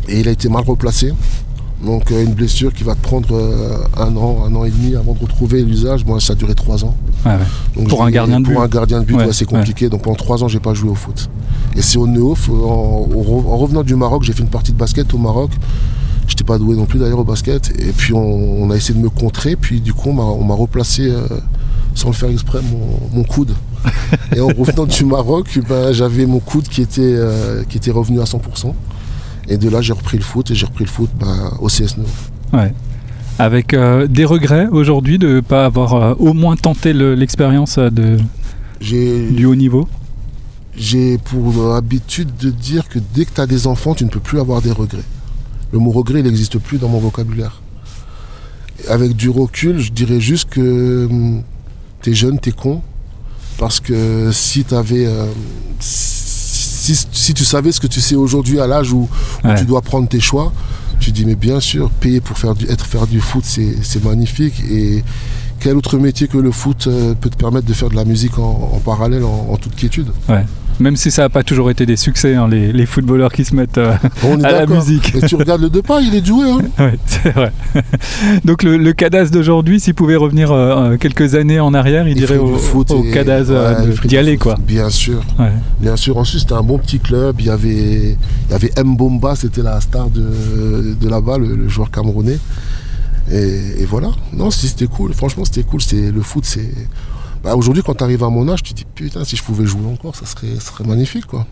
et 0.07 0.19
il 0.19 0.27
a 0.27 0.31
été 0.31 0.49
mal 0.49 0.63
replacé. 0.63 1.13
Donc 1.83 2.11
euh, 2.11 2.23
une 2.23 2.33
blessure 2.33 2.73
qui 2.73 2.83
va 2.83 2.93
te 2.93 3.01
prendre 3.01 3.35
euh, 3.35 3.77
un 3.97 4.15
an, 4.15 4.45
un 4.45 4.55
an 4.55 4.65
et 4.65 4.69
demi 4.69 4.95
avant 4.95 5.13
de 5.13 5.19
retrouver 5.19 5.63
l'usage. 5.63 6.05
Moi, 6.05 6.19
ça 6.19 6.33
a 6.33 6.35
duré 6.35 6.53
trois 6.53 6.85
ans. 6.85 6.95
pour 7.87 8.03
un 8.03 8.11
gardien 8.11 8.39
de 8.39 8.45
but. 8.45 8.53
Pour 8.53 8.61
un 8.61 8.67
gardien 8.67 8.99
de 9.01 9.05
but, 9.05 9.17
c'est 9.31 9.45
compliqué. 9.45 9.89
Donc 9.89 10.03
pendant 10.03 10.15
trois 10.15 10.43
ans, 10.43 10.47
j'ai 10.47 10.59
pas 10.59 10.73
joué 10.73 10.89
au 10.89 10.95
foot. 10.95 11.29
Et 11.75 11.81
c'est 11.81 11.97
au 11.97 12.07
Neuf, 12.07 12.49
en, 12.49 12.53
en, 12.53 13.57
revenant 13.57 13.83
du 13.83 13.95
Maroc, 13.95 14.23
j'ai 14.23 14.33
fait 14.33 14.43
une 14.43 14.49
partie 14.49 14.71
de 14.71 14.77
basket 14.77 15.13
au 15.13 15.17
Maroc. 15.17 15.51
J'étais 16.27 16.43
pas 16.43 16.57
doué 16.57 16.75
non 16.75 16.85
plus 16.85 16.99
d'ailleurs 16.99 17.19
au 17.19 17.23
basket. 17.23 17.71
Et 17.79 17.91
puis 17.91 18.13
on, 18.13 18.69
a 18.69 18.75
essayé 18.75 18.97
de 18.97 19.03
me 19.03 19.09
contrer. 19.09 19.55
Puis 19.55 19.81
du 19.81 19.93
coup, 19.93 20.09
on 20.09 20.43
m'a 20.43 20.53
replacé 20.53 21.09
euh, 21.09 21.25
sans 21.95 22.09
le 22.09 22.13
faire 22.13 22.29
exprès 22.29 22.59
mon, 23.13 23.23
coude. 23.23 23.55
et 24.35 24.39
en 24.39 24.47
revenant 24.47 24.85
du 24.85 25.03
Maroc, 25.03 25.59
ben, 25.67 25.91
j'avais 25.91 26.27
mon 26.27 26.39
coude 26.39 26.67
qui 26.67 26.81
était, 26.81 27.17
qui 27.69 27.77
était 27.77 27.91
revenu 27.91 28.21
à 28.21 28.25
100%. 28.25 28.73
Et 29.47 29.57
de 29.57 29.69
là, 29.69 29.81
j'ai 29.81 29.93
repris 29.93 30.17
le 30.17 30.23
foot 30.23 30.51
et 30.51 30.55
j'ai 30.55 30.65
repris 30.65 30.85
le 30.85 30.89
foot 30.89 31.09
bah, 31.19 31.51
au 31.59 31.67
CS9. 31.67 32.05
Ouais. 32.53 32.73
Avec 33.39 33.73
euh, 33.73 34.07
des 34.07 34.25
regrets 34.25 34.67
aujourd'hui 34.67 35.17
de 35.17 35.27
ne 35.27 35.39
pas 35.39 35.65
avoir 35.65 35.93
euh, 35.93 36.13
au 36.19 36.33
moins 36.33 36.55
tenté 36.55 36.93
l'expérience 36.93 37.77
euh, 37.77 37.89
de, 37.89 38.17
du 38.79 39.45
haut 39.45 39.55
niveau? 39.55 39.87
J'ai 40.75 41.17
pour 41.17 41.75
habitude 41.75 42.29
de 42.39 42.49
dire 42.49 42.87
que 42.87 42.99
dès 43.13 43.25
que 43.25 43.31
tu 43.33 43.41
as 43.41 43.47
des 43.47 43.67
enfants, 43.67 43.93
tu 43.93 44.05
ne 44.05 44.09
peux 44.09 44.19
plus 44.19 44.39
avoir 44.39 44.61
des 44.61 44.71
regrets. 44.71 45.03
Le 45.71 45.79
mot 45.79 45.91
regret, 45.91 46.19
il 46.19 46.25
n'existe 46.25 46.59
plus 46.59 46.77
dans 46.77 46.87
mon 46.87 46.99
vocabulaire. 46.99 47.61
Avec 48.87 49.15
du 49.15 49.29
recul, 49.29 49.79
je 49.79 49.91
dirais 49.91 50.19
juste 50.19 50.49
que 50.49 51.07
hum, 51.09 51.43
tu 52.01 52.11
es 52.11 52.13
jeune, 52.13 52.39
tu 52.39 52.49
es 52.49 52.51
con. 52.51 52.81
Parce 53.57 53.79
que 53.79 54.31
si 54.31 54.63
tu 54.63 54.73
avais 54.73 55.07
si, 55.79 56.10
tu 57.33 57.45
savais 57.45 57.71
ce 57.71 57.79
que 57.79 57.87
tu 57.87 58.01
sais 58.01 58.15
aujourd'hui 58.15 58.59
à 58.59 58.67
l'âge 58.67 58.91
où, 58.91 59.09
tu 59.57 59.65
dois 59.65 59.81
prendre 59.81 60.07
tes 60.07 60.19
choix, 60.19 60.51
tu 60.99 61.11
dis 61.11 61.25
mais 61.25 61.35
bien 61.35 61.59
sûr, 61.59 61.89
payer 61.89 62.21
pour 62.21 62.37
faire 62.37 62.55
du, 62.55 62.65
être 62.69 62.85
faire 62.85 63.07
du 63.07 63.19
foot, 63.19 63.43
c'est 63.45 64.03
magnifique. 64.03 64.61
Et 64.69 65.03
quel 65.59 65.77
autre 65.77 65.97
métier 65.97 66.27
que 66.27 66.37
le 66.37 66.51
foot 66.51 66.87
euh, 66.87 67.13
peut 67.13 67.29
te 67.29 67.37
permettre 67.37 67.67
de 67.67 67.73
faire 67.73 67.89
de 67.89 67.95
la 67.95 68.03
musique 68.03 68.39
en, 68.39 68.81
parallèle, 68.83 69.23
en, 69.23 69.55
toute 69.57 69.75
quiétude? 69.75 70.11
Même 70.81 70.97
si 70.97 71.11
ça 71.11 71.23
n'a 71.23 71.29
pas 71.29 71.43
toujours 71.43 71.69
été 71.69 71.85
des 71.85 71.95
succès, 71.95 72.35
hein, 72.35 72.47
les, 72.49 72.85
footballeurs 72.85 73.31
qui 73.31 73.45
se 73.45 73.55
mettent 73.55 73.77
euh, 73.77 73.93
à 74.43 74.51
la 74.51 74.65
musique. 74.65 75.15
Et 75.15 75.21
tu 75.21 75.35
regardes 75.35 75.61
le 75.61 75.69
Depay, 75.69 76.03
il 76.03 76.15
est 76.15 76.21
doué. 76.21 76.49
Hein. 76.49 76.59
oui, 76.79 76.99
c'est 77.05 77.29
vrai. 77.29 77.53
Donc 78.45 78.63
le, 78.63 78.77
le 78.77 78.93
d'aujourd'hui, 79.29 79.79
s'il 79.79 79.93
pouvait 79.93 80.15
revenir 80.15 80.51
euh, 80.51 80.93
euh, 80.93 80.97
quelques 80.97 81.35
années 81.35 81.59
en 81.59 81.73
arrière, 81.73 82.07
il, 82.07 82.15
dirait 82.15 82.37
au, 82.37 82.55
au 82.55 83.03
Cadas 83.13 83.51
d'y 84.05 84.17
aller. 84.17 84.37
Quoi. 84.37 84.55
Bien 84.59 84.89
sûr. 84.89 85.21
Bien 85.79 85.95
sûr. 85.95 86.17
Ensuite, 86.17 86.41
c'était 86.41 86.53
un 86.53 86.63
bon 86.63 86.77
petit 86.77 86.99
club. 86.99 87.35
Il 87.39 87.45
y 87.45 87.49
avait, 87.49 87.69
il 87.69 88.51
y 88.51 88.53
avait 88.53 88.71
Mbomba, 88.83 89.35
c'était 89.35 89.61
la 89.61 89.79
star 89.81 90.09
de, 90.09 90.95
de 90.99 91.09
là-bas, 91.09 91.37
le, 91.37 91.67
joueur 91.69 91.91
camerounais. 91.91 92.39
Et, 93.31 93.81
et, 93.81 93.85
voilà. 93.85 94.09
Non, 94.33 94.51
c'était 94.51 94.87
cool. 94.87 95.13
Franchement, 95.13 95.45
c'était 95.45 95.63
cool. 95.63 95.79
Le 95.93 96.21
foot, 96.21 96.43
c'est 96.45 96.69
bah, 97.43 97.55
aujourd'hui, 97.55 97.83
quand 97.83 97.95
tu 97.95 98.03
arrives 98.03 98.23
à 98.23 98.29
mon 98.29 98.47
âge, 98.49 98.63
tu 98.63 98.73
te 98.73 98.77
dis 98.77 98.85
putain, 98.93 99.23
si 99.23 99.35
je 99.35 99.43
pouvais 99.43 99.65
jouer 99.65 99.85
encore, 99.91 100.15
ça 100.15 100.25
serait, 100.25 100.59
serait 100.59 100.83
magnifique 100.83 101.25
quoi. 101.25 101.45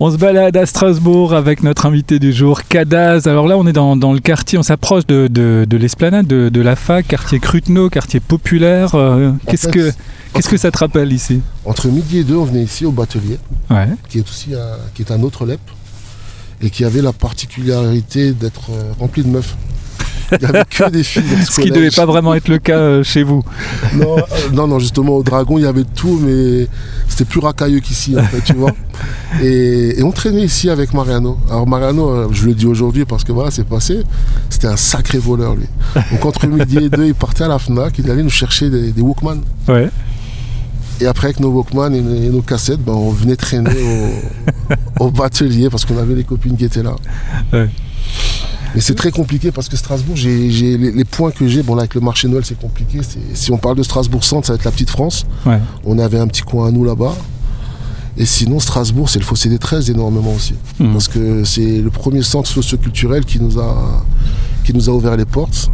On 0.00 0.10
se 0.10 0.16
balade 0.16 0.56
à 0.56 0.66
Strasbourg 0.66 1.34
avec 1.34 1.62
notre 1.62 1.86
invité 1.86 2.18
du 2.18 2.32
jour, 2.32 2.64
Cadaz. 2.64 3.28
Alors 3.28 3.46
là, 3.46 3.56
on 3.56 3.64
est 3.64 3.72
dans, 3.72 3.94
le 3.94 4.18
quartier, 4.18 4.58
on 4.58 4.64
s'approche 4.64 5.06
de, 5.06 5.28
de, 5.28 5.76
l'esplanade 5.76 6.26
de, 6.26 6.60
la 6.60 6.74
fac, 6.74 7.06
quartier 7.06 7.38
Cruteno, 7.38 7.88
quartier 7.88 8.18
populaire. 8.18 8.96
Euh, 8.96 9.30
qu'est-ce 9.46 9.68
que 9.68 9.92
qu'est-ce 10.32 10.48
que 10.48 10.56
ça 10.56 10.72
te 10.72 10.78
rappelle 10.78 11.12
ici? 11.12 11.40
Entre 11.64 11.86
midi 11.86 12.18
et 12.18 12.24
deux, 12.24 12.34
on 12.34 12.44
venait 12.44 12.64
ici 12.64 12.84
au 12.84 12.90
Batelier, 12.90 13.38
qui 14.08 14.18
est 14.18 14.28
aussi 14.28 14.50
qui 14.94 15.02
est 15.02 15.12
un 15.12 15.22
autre 15.22 15.46
LEP, 15.46 15.60
et 16.60 16.70
qui 16.70 16.84
avait 16.84 17.02
la 17.02 17.12
particularité 17.12 18.32
d'être 18.32 18.70
euh, 18.70 18.92
rempli 18.98 19.22
de 19.22 19.28
meufs. 19.28 19.56
Il 20.32 20.38
n'y 20.38 20.46
avait 20.46 20.64
que 20.64 20.90
des 20.90 21.02
filles. 21.02 21.22
Ce 21.48 21.60
qui 21.60 21.70
ne 21.70 21.74
devait 21.74 21.90
pas 21.90 22.06
vraiment 22.06 22.34
être 22.34 22.48
le 22.48 22.58
cas 22.58 22.78
euh, 22.78 23.02
chez 23.02 23.22
vous. 23.22 23.42
Euh, 24.00 24.20
non, 24.52 24.66
non, 24.66 24.78
justement, 24.78 25.16
au 25.16 25.22
Dragon, 25.22 25.58
il 25.58 25.64
y 25.64 25.66
avait 25.66 25.84
tout, 25.84 26.20
mais 26.22 26.66
c'était 27.08 27.24
plus 27.24 27.40
racailleux 27.40 27.80
qu'ici, 27.80 28.18
en 28.18 28.22
fait, 28.22 28.40
tu 28.42 28.54
vois. 28.54 28.72
Et, 29.42 30.02
on 30.02 30.10
traînait 30.10 30.42
ici 30.42 30.70
avec 30.70 30.92
Mariano. 30.94 31.38
Alors, 31.48 31.66
Mariano, 31.66 32.10
euh, 32.10 32.28
je 32.32 32.46
le 32.46 32.54
dis 32.54 32.66
aujourd'hui 32.66 33.04
parce 33.04 33.24
que 33.24 33.32
voilà, 33.32 33.50
c'est 33.50 33.66
passé, 33.66 34.02
c'était 34.50 34.66
un 34.66 34.76
sacré 34.76 35.18
voleur, 35.18 35.54
lui. 35.54 35.66
Donc, 36.12 36.24
entre 36.24 36.46
midi 36.46 36.78
et 36.78 36.88
deux, 36.88 37.06
il 37.06 37.14
partait 37.14 37.44
à 37.44 37.48
la 37.48 37.58
Fnac, 37.58 37.98
il 37.98 38.10
allait 38.10 38.22
nous 38.22 38.30
chercher 38.30 38.70
des, 38.70 38.92
des 38.92 39.02
Walkman. 39.02 39.40
Ouais. 39.68 39.90
Et 41.00 41.06
après, 41.06 41.28
avec 41.28 41.40
nos 41.40 41.50
Walkman 41.50 41.92
et, 41.94 42.00
nos 42.02 42.42
cassettes, 42.42 42.80
ben, 42.80 42.92
on 42.92 43.10
venait 43.10 43.36
traîner 43.36 43.82
au, 45.00 45.06
au 45.06 45.10
batelier 45.10 45.68
parce 45.70 45.84
qu'on 45.84 45.98
avait 45.98 46.14
les 46.14 46.24
copines 46.24 46.56
qui 46.56 46.64
étaient 46.64 46.82
là. 46.82 46.94
Ouais. 47.52 47.68
Mais 48.74 48.80
c'est 48.80 48.94
très 48.94 49.12
compliqué 49.12 49.52
parce 49.52 49.68
que 49.68 49.76
Strasbourg, 49.76 50.16
j'ai, 50.16 50.76
les, 50.76 51.04
points 51.04 51.30
que 51.30 51.46
j'ai, 51.46 51.62
bon 51.62 51.76
là 51.76 51.82
avec 51.82 51.94
le 51.94 52.00
marché 52.00 52.26
Noël 52.26 52.44
c'est 52.44 52.58
compliqué. 52.58 53.00
si 53.34 53.52
on 53.52 53.56
parle 53.56 53.76
de 53.76 53.84
Strasbourg 53.84 54.24
centre, 54.24 54.46
ça 54.46 54.52
va 54.52 54.56
être 54.56 54.64
la 54.64 54.72
petite 54.72 54.90
France. 54.90 55.26
On 55.84 55.98
avait 55.98 56.18
un 56.18 56.26
petit 56.26 56.42
coin 56.42 56.68
à 56.68 56.70
nous 56.70 56.84
là-bas. 56.84 57.14
Et 58.16 58.26
sinon, 58.26 58.60
Strasbourg, 58.60 59.10
c'est 59.10 59.18
le 59.18 59.24
Fossé 59.24 59.48
des 59.48 59.58
13 59.58 59.90
énormément 59.90 60.32
aussi. 60.32 60.54
Mmh. 60.78 60.92
Parce 60.92 61.08
que 61.08 61.42
c'est 61.42 61.80
le 61.80 61.90
premier 61.90 62.22
centre 62.22 62.48
socioculturel 62.48 63.24
qui 63.24 63.40
nous 63.40 63.58
a, 63.58 64.04
qui 64.62 64.72
nous 64.72 64.88
a 64.88 64.92
ouvert 64.92 65.16
les 65.16 65.24
portes. 65.24 65.70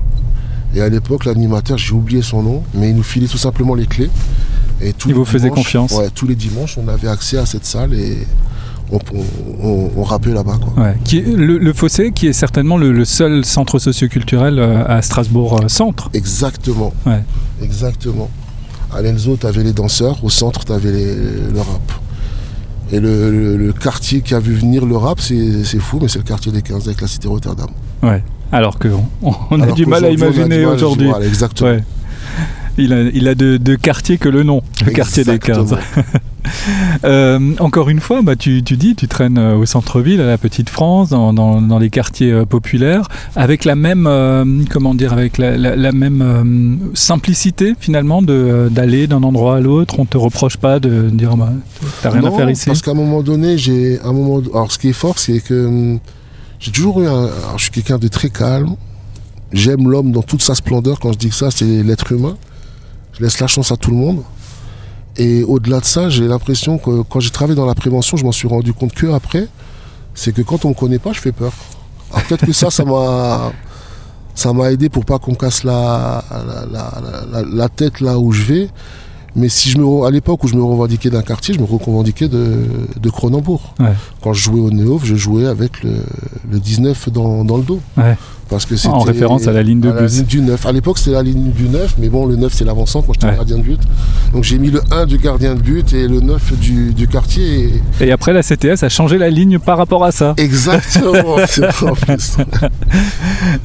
Et 0.75 0.81
à 0.81 0.89
l'époque, 0.89 1.27
l'animateur, 1.27 1.77
j'ai 1.77 1.93
oublié 1.93 2.23
son 2.23 2.43
nom, 2.43 2.63
mais 2.75 2.91
il 2.91 2.97
nous 2.97 3.03
filait 3.03 3.27
tout 3.27 3.39
simplement 3.39 3.75
les 3.75 3.87
clés. 3.87 4.11
Et 4.81 4.95
il 5.07 5.15
vous 5.15 5.27
faisait 5.27 5.51
confiance 5.51 5.93
Ouais, 5.93 6.09
tous 6.15 6.27
les 6.27 6.35
dimanches, 6.35 6.79
on 6.79 6.89
avait 6.89 7.09
accès 7.09 7.37
à 7.37 7.45
cette 7.45 7.67
salle 7.67 7.93
et 7.93 8.27
on, 8.93 9.91
on, 9.97 10.03
rappait 10.03 10.33
là-bas. 10.33 10.59
Qui 11.05 11.21
le, 11.23 11.73
Fossé, 11.73 12.13
qui 12.13 12.27
est 12.27 12.33
certainement 12.33 12.77
le, 12.77 13.05
seul 13.05 13.45
centre 13.45 13.79
socioculturel 13.79 14.59
euh, 14.59 14.85
à 14.87 15.03
Strasbourg 15.03 15.61
euh, 15.63 15.69
centre. 15.69 16.11
Exactement. 16.15 16.93
Exactement. 17.63 18.31
À 18.93 19.03
l'Enzo, 19.03 19.37
tu 19.37 19.47
avais 19.47 19.63
les 19.63 19.73
danseurs, 19.73 20.23
au 20.25 20.31
centre, 20.31 20.65
tu 20.65 20.73
avais 20.73 20.91
le 20.91 21.59
rap. 21.59 21.93
Et 22.93 22.99
le, 22.99 23.73
quartier 23.73 24.21
qui 24.21 24.35
a 24.35 24.41
vu 24.41 24.55
venir 24.55 24.85
le 24.85 24.97
rap, 24.97 25.21
c'est 25.21 25.79
fou, 25.79 25.99
mais 26.03 26.09
c'est 26.09 26.19
le 26.19 26.25
quartier 26.25 26.51
des 26.51 26.63
15 26.63 26.89
avec 26.89 27.01
la 27.01 27.07
cité 27.07 27.29
Rotterdam. 27.29 27.69
Ouais. 28.03 28.23
Alors 28.53 28.79
qu'on 28.79 29.05
on 29.23 29.61
a 29.61 29.63
Alors 29.63 29.77
du 29.77 29.87
mal 29.87 30.05
à 30.05 30.09
qu'aujourd'hui, 30.09 30.25
on 30.25 30.27
a 30.27 30.31
du 30.31 30.37
imaginer 30.37 30.65
mal 30.65 30.73
à- 30.73 30.75
aujourd'hui. 30.75 31.07
voilà, 31.09 31.27
exactement. 31.27 31.71
Ouais. 31.71 31.85
Il 32.79 32.93
a, 32.93 33.03
il 33.03 33.29
a 33.29 33.35
de, 33.35 33.57
de 33.57 33.75
quartier 33.75 34.17
que 34.19 34.29
le 34.29 34.43
nom, 34.43 34.63
le 34.87 34.93
quartier 34.93 35.25
des 35.25 35.39
15. 35.39 35.59
Exactement. 35.73 36.05
Euh, 37.05 37.39
encore 37.61 37.91
une 37.91 38.01
fois, 38.01 38.23
bah, 38.23 38.35
tu, 38.35 38.63
tu 38.63 38.77
dis, 38.77 38.95
tu 38.97 39.07
traînes 39.09 39.39
euh, 39.39 39.57
au 39.57 39.67
centre-ville, 39.67 40.21
à 40.21 40.27
la 40.27 40.39
Petite 40.39 40.69
France, 40.71 41.11
dans, 41.11 41.33
dans- 41.33 41.61
dans 41.61 41.79
les 41.79 41.91
quartiers 41.91 42.33
euh, 42.33 42.45
populaires, 42.45 43.09
avec 43.37 43.65
la 43.65 43.77
même, 43.77 44.07
euh, 44.09 44.45
comment 44.71 44.95
dire, 44.95 45.13
avec 45.13 45.39
la, 45.39 45.57
la- 45.57 45.77
la 45.77 45.93
même 45.93 46.91
simplicité 46.95 47.75
finalement 47.79 48.23
d'aller 48.23 49.07
d'un 49.07 49.23
endroit 49.23 49.57
à 49.57 49.61
l'autre. 49.61 49.99
On 50.01 50.07
te 50.07 50.17
reproche 50.17 50.57
pas 50.57 50.81
de 50.81 51.11
dire, 51.11 51.37
bah, 51.37 51.53
t'as 52.03 52.11
rien 52.11 52.25
à 52.25 52.31
faire 52.33 52.51
ici. 52.51 52.67
Parce 52.67 52.83
qu'à 52.83 52.93
un 52.93 52.95
moment 52.95 53.23
donné, 53.23 53.57
j'ai 53.59 54.01
un 54.03 54.13
moment. 54.13 54.41
Alors, 54.53 54.73
ce 54.73 54.79
qui 54.79 54.89
est 54.89 54.93
fort, 54.95 55.19
c'est 55.19 55.41
que 55.41 55.67
hum, 55.67 55.99
j'ai 56.59 56.73
toujours 56.73 57.01
eu 57.03 57.07
un. 57.07 57.25
Alors, 57.27 57.59
je 57.59 57.65
suis 57.65 57.71
quelqu'un 57.73 57.99
de 57.99 58.09
très 58.09 58.31
calme. 58.31 58.75
J'aime 59.53 59.89
l'homme 59.89 60.11
dans 60.13 60.23
toute 60.23 60.43
sa 60.43 60.55
splendeur. 60.55 61.01
Quand 61.01 61.13
je 61.13 61.19
dis 61.19 61.29
que 61.29 61.35
ça, 61.35 61.51
c'est 61.51 61.83
l'être 61.83 62.13
humain. 62.13 62.37
Je 63.13 63.23
laisse 63.23 63.41
la 63.41 63.47
chance 63.47 63.73
à 63.73 63.77
tout 63.77 63.91
le 63.91 63.97
monde. 63.97 64.23
Et 65.17 65.43
au-delà 65.43 65.81
de 65.81 65.85
ça, 65.85 66.09
j'ai 66.09 66.27
l'impression 66.29 66.79
que 66.79 67.03
quand 67.03 67.21
j'ai 67.21 67.31
travaillé 67.31 67.57
dans 67.57 67.67
la 67.67 67.75
prévention, 67.75 68.17
je 68.17 68.25
m'en 68.25 68.33
suis 68.33 68.49
rendu 68.49 68.73
compte 68.73 68.93
que 68.93 69.07
après, 69.13 69.49
c'est 70.15 70.33
que 70.33 70.43
quand 70.43 70.65
on 70.65 70.71
me 70.71 70.75
connaît 70.75 70.99
pas, 70.99 71.13
je 71.13 71.21
fais 71.21 71.33
peur. 71.33 71.53
Alors, 72.13 72.25
peut-être 72.27 72.47
que 72.47 72.53
ça, 72.53 72.71
ça 72.71 72.85
m'a. 72.85 73.53
Ça 74.35 74.53
m'a 74.53 74.71
aidé 74.73 74.89
pour 74.89 75.05
pas 75.05 75.19
qu'on 75.19 75.33
me 75.33 75.37
casse 75.37 75.65
la, 75.65 76.25
la, 76.31 76.67
la- 76.73 77.03
la- 77.33 77.43
la 77.47 77.69
tête 77.69 78.01
là 78.01 78.19
où 78.19 78.33
je 78.33 78.43
vais. 78.43 78.69
Mais 79.37 79.49
si 79.49 79.69
je 79.71 79.79
me, 79.79 80.05
à 80.07 80.11
l'époque 80.11 80.43
où 80.45 80.49
je 80.49 80.55
me 80.55 80.63
revendiquais 80.63 81.11
d'un 81.11 81.23
quartier, 81.23 81.53
je 81.55 81.61
me 81.61 81.65
revendiquais 81.67 82.29
de, 82.29 82.65
de 82.99 83.11
Cronenbourg. 83.11 83.75
Ouais. 83.81 83.93
Quand 84.23 84.33
je 84.33 84.43
jouais 84.43 84.61
au 84.61 84.71
Neuf, 84.71 85.05
je 85.05 85.15
jouais 85.17 85.47
avec 85.47 85.83
le, 85.83 86.05
le 86.51 86.59
19 86.61 87.11
dans, 87.11 87.45
dans 87.45 87.57
le 87.59 87.65
dos. 87.65 87.81
Ouais. 87.97 88.17
Parce 88.51 88.67
que 88.67 88.75
En 88.89 88.99
c'était 89.01 89.13
référence 89.13 89.47
à 89.47 89.53
la 89.53 89.63
ligne 89.63 89.79
de 89.81 89.93
bus. 89.93 90.25
du 90.25 90.41
9. 90.41 90.67
À 90.67 90.73
l'époque, 90.73 90.99
c'était 90.99 91.13
la 91.13 91.23
ligne 91.23 91.53
du 91.53 91.69
9, 91.69 91.95
mais 91.99 92.09
bon, 92.09 92.27
le 92.27 92.35
9, 92.35 92.53
c'est 92.53 92.65
l'avancante. 92.65 93.07
Moi, 93.07 93.15
j'étais 93.15 93.29
Ouais. 93.29 93.37
gardien 93.37 93.59
de 93.59 93.63
but. 93.63 93.81
Donc, 94.33 94.43
j'ai 94.43 94.59
mis 94.59 94.71
le 94.73 94.83
1 94.91 95.07
du 95.07 95.19
gardien 95.19 95.55
de 95.55 95.61
but 95.61 95.93
et 95.93 96.09
le 96.09 96.19
9 96.21 96.59
du, 96.59 96.93
du 96.93 97.07
quartier. 97.07 97.71
Et- 98.01 98.07
Et 98.07 98.11
après, 98.13 98.33
la 98.33 98.43
CTS 98.43 98.83
a 98.83 98.89
changé 98.89 99.19
la 99.19 99.31
ligne 99.31 99.61
par 99.61 99.79
rapport 99.79 100.05
à 100.05 100.11
ça. 100.11 100.35
Exactement. 100.37 101.37
c'est 101.49 101.65
en 101.85 101.95
plus. 101.95 102.37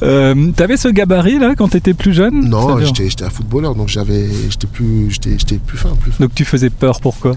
Euh, 0.02 0.52
T'avais 0.54 0.76
ce 0.76 0.88
gabarit 0.88 1.38
là 1.38 1.54
quand 1.56 1.68
t'étais 1.68 1.94
plus 1.94 2.12
jeune? 2.12 2.48
Non, 2.48 2.78
j'étais 2.78 3.08
j'étais 3.08 3.24
un 3.24 3.30
footballeur, 3.30 3.74
donc 3.74 3.88
j'avais, 3.88 4.26
j'étais 4.50 4.66
plus, 4.66 5.10
j'étais, 5.10 5.30
j'étais 5.38 5.56
plus 5.58 5.78
fin, 5.78 5.90
plus 6.00 6.12
fin. 6.12 6.24
Donc 6.24 6.34
tu 6.34 6.44
faisais 6.44 6.70
peur, 6.70 7.00
pourquoi? 7.00 7.32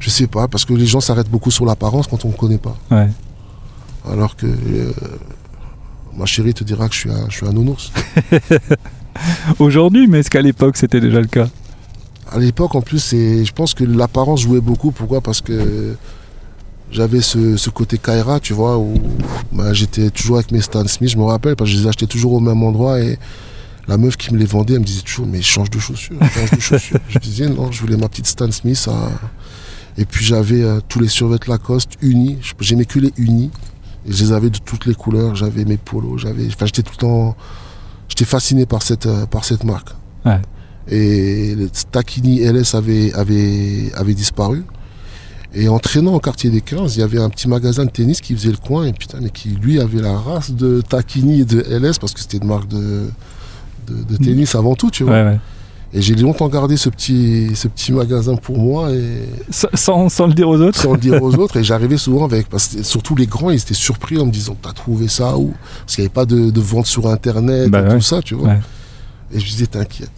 Je 0.00 0.10
sais 0.10 0.26
pas, 0.26 0.48
parce 0.48 0.64
que 0.64 0.72
les 0.74 0.86
gens 0.86 1.00
s'arrêtent 1.00 1.30
beaucoup 1.30 1.50
sur 1.50 1.66
l'apparence 1.66 2.06
quand 2.06 2.24
on 2.24 2.28
ne 2.28 2.32
connaît 2.34 2.58
pas. 2.58 2.76
Ouais. 2.90 3.08
Alors 4.10 4.36
que 4.36 4.46
euh, 4.46 4.92
ma 6.18 6.26
chérie 6.26 6.52
te 6.54 6.64
dira 6.64 6.88
que 6.88 6.94
je 6.94 7.00
suis 7.00 7.10
un, 7.10 7.26
je 7.28 7.36
suis 7.36 7.46
un 7.46 7.52
nounours. 7.52 7.92
Aujourd'hui, 9.58 10.06
mais 10.06 10.20
est-ce 10.20 10.30
qu'à 10.30 10.42
l'époque 10.42 10.76
c'était 10.76 11.00
déjà 11.00 11.20
le 11.20 11.26
cas? 11.26 11.48
À 12.30 12.38
l'époque, 12.38 12.74
en 12.74 12.82
plus, 12.82 13.10
je 13.12 13.50
pense 13.52 13.72
que 13.72 13.84
l'apparence 13.84 14.42
jouait 14.42 14.60
beaucoup. 14.60 14.90
Pourquoi? 14.90 15.20
Parce 15.22 15.40
que 15.40 15.94
j'avais 16.92 17.22
ce, 17.22 17.56
ce 17.56 17.70
côté 17.70 17.96
Kaira, 17.96 18.38
tu 18.38 18.52
vois, 18.52 18.76
où 18.78 18.94
bah, 19.52 19.72
j'étais 19.72 20.10
toujours 20.10 20.36
avec 20.36 20.52
mes 20.52 20.60
Stan 20.60 20.86
Smith. 20.86 21.10
Je 21.10 21.16
me 21.16 21.24
rappelle, 21.24 21.56
parce 21.56 21.70
que 21.70 21.76
je 21.76 21.82
les 21.82 21.88
achetais 21.88 22.06
toujours 22.06 22.34
au 22.34 22.40
même 22.40 22.62
endroit 22.62 23.00
et 23.00 23.18
la 23.86 23.96
meuf 23.96 24.18
qui 24.18 24.32
me 24.34 24.38
les 24.38 24.44
vendait, 24.44 24.74
elle 24.74 24.80
me 24.80 24.84
disait 24.84 25.00
toujours, 25.00 25.26
mais 25.26 25.40
change 25.40 25.70
de 25.70 25.78
chaussures, 25.78 26.18
change 26.34 26.50
de 26.50 26.60
chaussures. 26.60 26.98
je 27.08 27.18
disais, 27.18 27.48
non, 27.48 27.72
je 27.72 27.80
voulais 27.80 27.96
ma 27.96 28.08
petite 28.10 28.26
Stan 28.26 28.50
Smith. 28.50 28.86
à- 28.90 29.10
Et 29.96 30.04
puis 30.04 30.22
j'avais 30.24 30.62
euh, 30.62 30.80
tous 30.86 31.00
les 31.00 31.08
survêtements 31.08 31.54
Lacoste 31.54 31.92
unis. 32.02 32.36
J'aimais 32.60 32.84
que 32.84 32.98
les 32.98 33.12
unis. 33.16 33.50
Je 34.08 34.24
les 34.24 34.32
avais 34.32 34.50
de 34.50 34.58
toutes 34.58 34.86
les 34.86 34.94
couleurs. 34.94 35.34
J'avais 35.34 35.64
mes 35.64 35.76
polos. 35.76 36.20
J'avais, 36.20 36.46
enfin, 36.46 36.66
j'étais 36.66 36.82
tout 36.82 36.92
le 36.92 37.00
temps, 37.00 37.36
j'étais 38.08 38.24
fasciné 38.24 38.66
par 38.66 38.82
cette, 38.82 39.06
euh, 39.06 39.26
par 39.26 39.44
cette 39.44 39.64
marque. 39.64 39.90
Ouais. 40.24 40.40
Et 40.90 41.54
le 41.54 41.68
Tacchini 41.90 42.40
LS 42.40 42.74
avait, 42.74 43.12
avait, 43.14 43.92
avait 43.94 44.14
disparu. 44.14 44.64
Et 45.54 45.68
en 45.68 45.78
traînant 45.78 46.14
au 46.14 46.20
quartier 46.20 46.50
des 46.50 46.60
15, 46.60 46.96
il 46.96 47.00
y 47.00 47.02
avait 47.02 47.20
un 47.20 47.30
petit 47.30 47.48
magasin 47.48 47.84
de 47.84 47.90
tennis 47.90 48.20
qui 48.20 48.34
faisait 48.34 48.50
le 48.50 48.58
coin 48.58 48.84
et 48.84 48.92
putain, 48.92 49.18
mais 49.20 49.30
qui 49.30 49.50
lui 49.50 49.80
avait 49.80 50.00
la 50.00 50.16
race 50.16 50.50
de 50.50 50.82
Tacchini 50.86 51.40
et 51.40 51.44
de 51.44 51.60
LS 51.60 51.98
parce 51.98 52.12
que 52.12 52.20
c'était 52.20 52.36
une 52.38 52.46
marque 52.46 52.68
de, 52.68 53.08
de, 53.86 54.02
de 54.02 54.16
tennis 54.16 54.54
avant 54.54 54.74
tout, 54.74 54.90
tu 54.90 55.04
vois. 55.04 55.12
Ouais, 55.12 55.24
ouais. 55.24 55.38
Et 55.94 56.02
j'ai 56.02 56.14
longtemps 56.14 56.48
gardé 56.48 56.76
ce 56.76 56.90
petit, 56.90 57.50
ce 57.54 57.66
petit 57.66 57.92
magasin 57.92 58.36
pour 58.36 58.58
moi 58.58 58.90
et 58.92 59.22
Sans, 59.50 60.08
sans- 60.10 60.26
le 60.26 60.34
dire 60.34 60.48
aux 60.48 60.60
autres 60.60 60.78
sans 60.78 60.92
le 60.92 60.98
dire 60.98 61.22
aux 61.22 61.34
autres. 61.38 61.56
Et 61.56 61.64
j'arrivais 61.64 61.96
souvent 61.96 62.24
avec, 62.26 62.48
parce 62.50 62.68
que 62.68 62.82
surtout 62.82 63.16
les 63.16 63.26
grands, 63.26 63.48
ils 63.50 63.58
étaient 63.60 63.72
surpris 63.72 64.18
en 64.18 64.26
me 64.26 64.30
disant 64.30 64.54
T'as 64.60 64.72
trouvé 64.72 65.08
ça 65.08 65.38
où? 65.38 65.54
Parce 65.80 65.94
qu'il 65.96 66.02
n'y 66.02 66.06
avait 66.06 66.12
pas 66.14 66.26
de, 66.26 66.50
de 66.50 66.60
vente 66.60 66.86
sur 66.86 67.06
internet 67.08 67.70
Bah 67.70 67.80
et 67.80 67.82
ouais. 67.84 67.94
tout 67.94 68.00
ça, 68.02 68.20
tu 68.20 68.34
vois. 68.34 68.48
Ouais. 68.48 68.58
Et 69.32 69.40
je 69.40 69.46
disais 69.46 69.66
T'inquiète. 69.66 70.10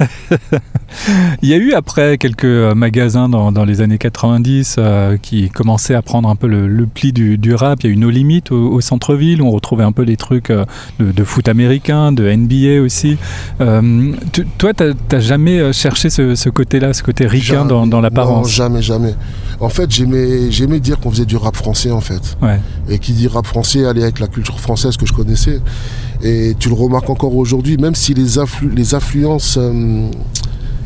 Il 1.42 1.48
y 1.48 1.54
a 1.54 1.56
eu 1.56 1.72
après 1.72 2.18
quelques 2.18 2.44
euh, 2.44 2.74
magasins 2.74 3.28
dans, 3.28 3.50
dans 3.52 3.64
les 3.64 3.80
années 3.80 3.98
90 3.98 4.76
euh, 4.78 5.16
qui 5.16 5.48
commençaient 5.50 5.94
à 5.94 6.02
prendre 6.02 6.28
un 6.28 6.36
peu 6.36 6.46
le, 6.46 6.68
le 6.68 6.86
pli 6.86 7.12
du, 7.12 7.36
du 7.38 7.54
rap. 7.54 7.80
Il 7.82 7.86
y 7.86 7.90
a 7.90 7.92
eu 7.92 7.96
No 7.96 8.10
Limit 8.10 8.44
au, 8.50 8.54
au 8.56 8.80
centre-ville 8.80 9.42
où 9.42 9.46
on 9.46 9.50
retrouvait 9.50 9.84
un 9.84 9.92
peu 9.92 10.02
les 10.02 10.16
trucs 10.16 10.50
euh, 10.50 10.64
de, 11.00 11.10
de 11.12 11.24
foot 11.24 11.48
américain, 11.48 12.12
de 12.12 12.30
NBA 12.30 12.82
aussi. 12.82 13.16
Euh, 13.60 14.12
tu- 14.32 14.46
toi, 14.58 14.72
t'as 14.74 15.20
jamais 15.20 15.72
cherché 15.72 16.10
ce, 16.10 16.34
ce 16.34 16.48
côté-là, 16.48 16.92
ce 16.92 17.02
côté 17.02 17.26
ricain 17.26 17.44
Jamais. 17.54 17.68
dans, 17.68 17.86
dans 17.86 17.96
Non, 17.96 18.02
l'apparence 18.02 18.50
jamais, 18.52 18.82
jamais. 18.82 19.14
En 19.60 19.68
fait, 19.68 19.90
j'aimais, 19.90 20.50
j'aimais 20.50 20.80
dire 20.80 20.98
qu'on 21.00 21.10
faisait 21.10 21.24
du 21.26 21.36
rap 21.36 21.56
français, 21.56 21.90
en 21.90 22.00
fait. 22.00 22.36
Ouais. 22.42 22.60
Et 22.88 22.98
qui 22.98 23.12
dit 23.12 23.26
rap 23.28 23.46
français 23.46 23.84
allait 23.86 24.02
avec 24.02 24.20
la 24.20 24.26
culture 24.28 24.60
française 24.60 24.96
que 24.96 25.06
je 25.06 25.12
connaissais. 25.12 25.60
Et 26.24 26.54
tu 26.58 26.68
le 26.70 26.74
remarques 26.74 27.10
encore 27.10 27.36
aujourd'hui, 27.36 27.76
même 27.76 27.94
si 27.94 28.14
les, 28.14 28.38
influ- 28.38 28.74
les 28.74 28.94
influences 28.94 29.58
euh, 29.60 30.08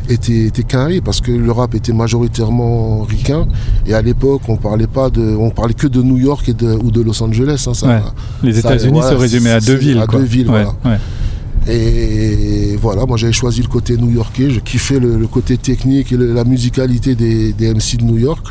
étaient, 0.09 0.45
étaient 0.47 0.63
carrées, 0.63 0.99
parce 0.99 1.21
que 1.21 1.31
le 1.31 1.51
rap 1.51 1.73
était 1.75 1.93
majoritairement 1.93 3.03
ricain. 3.03 3.47
Et 3.87 3.93
à 3.93 4.01
l'époque, 4.01 4.41
on 4.49 4.57
parlait 4.57 4.85
pas 4.87 5.09
de, 5.09 5.21
on 5.39 5.49
parlait 5.49 5.73
que 5.73 5.87
de 5.87 6.01
New 6.01 6.17
York 6.17 6.49
et 6.49 6.53
de, 6.53 6.73
ou 6.73 6.91
de 6.91 7.01
Los 7.01 7.23
Angeles. 7.23 7.63
hein, 7.67 7.73
ça, 7.73 7.87
Ouais. 7.87 8.01
Les 8.43 8.59
États-Unis 8.59 8.99
voilà, 8.99 9.11
se 9.11 9.15
résumaient 9.15 9.51
à 9.51 9.59
deux 9.61 9.75
villes. 9.75 9.99
à 9.99 10.07
quoi. 10.07 10.19
deux 10.19 10.25
villes, 10.25 10.49
Ouais, 10.49 10.63
voilà. 10.83 10.97
ouais. 10.97 11.73
Et 11.73 12.75
voilà, 12.81 13.05
moi 13.05 13.15
j'avais 13.17 13.33
choisi 13.33 13.61
le 13.61 13.67
côté 13.67 13.95
new-yorkais, 13.97 14.49
je 14.49 14.59
kiffais 14.59 14.99
le, 14.99 15.17
le 15.17 15.27
côté 15.27 15.57
technique 15.57 16.11
et 16.11 16.17
le- 16.17 16.33
la 16.33 16.43
musicalité 16.43 17.15
des, 17.15 17.53
des 17.53 17.73
MC 17.73 17.97
de 17.97 18.03
New 18.05 18.17
York. 18.17 18.47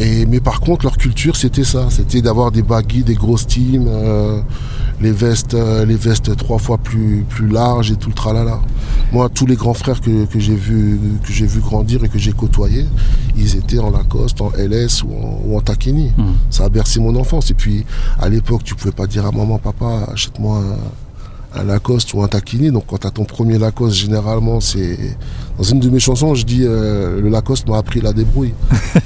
Et, 0.00 0.24
mais 0.24 0.40
par 0.40 0.60
contre, 0.60 0.86
leur 0.86 0.96
culture, 0.96 1.36
c'était 1.36 1.62
ça. 1.62 1.88
C'était 1.90 2.22
d'avoir 2.22 2.50
des 2.50 2.62
baggy, 2.62 3.04
des 3.04 3.14
grosses 3.14 3.46
teams, 3.46 3.86
euh, 3.86 4.40
les, 4.98 5.12
vestes, 5.12 5.52
euh, 5.52 5.84
les 5.84 5.94
vestes 5.94 6.34
trois 6.38 6.58
fois 6.58 6.78
plus, 6.78 7.26
plus 7.28 7.48
larges 7.48 7.90
et 7.90 7.96
tout 7.96 8.08
le 8.08 8.14
tralala. 8.14 8.60
Moi, 9.12 9.28
tous 9.28 9.44
les 9.44 9.56
grands 9.56 9.74
frères 9.74 10.00
que, 10.00 10.24
que 10.24 10.40
j'ai 10.40 10.54
vu, 10.54 10.98
que 11.22 11.30
vu 11.30 11.60
grandir 11.60 12.02
et 12.02 12.08
que 12.08 12.18
j'ai 12.18 12.32
côtoyés, 12.32 12.86
ils 13.36 13.56
étaient 13.56 13.78
en 13.78 13.90
Lacoste, 13.90 14.40
en 14.40 14.50
LS 14.56 15.02
ou 15.02 15.12
en, 15.12 15.42
ou 15.44 15.58
en 15.58 15.60
Takini. 15.60 16.12
Mhm. 16.16 16.34
Ça 16.48 16.64
a 16.64 16.68
bercé 16.70 16.98
mon 16.98 17.14
enfance. 17.16 17.50
Et 17.50 17.54
puis, 17.54 17.84
à 18.18 18.30
l'époque, 18.30 18.64
tu 18.64 18.74
pouvais 18.74 18.92
pas 18.92 19.06
dire 19.06 19.26
à 19.26 19.32
maman, 19.32 19.58
papa, 19.58 20.06
achète-moi 20.10 20.62
un, 21.54 21.60
un 21.60 21.64
Lacoste 21.64 22.14
ou 22.14 22.22
un 22.22 22.28
Takini. 22.28 22.70
Donc, 22.70 22.84
quand 22.86 22.98
tu 22.98 23.06
as 23.06 23.10
ton 23.10 23.24
premier 23.24 23.58
Lacoste, 23.58 23.96
généralement, 23.96 24.60
c'est. 24.60 24.98
Dans 25.58 25.64
une 25.64 25.80
de 25.80 25.90
mes 25.90 26.00
chansons, 26.00 26.34
je 26.34 26.46
dis 26.46 26.62
euh, 26.62 27.20
le 27.20 27.28
Lacoste 27.28 27.68
m'a 27.68 27.76
appris 27.76 28.00
la 28.00 28.14
débrouille. 28.14 28.54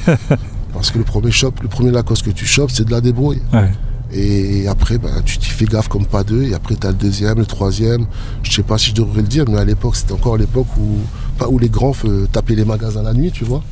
Parce 0.74 0.90
que 0.90 0.98
le 0.98 1.04
premier 1.04 1.30
shop, 1.30 1.52
le 1.62 1.68
premier 1.68 1.90
Lacoste 1.90 2.24
que 2.24 2.30
tu 2.30 2.44
chopes, 2.44 2.70
c'est 2.70 2.84
de 2.84 2.90
la 2.90 3.00
débrouille. 3.00 3.40
Ouais. 3.52 3.70
Et 4.12 4.68
après, 4.68 4.98
bah, 4.98 5.08
tu 5.24 5.38
t'y 5.38 5.48
fais 5.48 5.64
gaffe 5.64 5.88
comme 5.88 6.04
pas 6.06 6.22
deux. 6.24 6.42
Et 6.42 6.54
après, 6.54 6.76
tu 6.76 6.86
as 6.86 6.90
le 6.90 6.96
deuxième, 6.96 7.38
le 7.38 7.46
troisième. 7.46 8.06
Je 8.42 8.52
sais 8.52 8.62
pas 8.62 8.76
si 8.78 8.90
je 8.90 8.94
devrais 8.94 9.22
le 9.22 9.28
dire, 9.28 9.44
mais 9.48 9.58
à 9.58 9.64
l'époque, 9.64 9.96
c'était 9.96 10.12
encore 10.12 10.36
l'époque 10.36 10.66
où, 10.78 10.98
pas 11.38 11.48
où 11.48 11.58
les 11.58 11.68
grands 11.68 11.94
tapaient 12.30 12.54
les 12.54 12.64
magasins 12.64 13.02
la 13.02 13.12
nuit, 13.14 13.30
tu 13.32 13.44
vois. 13.44 13.62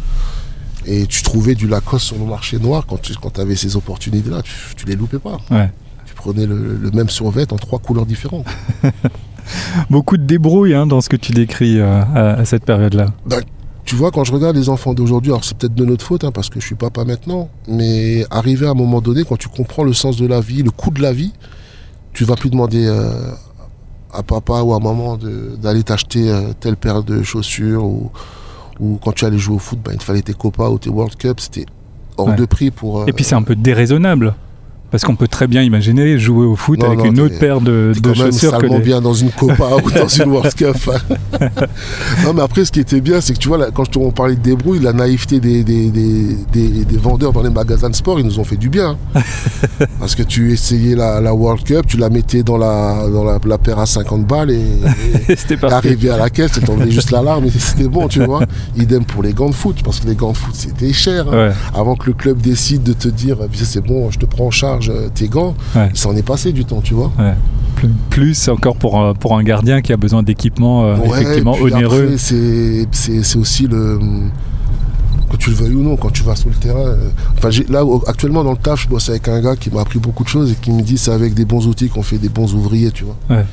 Et 0.87 1.07
tu 1.07 1.23
trouvais 1.23 1.55
du 1.55 1.69
Lacoste 1.69 2.07
sur 2.07 2.19
le 2.19 2.25
marché 2.25 2.59
noir 2.59 2.87
quand 2.89 3.01
tu 3.01 3.15
quand 3.15 3.39
avais 3.39 3.55
ces 3.57 3.77
opportunités-là. 3.77 4.43
Tu, 4.43 4.53
tu 4.77 4.87
les 4.87 4.97
loupais 4.97 5.19
pas. 5.21 5.39
Ouais. 5.51 5.71
Tu 6.07 6.15
prenais 6.15 6.47
le, 6.47 6.77
le 6.81 6.91
même 6.91 7.09
survêt 7.09 7.53
en 7.53 7.57
trois 7.57 7.79
couleurs 7.79 8.07
différentes. 8.07 8.47
Beaucoup 9.91 10.17
de 10.17 10.25
débrouille 10.25 10.75
hein, 10.75 10.87
dans 10.87 11.01
ce 11.01 11.09
que 11.09 11.17
tu 11.17 11.33
décris 11.33 11.79
euh, 11.79 12.03
à, 12.15 12.31
à 12.41 12.45
cette 12.45 12.65
période-là. 12.65 13.07
Tu 13.85 13.97
vois, 13.97 14.11
quand 14.11 14.25
je 14.25 14.33
regarde 14.33 14.57
les 14.57 14.69
enfants 14.69 14.95
d'aujourd'hui, 14.95 15.33
alors 15.33 15.45
c'est 15.45 15.57
peut-être 15.57 15.75
de 15.75 15.85
notre 15.85 16.05
faute, 16.05 16.25
hein, 16.25 16.31
parce 16.33 16.49
que 16.49 16.61
je 16.61 16.67
suis 16.67 16.75
papa 16.77 17.05
maintenant, 17.05 17.49
mais 17.67 18.25
arrivé 18.31 18.67
à 18.67 18.71
un 18.71 18.75
moment 18.75 19.01
donné, 19.01 19.25
quand 19.25 19.37
tu 19.37 19.49
comprends 19.49 19.83
le 19.85 19.93
sens 19.93 20.17
de 20.17 20.27
la 20.27 20.41
vie, 20.41 20.63
le 20.63 20.71
coût 20.71 20.91
de 20.91 21.03
la 21.03 21.13
vie, 21.13 21.33
tu 22.13 22.25
vas 22.25 22.37
plus 22.37 22.49
demander 22.49 22.87
euh, 22.87 23.11
à 24.13 24.23
papa 24.23 24.63
ou 24.63 24.73
à 24.73 24.79
maman 24.79 25.19
d'aller 25.61 25.83
t'acheter 25.83 26.31
euh, 26.31 26.53
telle 26.61 26.77
paire 26.77 27.03
de 27.03 27.23
chaussures 27.23 27.85
ou, 27.85 28.11
ou 28.79 28.99
quand 29.03 29.13
tu 29.13 29.25
allais 29.25 29.39
jouer 29.39 29.57
au 29.57 29.59
foot, 29.59 29.79
ben, 29.85 29.93
il 29.95 29.99
te 29.99 30.05
fallait 30.05 30.23
tes 30.23 30.35
copains 30.35 30.69
ou 30.69 30.79
tes 30.79 30.89
World 30.91 31.17
Cup, 31.17 31.41
c'était 31.41 31.67
hors 32.17 32.29
Ouais. 32.29 32.37
de 32.37 32.45
prix 32.45 32.71
pour. 32.71 33.01
euh, 33.01 33.07
Et 33.07 33.13
puis 33.13 33.25
c'est 33.25 33.35
un 33.35 33.43
peu 33.43 33.57
déraisonnable. 33.57 34.35
Parce 34.93 35.05
qu'on 35.05 35.17
peut 35.17 35.27
très 35.27 35.47
bien 35.47 35.63
imaginer 35.63 36.19
jouer 36.19 36.45
au 36.45 36.55
foot 36.55 36.85
avec 36.85 37.03
une 37.03 37.19
autre 37.19 37.39
paire 37.39 37.63
de, 37.63 37.95
de 37.99 38.13
chaussures 38.13 38.59
que 38.59 38.79
bien 38.79 39.01
dans 39.01 39.15
une 39.15 39.31
Copa 39.31 39.71
ou 39.83 39.91
dans 39.91 40.07
une 40.07 40.29
World 40.29 40.55
Cup. 40.55 40.77
non, 42.25 42.35
mais 42.35 42.43
après, 42.43 42.67
ce 42.67 42.73
qui 42.73 42.81
était 42.81 43.01
bien, 43.01 43.23
c'est 43.23 43.33
que 43.33 43.39
tu 43.39 43.49
vois, 43.49 43.57
là, 43.57 43.69
quand 43.73 43.97
on 43.97 44.11
parlait 44.11 44.37
de 44.37 44.41
débrouille, 44.43 44.81
la 44.81 44.93
naïveté 44.93 45.41
des, 45.41 45.65
des, 45.65 45.91
des, 45.91 46.85
des, 46.85 46.97
vendeurs 46.99 47.33
dans 47.33 47.43
les 47.43 47.49
magasins 47.49 47.89
de 47.89 47.95
sport, 47.95 48.21
ils 48.21 48.27
nous 48.27 48.39
ont 48.39 48.45
fait 48.45 48.59
du 48.59 48.69
bien. 48.69 48.99
Parce 49.99 50.15
que 50.15 50.23
tu 50.23 50.53
essayais 50.53 50.95
la, 50.95 51.23
la, 51.23 51.33
World 51.33 51.65
Cup, 51.65 51.87
tu 51.87 51.97
la 51.97 52.11
mettais 52.11 52.43
dans 52.43 52.59
la, 52.59 53.09
dans 53.09 53.25
la, 53.25 53.59
paire 53.59 53.79
à 53.79 53.87
50 53.87 54.27
balles 54.27 54.51
et, 54.51 54.61
et 55.31 55.65
arrivé 55.71 56.11
à 56.11 56.19
la 56.19 56.29
caisse, 56.29 56.53
tu 56.53 56.61
tombé 56.61 56.91
juste 56.91 57.13
l'alarme 57.13 57.47
et 57.47 57.51
c'était 57.51 57.89
bon, 57.89 58.09
tu 58.09 58.23
vois. 58.23 58.43
Idem 58.77 59.07
pour 59.07 59.23
les 59.23 59.33
gants 59.33 59.49
de 59.49 59.55
foot, 59.55 59.83
parce 59.83 60.01
que 60.01 60.07
les 60.09 60.17
gants 60.17 60.33
de 60.33 60.37
foot, 60.37 60.55
c'était 60.55 60.93
cher. 60.93 61.33
Hein. 61.33 61.53
Avant 61.73 61.97
que 61.97 62.09
le 62.09 62.13
club 62.13 62.43
décide 62.43 62.83
de 62.83 62.93
te 62.93 63.09
dire, 63.09 63.39
c'est 63.55 63.81
bon, 63.81 64.11
je 64.11 64.19
te 64.19 64.27
prends 64.27 64.49
en 64.49 64.51
charge 64.51 64.82
tes 65.15 65.29
gants, 65.29 65.55
il 65.75 65.97
s'en 65.97 66.17
est 66.17 66.27
passé 66.27 66.53
du 66.53 66.65
temps, 66.65 66.81
tu 66.81 66.95
vois. 66.95 67.13
Plus 68.11 68.49
encore 68.49 68.77
pour, 68.77 69.15
pour 69.19 69.37
un 69.37 69.43
gardien 69.43 69.81
qui 69.81 69.93
a 69.93 69.97
besoin 69.97 70.23
d'équipements 70.23 70.85
euh, 70.85 70.97
effectivement 71.05 71.57
onéreux. 71.61 72.17
C'est 72.17 73.37
aussi 73.37 73.67
le 73.67 73.99
que 75.31 75.37
tu 75.39 75.51
le 75.51 75.57
veuilles 75.57 75.75
ou 75.75 75.83
non, 75.83 75.97
quand 75.97 76.11
tu 76.11 76.23
vas 76.23 76.37
sur 76.37 76.51
le 76.51 76.55
terrain. 76.55 76.79
Euh, 76.79 77.09
enfin, 77.39 77.49
là, 77.71 77.83
actuellement, 78.07 78.45
dans 78.45 78.51
le 78.51 78.59
taf, 78.59 78.83
je 78.83 78.89
bosse 78.89 79.09
avec 79.09 79.29
un 79.29 79.41
gars 79.41 79.57
qui 79.57 79.71
m'a 79.71 79.81
appris 79.81 79.99
beaucoup 79.99 80.25
de 80.25 80.29
choses 80.29 80.53
et 80.53 80.55
qui 80.55 80.71
me 80.71 80.83
dit 80.83 80.99
c'est 80.99 81.11
avec 81.11 81.33
des 81.33 81.47
bons 81.47 81.67
outils 81.67 81.89
qu'on 81.89 82.03
fait 82.03 82.19
des 82.19 82.29
bons 82.29 82.55
ouvriers, 82.55 82.91
tu 82.91 83.05
vois. 83.05 83.17
Ouais 83.31 83.45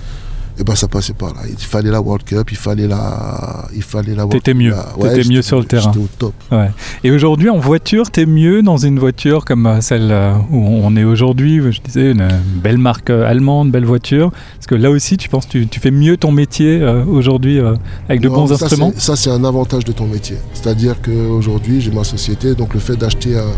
et 0.60 0.64
ben 0.64 0.76
ça 0.76 0.90
passait 0.90 1.14
pas 1.14 1.28
là. 1.28 1.42
Il 1.48 1.58
fallait 1.58 1.90
la 1.90 2.02
World 2.02 2.26
Cup, 2.26 2.52
il 2.52 2.58
fallait 2.58 2.88
la, 2.88 3.68
il 3.74 3.82
fallait 3.82 4.14
la. 4.14 4.26
T'étais 4.26 4.54
mieux, 4.54 4.74
t'étais 5.02 5.30
mieux 5.30 5.42
sur 5.42 5.58
le 5.60 5.64
terrain. 5.64 5.92
au 5.92 6.08
top. 6.18 6.34
Ouais. 6.52 6.70
Et 7.04 7.12
aujourd'hui 7.12 7.50
en 7.50 7.60
voiture, 7.60 8.12
t'es 8.12 8.26
mieux 8.26 8.62
dans 8.62 8.76
une 8.76 9.00
voiture 9.00 9.46
comme 9.46 9.66
euh, 9.66 9.80
celle 9.80 10.12
euh, 10.12 10.34
où 10.52 10.58
on 10.58 10.96
est 10.98 11.06
aujourd'hui. 11.06 11.62
Je 11.72 11.80
disais 11.82 12.12
une 12.12 12.28
belle 12.62 12.78
marque 12.78 13.10
euh, 13.10 13.30
allemande, 13.30 13.72
belle 13.72 13.86
voiture? 13.86 14.32
Parce 14.56 14.68
que 14.68 14.76
là 14.76 14.90
aussi, 14.92 15.16
tu 15.16 15.30
penses, 15.30 15.48
tu, 15.48 15.66
tu 15.68 15.80
fais 15.80 15.92
mieux 15.92 16.18
ton 16.18 16.34
métier 16.34 16.84
aujourd'hui 17.08 17.62
avec 18.10 18.20
de 18.22 18.28
bons 18.28 18.52
instruments? 18.52 18.92
Ça 18.98 19.16
c'est 19.16 19.30
un 19.30 19.44
avantage 19.46 19.86
de 19.86 19.94
ton 19.94 20.08
métier. 20.08 20.38
C'est-à-dire 20.54 21.02
qu'aujourd'hui 21.02 21.80
j'ai 21.80 21.92
ma 21.92 22.04
société, 22.04 22.54
donc 22.54 22.74
le 22.74 22.80
fait 22.82 22.98
d'acheter 22.98 23.38
un 23.38 23.52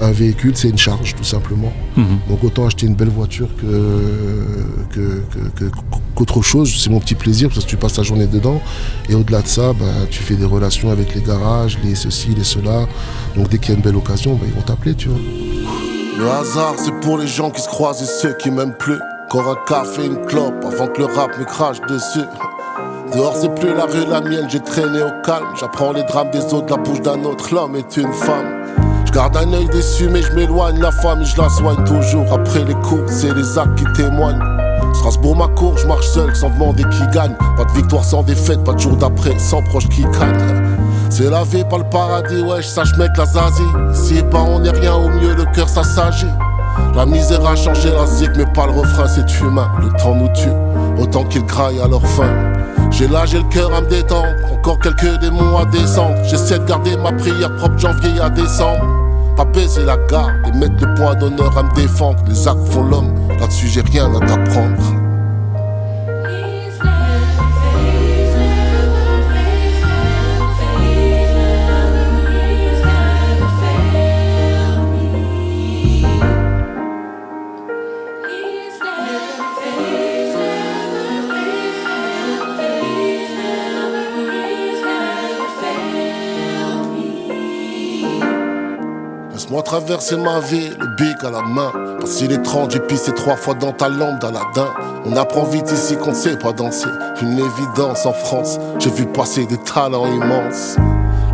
un 0.00 0.12
véhicule, 0.12 0.52
c'est 0.54 0.68
une 0.68 0.78
charge, 0.78 1.14
tout 1.14 1.24
simplement. 1.24 1.72
Mhm. 1.96 2.18
Donc 2.28 2.44
autant 2.44 2.66
acheter 2.66 2.86
une 2.86 2.94
belle 2.94 3.08
voiture 3.08 3.48
que, 3.60 5.22
qu'autre 6.14 6.42
chose. 6.42 6.74
C'est 6.78 6.90
mon 6.90 7.00
petit 7.00 7.14
plaisir 7.14 7.48
parce 7.48 7.64
que 7.64 7.70
tu 7.70 7.76
passes 7.76 7.94
ta 7.94 8.02
journée 8.02 8.26
dedans. 8.26 8.60
Et 9.08 9.14
au-delà 9.14 9.42
de 9.42 9.48
ça, 9.48 9.72
bah, 9.72 9.86
tu 10.10 10.22
fais 10.22 10.34
des 10.34 10.44
relations 10.44 10.90
avec 10.90 11.14
les 11.14 11.22
garages, 11.22 11.78
les 11.84 11.94
ceci, 11.94 12.34
les 12.36 12.44
cela. 12.44 12.86
Donc 13.36 13.48
dès 13.48 13.58
qu'il 13.58 13.70
y 13.70 13.72
a 13.72 13.76
une 13.76 13.82
belle 13.82 13.96
occasion, 13.96 14.34
bah, 14.34 14.46
ils 14.46 14.54
vont 14.54 14.62
t'appeler, 14.62 14.94
tu 14.94 15.08
vois. 15.08 15.18
Le 16.18 16.28
hasard, 16.28 16.74
c'est 16.76 16.98
pour 17.00 17.18
les 17.18 17.28
gens 17.28 17.50
qui 17.50 17.60
se 17.60 17.68
croisent 17.68 18.02
et 18.02 18.06
ceux 18.06 18.34
qui 18.34 18.50
m'aiment 18.50 18.76
plus. 18.76 18.98
Encore 19.30 19.50
un 19.50 19.66
café, 19.66 20.06
une 20.06 20.24
clope 20.26 20.64
avant 20.64 20.88
que 20.88 21.00
le 21.00 21.04
rap 21.04 21.38
me 21.38 21.44
crache 21.44 21.80
dessus. 21.82 22.26
Dehors 23.14 23.36
c'est 23.36 23.54
plus 23.54 23.74
la 23.74 23.84
rue 23.86 24.06
la 24.06 24.20
mienne, 24.20 24.48
j'ai 24.50 24.60
traîné 24.60 25.00
au 25.02 25.22
calme. 25.24 25.46
J'apprends 25.58 25.92
les 25.92 26.02
drames 26.02 26.30
des 26.30 26.44
autres, 26.52 26.66
la 26.70 26.76
bouche 26.76 27.00
d'un 27.00 27.22
autre. 27.24 27.54
L'homme 27.54 27.76
est 27.76 27.96
une 27.96 28.12
femme. 28.12 28.58
Je 29.08 29.12
garde 29.14 29.38
un 29.38 29.50
œil 29.54 29.66
déçu, 29.70 30.06
mais 30.10 30.20
je 30.20 30.30
m'éloigne. 30.34 30.78
La 30.80 30.90
famille, 30.90 31.24
je 31.24 31.40
la 31.40 31.48
soigne 31.48 31.82
toujours. 31.84 32.30
Après 32.30 32.62
les 32.62 32.74
coups, 32.74 33.10
c'est 33.10 33.34
les 33.34 33.58
actes 33.58 33.76
qui 33.76 33.84
témoignent. 33.94 34.38
Strasbourg, 34.92 35.34
ma 35.34 35.48
cour, 35.48 35.78
je 35.78 35.86
marche 35.86 36.06
seul 36.08 36.36
sans 36.36 36.50
demander 36.50 36.82
qui 36.82 37.16
gagne. 37.16 37.34
Pas 37.56 37.64
de 37.64 37.72
victoire 37.72 38.04
sans 38.04 38.22
défaite, 38.22 38.62
pas 38.64 38.74
de 38.74 38.78
jour 38.78 38.96
d'après 38.96 39.38
sans 39.38 39.62
proche 39.62 39.88
qui 39.88 40.02
gagne. 40.02 40.36
C'est 41.08 41.30
la 41.30 41.42
vie, 41.44 41.64
pas 41.64 41.78
le 41.78 41.84
paradis, 41.84 42.42
ouais, 42.42 42.60
sache 42.60 42.94
mec 42.98 43.08
la 43.16 43.24
zazie. 43.24 43.62
Si 43.94 44.22
pas 44.24 44.42
on 44.42 44.62
est 44.62 44.78
rien, 44.78 44.94
au 44.94 45.08
mieux 45.08 45.34
le 45.34 45.46
cœur 45.54 45.70
s'assagit. 45.70 46.26
La 46.94 47.06
misère 47.06 47.46
a 47.46 47.56
changé 47.56 47.90
la 47.90 48.04
zik, 48.04 48.32
mais 48.36 48.44
pas 48.44 48.66
le 48.66 48.72
refrain, 48.72 49.06
c'est 49.08 49.40
humain. 49.40 49.70
Le 49.80 49.88
temps 49.98 50.16
nous 50.16 50.28
tue, 50.34 51.02
autant 51.02 51.24
qu'il 51.24 51.46
graille 51.46 51.80
à 51.80 51.88
leur 51.88 52.06
fin. 52.06 52.28
J'ai 52.90 53.08
l'âge 53.08 53.34
et 53.34 53.38
le 53.38 53.44
cœur 53.44 53.74
à 53.74 53.80
me 53.80 53.88
détendre, 53.88 54.28
encore 54.52 54.78
quelques 54.80 55.18
démons 55.20 55.56
à 55.56 55.64
descendre. 55.64 56.16
J'essaie 56.24 56.58
de 56.58 56.64
garder 56.66 56.94
ma 56.98 57.12
prière 57.12 57.54
propre 57.56 57.78
janvier 57.78 58.20
à 58.20 58.28
décembre. 58.28 58.97
Pas 59.38 59.44
baiser 59.44 59.84
la 59.84 59.96
garde 60.08 60.32
et 60.48 60.58
mettre 60.58 60.84
le 60.84 60.94
point 60.94 61.14
d'honneur 61.14 61.56
à 61.56 61.62
me 61.62 61.72
défendre. 61.72 62.18
Les 62.26 62.48
actes 62.48 62.66
font 62.72 62.82
l'homme, 62.82 63.14
là-dessus 63.38 63.68
j'ai 63.68 63.82
rien 63.82 64.12
à 64.12 64.18
t'apprendre. 64.18 64.97
Traverser 89.64 90.16
ma 90.16 90.40
vie, 90.40 90.70
le 90.80 90.86
bic 90.96 91.22
à 91.22 91.30
la 91.30 91.42
main. 91.42 91.70
Passer 92.00 92.26
les 92.26 92.40
30, 92.40 92.70
j'ai 92.70 92.80
pissé 92.80 93.12
trois 93.12 93.36
fois 93.36 93.52
dans 93.54 93.72
ta 93.72 93.90
lampe 93.90 94.18
d'Aladin. 94.20 94.72
On 95.04 95.14
apprend 95.14 95.44
vite 95.44 95.70
ici 95.70 95.96
qu'on 95.96 96.14
sait 96.14 96.38
pas 96.38 96.52
danser. 96.52 96.88
Une 97.20 97.38
évidence 97.38 98.06
en 98.06 98.14
France, 98.14 98.58
j'ai 98.78 98.88
vu 98.88 99.04
passer 99.04 99.44
des 99.44 99.58
talents 99.58 100.06
immenses. 100.06 100.76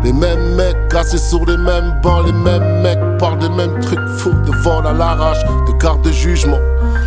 Les 0.03 0.11
mêmes 0.11 0.55
mecs 0.55 0.89
cassés 0.89 1.17
sur 1.17 1.45
les 1.45 1.55
mêmes 1.55 1.97
bancs, 2.03 2.25
les 2.25 2.33
mêmes 2.33 2.81
mecs 2.81 3.17
parlent 3.19 3.39
des 3.39 3.49
mêmes 3.49 3.79
trucs 3.79 4.05
fous, 4.17 4.33
de 4.45 4.51
vol 4.63 4.85
à 4.85 4.91
l'arrache, 4.91 5.41
de 5.67 5.71
garde 5.81 6.01
de 6.01 6.11
jugement. 6.11 6.59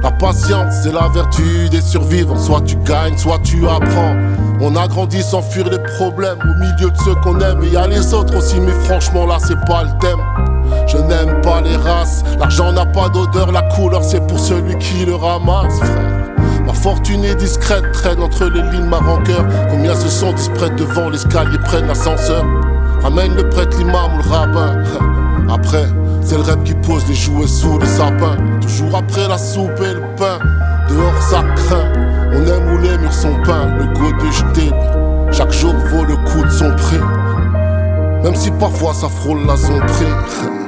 La 0.03 0.13
patience, 0.13 0.77
c'est 0.83 0.93
la 0.93 1.09
vertu 1.09 1.69
des 1.69 1.83
survivants. 1.83 2.39
Soit 2.39 2.63
tu 2.63 2.77
gagnes, 2.77 3.19
soit 3.19 3.41
tu 3.45 3.69
apprends. 3.69 4.17
On 4.61 4.75
a 4.77 4.89
grandi 4.89 5.23
sans 5.23 5.43
fuir 5.43 5.69
les 5.69 5.83
problèmes 5.97 6.39
au 6.41 6.59
milieu 6.59 6.91
de 6.91 6.97
ceux 7.05 7.15
qu'on 7.17 7.39
aime. 7.41 7.63
Et 7.65 7.69
y 7.69 7.77
a 7.77 7.87
les 7.87 8.15
autres 8.15 8.39
aussi, 8.39 8.59
mais 8.61 8.73
franchement 8.85 9.27
là, 9.27 9.37
c'est 9.47 9.63
pas 9.67 9.83
le 9.83 9.91
thème. 10.01 10.48
Je 10.89 10.97
n'aime 10.97 11.41
pas 11.43 11.61
les 11.61 11.77
races. 11.77 12.25
L'argent 12.39 12.73
n'a 12.73 12.87
pas 12.87 13.09
d'odeur, 13.11 13.53
la 13.53 13.63
couleur 13.63 14.03
c'est 14.03 14.27
pour 14.27 14.39
celui 14.39 14.77
qui 14.79 15.05
le 15.05 15.15
ramasse, 15.15 15.79
frère. 15.79 16.29
Ma 16.67 16.73
fortune 16.73 17.25
est 17.25 17.35
discrète, 17.35 17.93
traîne 17.93 18.21
entre 18.23 18.45
les 18.47 18.63
lignes 18.71 18.89
ma 18.89 18.99
rancœur. 18.99 19.45
Combien 19.71 19.95
se 19.95 20.09
sont 20.09 20.33
disprêtes 20.33 20.77
devant 20.77 21.11
l'escalier, 21.11 21.59
prennent 21.65 21.87
l'ascenseur? 21.87 22.45
Ramène 23.03 23.35
le 23.35 23.49
prêtre, 23.49 23.77
l'imam 23.79 24.15
ou 24.15 24.23
le 24.23 24.29
rabbin. 24.31 24.83
Après, 25.51 25.87
c'est 26.23 26.37
le 26.37 26.43
rêve 26.43 26.63
qui 26.65 26.75
pose 26.75 27.07
les 27.09 27.15
jouets 27.15 27.47
sous 27.47 27.79
le 27.79 27.87
sapin. 27.87 28.37
Toujours 28.61 28.97
après 28.97 29.27
la 29.29 29.39
soupe 29.39 29.81
et 29.81 29.95
le 29.95 30.03
pain, 30.17 30.39
dehors 30.91 31.23
ça 31.23 31.43
craint. 31.57 31.91
On 32.33 32.47
aime 32.47 32.75
où 32.75 32.79
les 32.79 32.99
murs 32.99 33.13
sont 33.13 33.35
peints, 33.45 33.75
le 33.79 33.87
goût 33.95 34.13
de 34.13 34.31
jeter. 34.31 34.71
Chaque 35.33 35.53
jour 35.53 35.73
vaut 35.91 36.05
le 36.05 36.17
coup 36.17 36.45
de 36.45 36.51
son 36.51 36.71
prix. 36.77 37.01
Même 38.23 38.35
si 38.35 38.51
parfois 38.51 38.93
ça 38.93 39.09
frôle 39.09 39.47
la 39.47 39.57
zone 39.57 39.81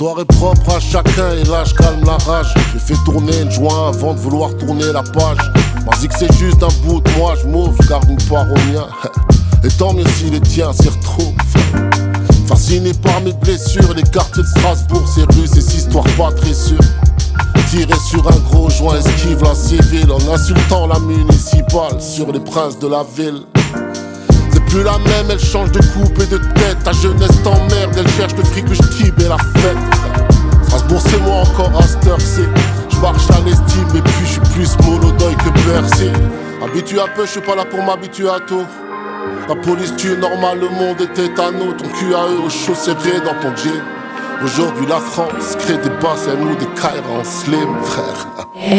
L'histoire 0.00 0.20
est 0.20 0.36
propre 0.38 0.76
à 0.76 0.80
chacun 0.80 1.32
et 1.32 1.44
là 1.44 1.62
je 1.62 1.74
calme 1.74 2.02
la 2.06 2.16
rage. 2.16 2.54
J'ai 2.72 2.78
fait 2.78 3.04
tourner 3.04 3.44
le 3.44 3.50
joint 3.50 3.88
avant 3.88 4.14
de 4.14 4.18
vouloir 4.18 4.56
tourner 4.56 4.90
la 4.94 5.02
page. 5.02 5.36
Vas-y 5.84 6.08
que 6.08 6.14
c'est 6.18 6.32
juste 6.38 6.62
un 6.62 6.72
bout 6.82 7.02
de 7.02 7.10
moi, 7.18 7.34
je 7.38 7.46
m'ouvre, 7.46 7.74
je 7.82 7.86
garde 7.86 8.08
une 8.08 8.16
part 8.26 8.46
au. 8.50 8.54
Et 9.66 9.68
tant 9.68 9.92
mieux 9.92 10.06
si 10.16 10.30
les 10.30 10.40
tiens 10.40 10.72
s'y 10.72 10.88
retrouvent. 10.88 11.34
Fasciné 12.46 12.94
par 12.94 13.20
mes 13.20 13.34
blessures, 13.34 13.92
les 13.94 14.02
quartiers 14.04 14.42
de 14.42 14.48
Strasbourg, 14.48 15.06
ces 15.06 15.24
rues, 15.38 15.46
ces 15.46 15.76
histoires 15.76 16.06
pas 16.16 16.32
très 16.32 16.54
sûres. 16.54 16.78
Tirer 17.68 17.92
sur 18.08 18.26
un 18.26 18.38
gros 18.48 18.70
joint, 18.70 18.96
esquive 18.96 19.42
la 19.42 19.54
civile 19.54 20.10
en 20.12 20.32
insultant 20.32 20.86
la 20.86 20.98
municipale 20.98 22.00
sur 22.00 22.32
les 22.32 22.40
princes 22.40 22.78
de 22.78 22.88
la 22.88 23.04
ville 23.18 23.42
plus 24.70 24.82
la 24.84 24.98
même, 24.98 25.30
elle 25.30 25.40
change 25.40 25.72
de 25.72 25.80
coupe 25.92 26.18
et 26.22 26.26
de 26.26 26.38
tête. 26.38 26.82
Ta 26.84 26.92
jeunesse 26.92 27.42
t'emmerde, 27.42 27.94
elle 27.96 28.08
cherche 28.10 28.34
le 28.36 28.44
fric 28.44 28.64
que 28.64 28.74
je 28.74 28.80
et 28.80 29.28
la 29.28 29.36
fête. 29.60 29.76
Strasbourg, 30.64 31.02
c'est 31.04 31.20
moi 31.20 31.36
encore 31.42 31.72
à 31.78 31.82
cette 31.82 32.08
Je 32.90 32.96
marche 33.00 33.30
à 33.30 33.40
l'estime 33.44 33.88
et 33.96 34.00
puis 34.00 34.26
je 34.26 34.32
suis 34.32 34.40
plus 34.54 34.76
monodoy 34.86 35.34
que 35.34 35.50
percé. 35.70 36.10
Habitué 36.62 37.00
un 37.00 37.08
peu, 37.16 37.26
je 37.26 37.32
suis 37.32 37.40
pas 37.40 37.56
là 37.56 37.64
pour 37.64 37.82
m'habituer 37.82 38.28
à 38.28 38.38
tout. 38.40 38.64
La 39.48 39.56
police 39.56 39.94
tue 39.96 40.16
normal, 40.16 40.60
le 40.60 40.68
monde 40.68 41.00
à 41.00 41.50
nous. 41.50 41.72
Ton 41.72 41.88
cul 41.88 42.14
à 42.14 42.26
eux, 42.28 42.46
au 42.46 42.50
chaud 42.50 42.74
serré 42.74 43.20
dans 43.24 43.34
ton 43.40 43.56
jean. 43.56 43.82
Aujourd'hui, 44.44 44.86
la 44.86 44.98
France 44.98 45.56
crée 45.58 45.76
des 45.78 45.90
basses, 46.00 46.28
elle 46.28 46.38
nous 46.38 46.54
des 46.56 46.66
cailles 46.80 47.02
en 47.10 47.24
slim, 47.24 47.76
frère. 47.82 48.28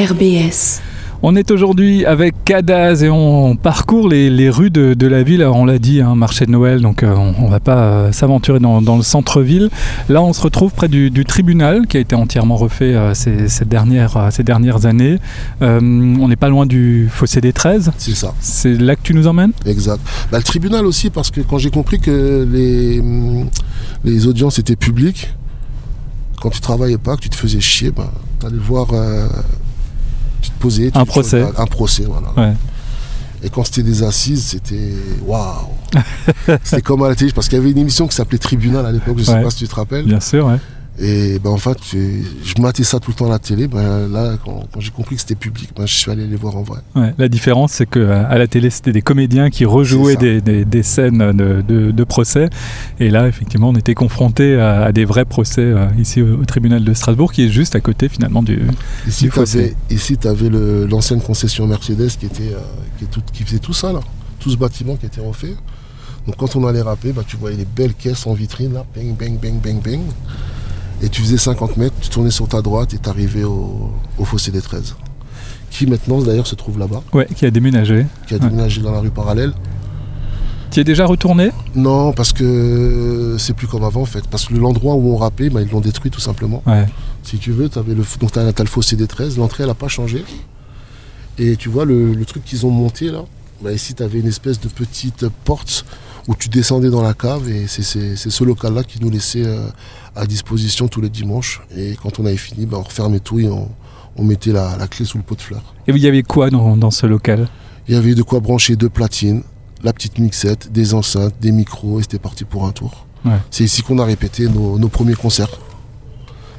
RBS. 0.10 0.82
On 1.24 1.36
est 1.36 1.52
aujourd'hui 1.52 2.04
avec 2.04 2.34
Cadaz 2.46 3.04
et 3.04 3.10
on 3.12 3.56
parcourt 3.56 4.10
les, 4.10 4.50
rues 4.50 4.72
de, 4.72 5.08
la 5.08 5.22
ville. 5.22 5.44
on 5.44 5.66
l'a 5.66 5.78
dit, 5.78 6.02
hein, 6.02 6.16
marché 6.16 6.48
de 6.48 6.52
Noël, 6.52 6.82
donc 6.82 7.04
euh, 7.04 7.14
on, 7.14 7.46
ne 7.46 7.52
va 7.52 7.60
pas 7.60 7.78
euh, 7.78 8.12
s'aventurer 8.12 8.60
dans, 8.60 8.80
le 8.80 9.04
centre-ville. 9.04 9.70
Là, 10.10 10.24
on 10.24 10.34
se 10.34 10.42
retrouve 10.42 10.74
près 10.74 10.88
du, 10.88 11.12
tribunal 11.26 11.86
qui 11.86 11.98
a 11.98 12.00
été 12.00 12.16
entièrement 12.16 12.56
refait 12.56 12.96
euh, 12.96 13.14
ces, 13.14 13.66
dernières, 13.66 14.30
ces 14.32 14.42
dernières 14.42 14.88
années. 14.88 15.20
on 15.62 16.28
n'est 16.28 16.36
pas 16.36 16.50
loin 16.50 16.66
du 16.66 17.08
fossé 17.12 17.40
des 17.40 17.54
13. 17.54 17.92
C'est 18.00 18.16
ça. 18.16 18.34
C'est 18.40 18.74
là 18.74 18.96
que 18.96 19.04
tu 19.04 19.14
nous 19.14 19.28
emmènes? 19.28 19.52
Exact. 19.68 20.02
Bah, 20.32 20.40
le 20.40 20.44
tribunal 20.44 20.88
aussi, 20.88 21.12
parce 21.12 21.30
que 21.30 21.42
quand 21.42 21.60
j'ai 21.60 21.70
compris 21.70 22.00
que 22.00 22.48
les, 22.52 23.00
hum, 23.00 23.48
les 24.04 24.26
audiences 24.26 24.58
étaient 24.58 24.76
publiques, 24.76 25.32
quand 26.42 26.50
tu 26.50 26.62
travaillais 26.62 26.98
pas, 26.98 27.16
que 27.16 27.22
tu 27.22 27.30
te 27.30 27.36
faisais 27.36 27.62
chier, 27.62 27.92
bah, 27.92 28.12
tu 28.40 28.48
allais 28.48 28.58
voir 28.58 28.88
tu 30.42 30.52
te 30.52 30.60
posais. 30.60 30.92
un 30.94 31.06
procès. 31.06 31.46
un 31.58 31.66
procès, 31.66 32.06
voilà. 32.06 32.54
Et 33.44 33.50
quand 33.50 33.64
c'était 33.64 33.84
des 33.84 34.04
assises, 34.04 34.46
c'était 34.46 34.94
waouh 35.26 35.70
C'était 36.64 36.82
comme 36.84 37.02
à 37.04 37.10
la 37.10 37.16
télé, 37.16 37.32
parce 37.32 37.48
qu'il 37.50 37.58
y 37.58 37.62
avait 37.62 37.72
une 37.72 37.80
émission 37.80 38.08
qui 38.08 38.16
s'appelait 38.16 38.38
Tribunal 38.38 38.86
à 38.86 38.92
l'époque, 38.92 39.16
je 39.18 39.22
ne 39.22 39.26
sais 39.26 39.42
pas 39.42 39.50
si 39.50 39.58
tu 39.58 39.68
te 39.68 39.76
rappelles. 39.76 40.06
Bien 40.06 40.20
sûr, 40.20 40.46
ouais. 40.46 40.58
Et 41.04 41.40
ben, 41.40 41.50
en 41.50 41.58
fait, 41.58 41.78
je 41.92 42.62
matais 42.62 42.84
ça 42.84 43.00
tout 43.00 43.10
le 43.10 43.16
temps 43.16 43.26
à 43.26 43.30
la 43.30 43.40
télé. 43.40 43.68
Ben, 43.68 44.08
là, 44.08 44.38
quand, 44.46 44.68
j'ai 44.80 44.92
compris 44.92 45.16
que 45.16 45.22
c'était 45.22 45.36
public, 45.36 45.72
ben, 45.76 45.88
je 45.88 45.94
suis 45.96 46.12
allé 46.12 46.28
les 46.28 46.36
voir 46.36 46.56
en 46.56 46.62
vrai. 46.62 46.82
la 47.18 47.28
différence, 47.28 47.72
c'est 47.72 47.90
qu'à 47.90 48.38
la 48.38 48.48
télé, 48.48 48.70
c'était 48.70 48.92
des 48.92 49.02
comédiens 49.02 49.50
qui 49.50 49.66
rejouaient 49.66 50.16
des, 50.16 50.84
scènes 50.84 51.32
de, 51.34 52.04
procès. 52.04 52.50
Et 53.00 53.10
là, 53.10 53.28
effectivement, 53.28 53.70
on 53.70 53.76
était 53.76 53.96
confronté 53.96 54.60
à, 54.60 54.92
des 54.92 55.06
vrais 55.06 55.26
procès 55.26 55.62
euh, 55.62 55.88
ici 55.98 56.22
au, 56.22 56.46
tribunal 56.46 56.84
de 56.84 56.94
Strasbourg, 56.94 57.32
qui 57.32 57.46
est 57.46 57.50
juste 57.50 57.76
à 57.76 57.80
côté 57.80 58.10
finalement 58.10 58.44
du, 58.44 58.60
ici, 59.08 59.30
tu 60.18 60.28
avais 60.28 60.50
l'ancienne 60.50 61.22
concession 61.22 61.66
Mercedes 61.66 62.10
qui, 62.20 62.26
était, 62.26 62.54
euh, 62.54 63.06
qui, 63.32 63.44
faisait 63.44 63.60
tout 63.60 63.74
ça, 63.74 63.92
là. 63.92 64.02
tout 64.40 64.52
ce 64.52 64.58
bâtiment 64.58 64.96
qui 64.98 65.06
était 65.06 65.22
refait. 65.22 65.56
Donc 66.28 66.36
quand 66.38 66.56
on 66.56 66.68
allait 66.68 66.82
rapper, 66.82 67.12
ben, 67.12 67.24
tu 67.26 67.38
voyais 67.38 67.58
les 67.58 67.66
belles 67.66 67.94
caisses 67.94 68.28
en 68.28 68.34
vitrine, 68.34 68.74
là, 68.74 68.86
bang, 68.96 69.16
bang, 69.16 69.40
bang, 69.40 69.60
bang, 69.62 69.82
bang. 69.82 70.02
Et 71.04 71.10
tu 71.10 71.22
faisais 71.22 71.38
50 71.38 71.78
mètres, 71.78 71.96
tu 72.00 72.10
tournais 72.10 72.32
sur 72.32 72.48
ta 72.48 72.62
droite 72.62 72.94
et 72.94 72.98
tu 73.00 73.10
arrivais 73.10 73.44
au, 73.44 73.92
fossé 74.24 74.52
des 74.52 74.62
13. 74.62 74.96
Qui 75.72 75.88
maintenant 75.88 76.22
d'ailleurs 76.22 76.48
se 76.48 76.56
trouve 76.56 76.78
là-bas. 76.78 77.02
Ouais, 77.14 77.28
qui 77.36 77.46
a 77.46 77.52
déménagé. 77.52 78.06
Qui 78.28 78.36
a 78.36 78.40
déménagé 78.40 78.82
dans 78.82 78.92
la 78.92 79.00
rue 79.00 79.10
parallèle. 79.10 79.54
Tu 80.70 80.80
es 80.80 80.84
déjà 80.84 81.06
retourné? 81.06 81.52
Non, 81.76 82.14
parce 82.14 82.34
que 82.34 83.36
c'est 83.40 83.54
plus 83.54 83.68
comme 83.68 83.84
avant 83.84 84.02
en 84.02 84.06
fait. 84.06 84.28
Parce 84.28 84.46
que 84.46 84.54
l'endroit 84.54 84.96
où 84.96 85.14
on 85.14 85.18
rappait, 85.18 85.50
bah, 85.50 85.62
ils 85.62 85.70
l'ont 85.70 85.82
détruit 85.82 86.12
tout 86.12 86.20
simplement. 86.20 86.62
Ouais. 86.66 86.86
Si 87.24 87.38
tu 87.38 87.52
veux, 87.52 87.70
avais 87.76 87.94
le, 87.94 88.04
donc 88.20 88.32
tu 88.32 88.40
as, 88.40 88.46
le 88.46 88.66
fossé 88.66 88.96
des 88.96 89.08
13, 89.08 89.38
l'entrée 89.38 89.64
elle 89.64 89.70
n'a 89.70 89.76
pas 89.76 89.88
changé. 89.88 90.24
Et 91.38 91.56
tu 91.56 91.70
vois 91.70 91.86
le, 91.86 92.16
truc 92.26 92.44
qu'ils 92.44 92.66
ont 92.66 92.70
monté 92.70 93.10
là, 93.10 93.24
bah, 93.62 93.72
ici 93.72 93.94
tu 93.96 94.04
avais 94.04 94.20
une 94.20 94.28
espèce 94.28 94.60
de 94.60 94.68
petite 94.68 95.28
porte 95.44 95.86
où 96.28 96.36
tu 96.36 96.50
descendais 96.50 96.90
dans 96.90 97.02
la 97.02 97.14
cave 97.14 97.50
et 97.50 97.66
c'est 97.68 97.82
ce 98.16 98.44
local-là 98.44 98.84
qui 98.84 99.02
nous 99.02 99.10
laissait 99.10 99.46
euh, 99.46 99.68
à 100.16 100.26
disposition 100.26 100.88
tous 100.88 101.02
les 101.02 101.10
dimanches. 101.10 101.62
Et 101.76 101.96
quand 102.02 102.20
on 102.20 102.26
avait 102.26 102.38
fini, 102.38 102.66
ben, 102.66 102.78
on 102.78 102.84
refermait 102.84 103.20
tout 103.20 103.40
et 103.40 103.48
on, 103.48 103.70
mettait 104.24 104.52
la, 104.52 104.88
clé 104.88 105.06
sous 105.06 105.18
le 105.18 105.24
pot 105.24 105.36
de 105.36 105.42
fleurs. 105.42 105.74
Et 105.88 105.92
il 105.92 105.98
y 105.98 106.08
avait 106.08 106.22
quoi 106.22 106.50
dans, 106.50 106.92
ce 106.92 107.08
local? 107.08 107.48
Il 107.88 107.96
y 107.96 107.98
avait 107.98 108.14
de 108.14 108.22
quoi 108.22 108.40
brancher 108.40 108.76
deux 108.76 108.90
platines, 108.90 109.42
la 109.84 109.94
petite 109.94 110.20
mixette, 110.20 110.72
des 110.72 110.94
enceintes, 110.94 111.34
des 111.42 111.52
micros 111.52 112.00
et 112.00 112.04
c'était 112.04 112.20
parti 112.20 112.46
pour 112.46 112.66
un 112.66 112.72
tour. 112.72 113.08
C'est 113.52 113.64
ici 113.64 113.84
qu'on 113.84 114.00
a 114.00 114.06
répété 114.06 114.48
nos, 114.48 114.80
nos 114.80 114.90
premiers 114.90 115.14
concerts. 115.14 115.50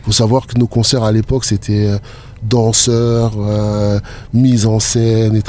Il 0.01 0.07
faut 0.07 0.13
savoir 0.13 0.47
que 0.47 0.59
nos 0.59 0.67
concerts 0.67 1.03
à 1.03 1.13
l'époque, 1.13 1.45
c'était 1.45 1.87
euh, 1.87 1.99
danseur, 2.43 3.33
euh, 3.39 4.01
mise 4.33 4.67
en 4.67 4.81
scène, 4.81 5.37
et 5.37 5.43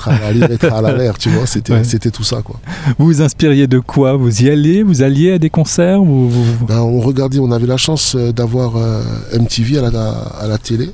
l'air, 0.94 1.18
tu 1.20 1.30
vois, 1.30 1.46
c'était, 1.46 1.84
c'était 1.84 2.12
tout 2.12 2.24
ça, 2.24 2.42
quoi. 2.42 2.60
Vous 2.98 3.06
vous 3.06 3.22
inspiriez 3.22 3.68
de 3.68 3.80
quoi? 3.80 4.16
Vous 4.16 4.44
y 4.44 4.50
alliez? 4.50 4.84
Vous 4.84 5.02
alliez 5.02 5.34
à 5.34 5.40
des 5.40 5.50
concerts 5.50 6.02
ou 6.02 6.30
ben, 6.68 6.80
On 6.80 7.00
regardait, 7.00 7.40
on 7.40 7.52
avait 7.52 7.68
la 7.68 7.78
chance 7.78 8.16
euh, 8.16 8.32
d'avoir 8.32 8.76
euh, 8.78 9.02
MTV 9.40 9.80
à 9.80 9.90
la, 9.90 10.12
à 10.12 10.48
la 10.48 10.58
télé. 10.58 10.90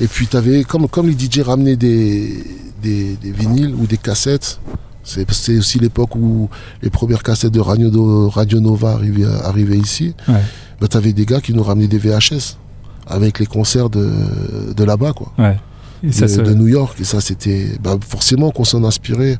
Et 0.00 0.06
puis, 0.06 0.28
avais, 0.32 0.64
comme, 0.64 0.88
comme 0.88 1.08
les 1.08 1.18
DJ 1.18 1.40
ramenaient 1.40 1.76
des, 1.76 2.44
des, 2.82 3.16
vinyles 3.22 3.74
ou 3.74 3.86
des 3.86 3.96
cassettes, 3.96 4.60
c'est, 5.02 5.26
aussi 5.56 5.78
l'époque 5.78 6.14
où 6.16 6.48
les 6.82 6.90
premières 6.90 7.22
cassettes 7.22 7.52
de 7.52 7.60
Radio, 7.60 8.28
Radio 8.28 8.60
Nova 8.60 8.92
arrivaient, 8.92 9.24
arrivaient 9.42 9.78
ici. 9.78 10.14
Ben, 10.28 10.86
tu 10.88 10.96
avais 10.96 11.12
des 11.12 11.26
gars 11.26 11.40
qui 11.40 11.52
nous 11.52 11.62
ramenaient 11.62 11.88
des 11.88 11.98
VHS 11.98 12.56
avec 13.08 13.38
les 13.38 13.46
concerts 13.46 13.90
de, 13.90 14.10
de 14.76 14.84
là-bas, 14.84 15.12
quoi. 15.12 15.32
de, 16.02 16.54
New 16.54 16.68
York. 16.68 16.98
Et 17.00 17.04
ça, 17.04 17.20
c'était 17.20 17.68
bah, 17.82 17.96
forcément 18.06 18.50
qu'on 18.50 18.64
s'en 18.64 18.84
inspirait. 18.84 19.38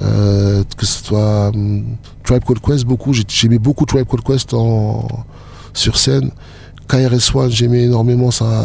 Euh, 0.00 0.64
que 0.78 0.86
ce 0.86 1.04
soit 1.04 1.48
hum, 1.48 1.96
Tribe 2.24 2.42
Called 2.44 2.62
Quest, 2.62 2.84
beaucoup. 2.84 3.12
J'aimais 3.12 3.58
beaucoup 3.58 3.84
Tribe 3.84 4.06
Called 4.06 4.24
Quest 4.24 4.54
en, 4.54 5.06
sur 5.74 5.98
scène. 5.98 6.30
KRS-One, 6.88 7.50
j'aimais 7.50 7.82
énormément 7.82 8.30
ça 8.30 8.64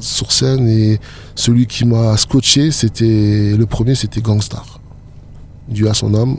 sur 0.00 0.32
scène. 0.32 0.68
Et 0.68 0.98
celui 1.34 1.66
qui 1.66 1.84
m'a 1.84 2.16
scotché, 2.16 2.70
c'était 2.70 3.54
le 3.56 3.66
premier, 3.66 3.94
c'était 3.94 4.20
Gangstar. 4.20 4.80
Dû 5.68 5.88
à 5.88 5.94
son 5.94 6.14
homme. 6.14 6.38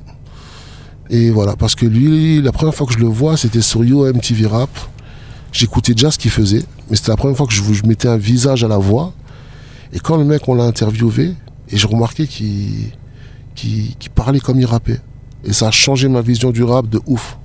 Et 1.09 1.29
voilà, 1.29 1.55
parce 1.55 1.75
que 1.75 1.85
lui, 1.85 2.41
la 2.41 2.51
première 2.51 2.73
fois 2.73 2.87
que 2.87 2.93
je 2.93 2.99
le 2.99 3.07
vois, 3.07 3.35
c'était 3.35 3.61
sur 3.61 3.83
Yo 3.83 4.05
MTV 4.11 4.45
Rap. 4.47 4.69
J'écoutais 5.51 5.93
déjà 5.93 6.11
ce 6.11 6.17
qu'il 6.17 6.31
faisait, 6.31 6.63
mais 6.91 6.97
c'était 6.97 7.11
la 7.11 7.17
première 7.17 7.37
fois 7.37 7.47
que 7.47 7.53
je, 7.53 7.63
mettais 7.85 8.09
un 8.09 8.17
visage 8.17 8.65
à 8.65 8.67
la 8.67 8.77
voix. 8.77 9.13
Et 9.93 9.99
quand 9.99 10.17
le 10.17 10.25
mec, 10.25 10.47
on 10.49 10.55
l'a 10.55 10.65
interviewé, 10.65 11.33
et 11.69 11.77
je 11.77 11.87
remarquais 11.87 12.27
qu'il 12.27 12.91
parlait 14.13 14.41
comme 14.41 14.59
il 14.59 14.65
rappait. 14.65 14.99
Et 15.45 15.53
ça 15.53 15.69
a 15.69 15.71
changé 15.71 16.09
ma 16.09 16.19
vision 16.19 16.51
du 16.51 16.63
rap 16.63 16.89
de 16.89 16.99
ouf. 17.07 17.37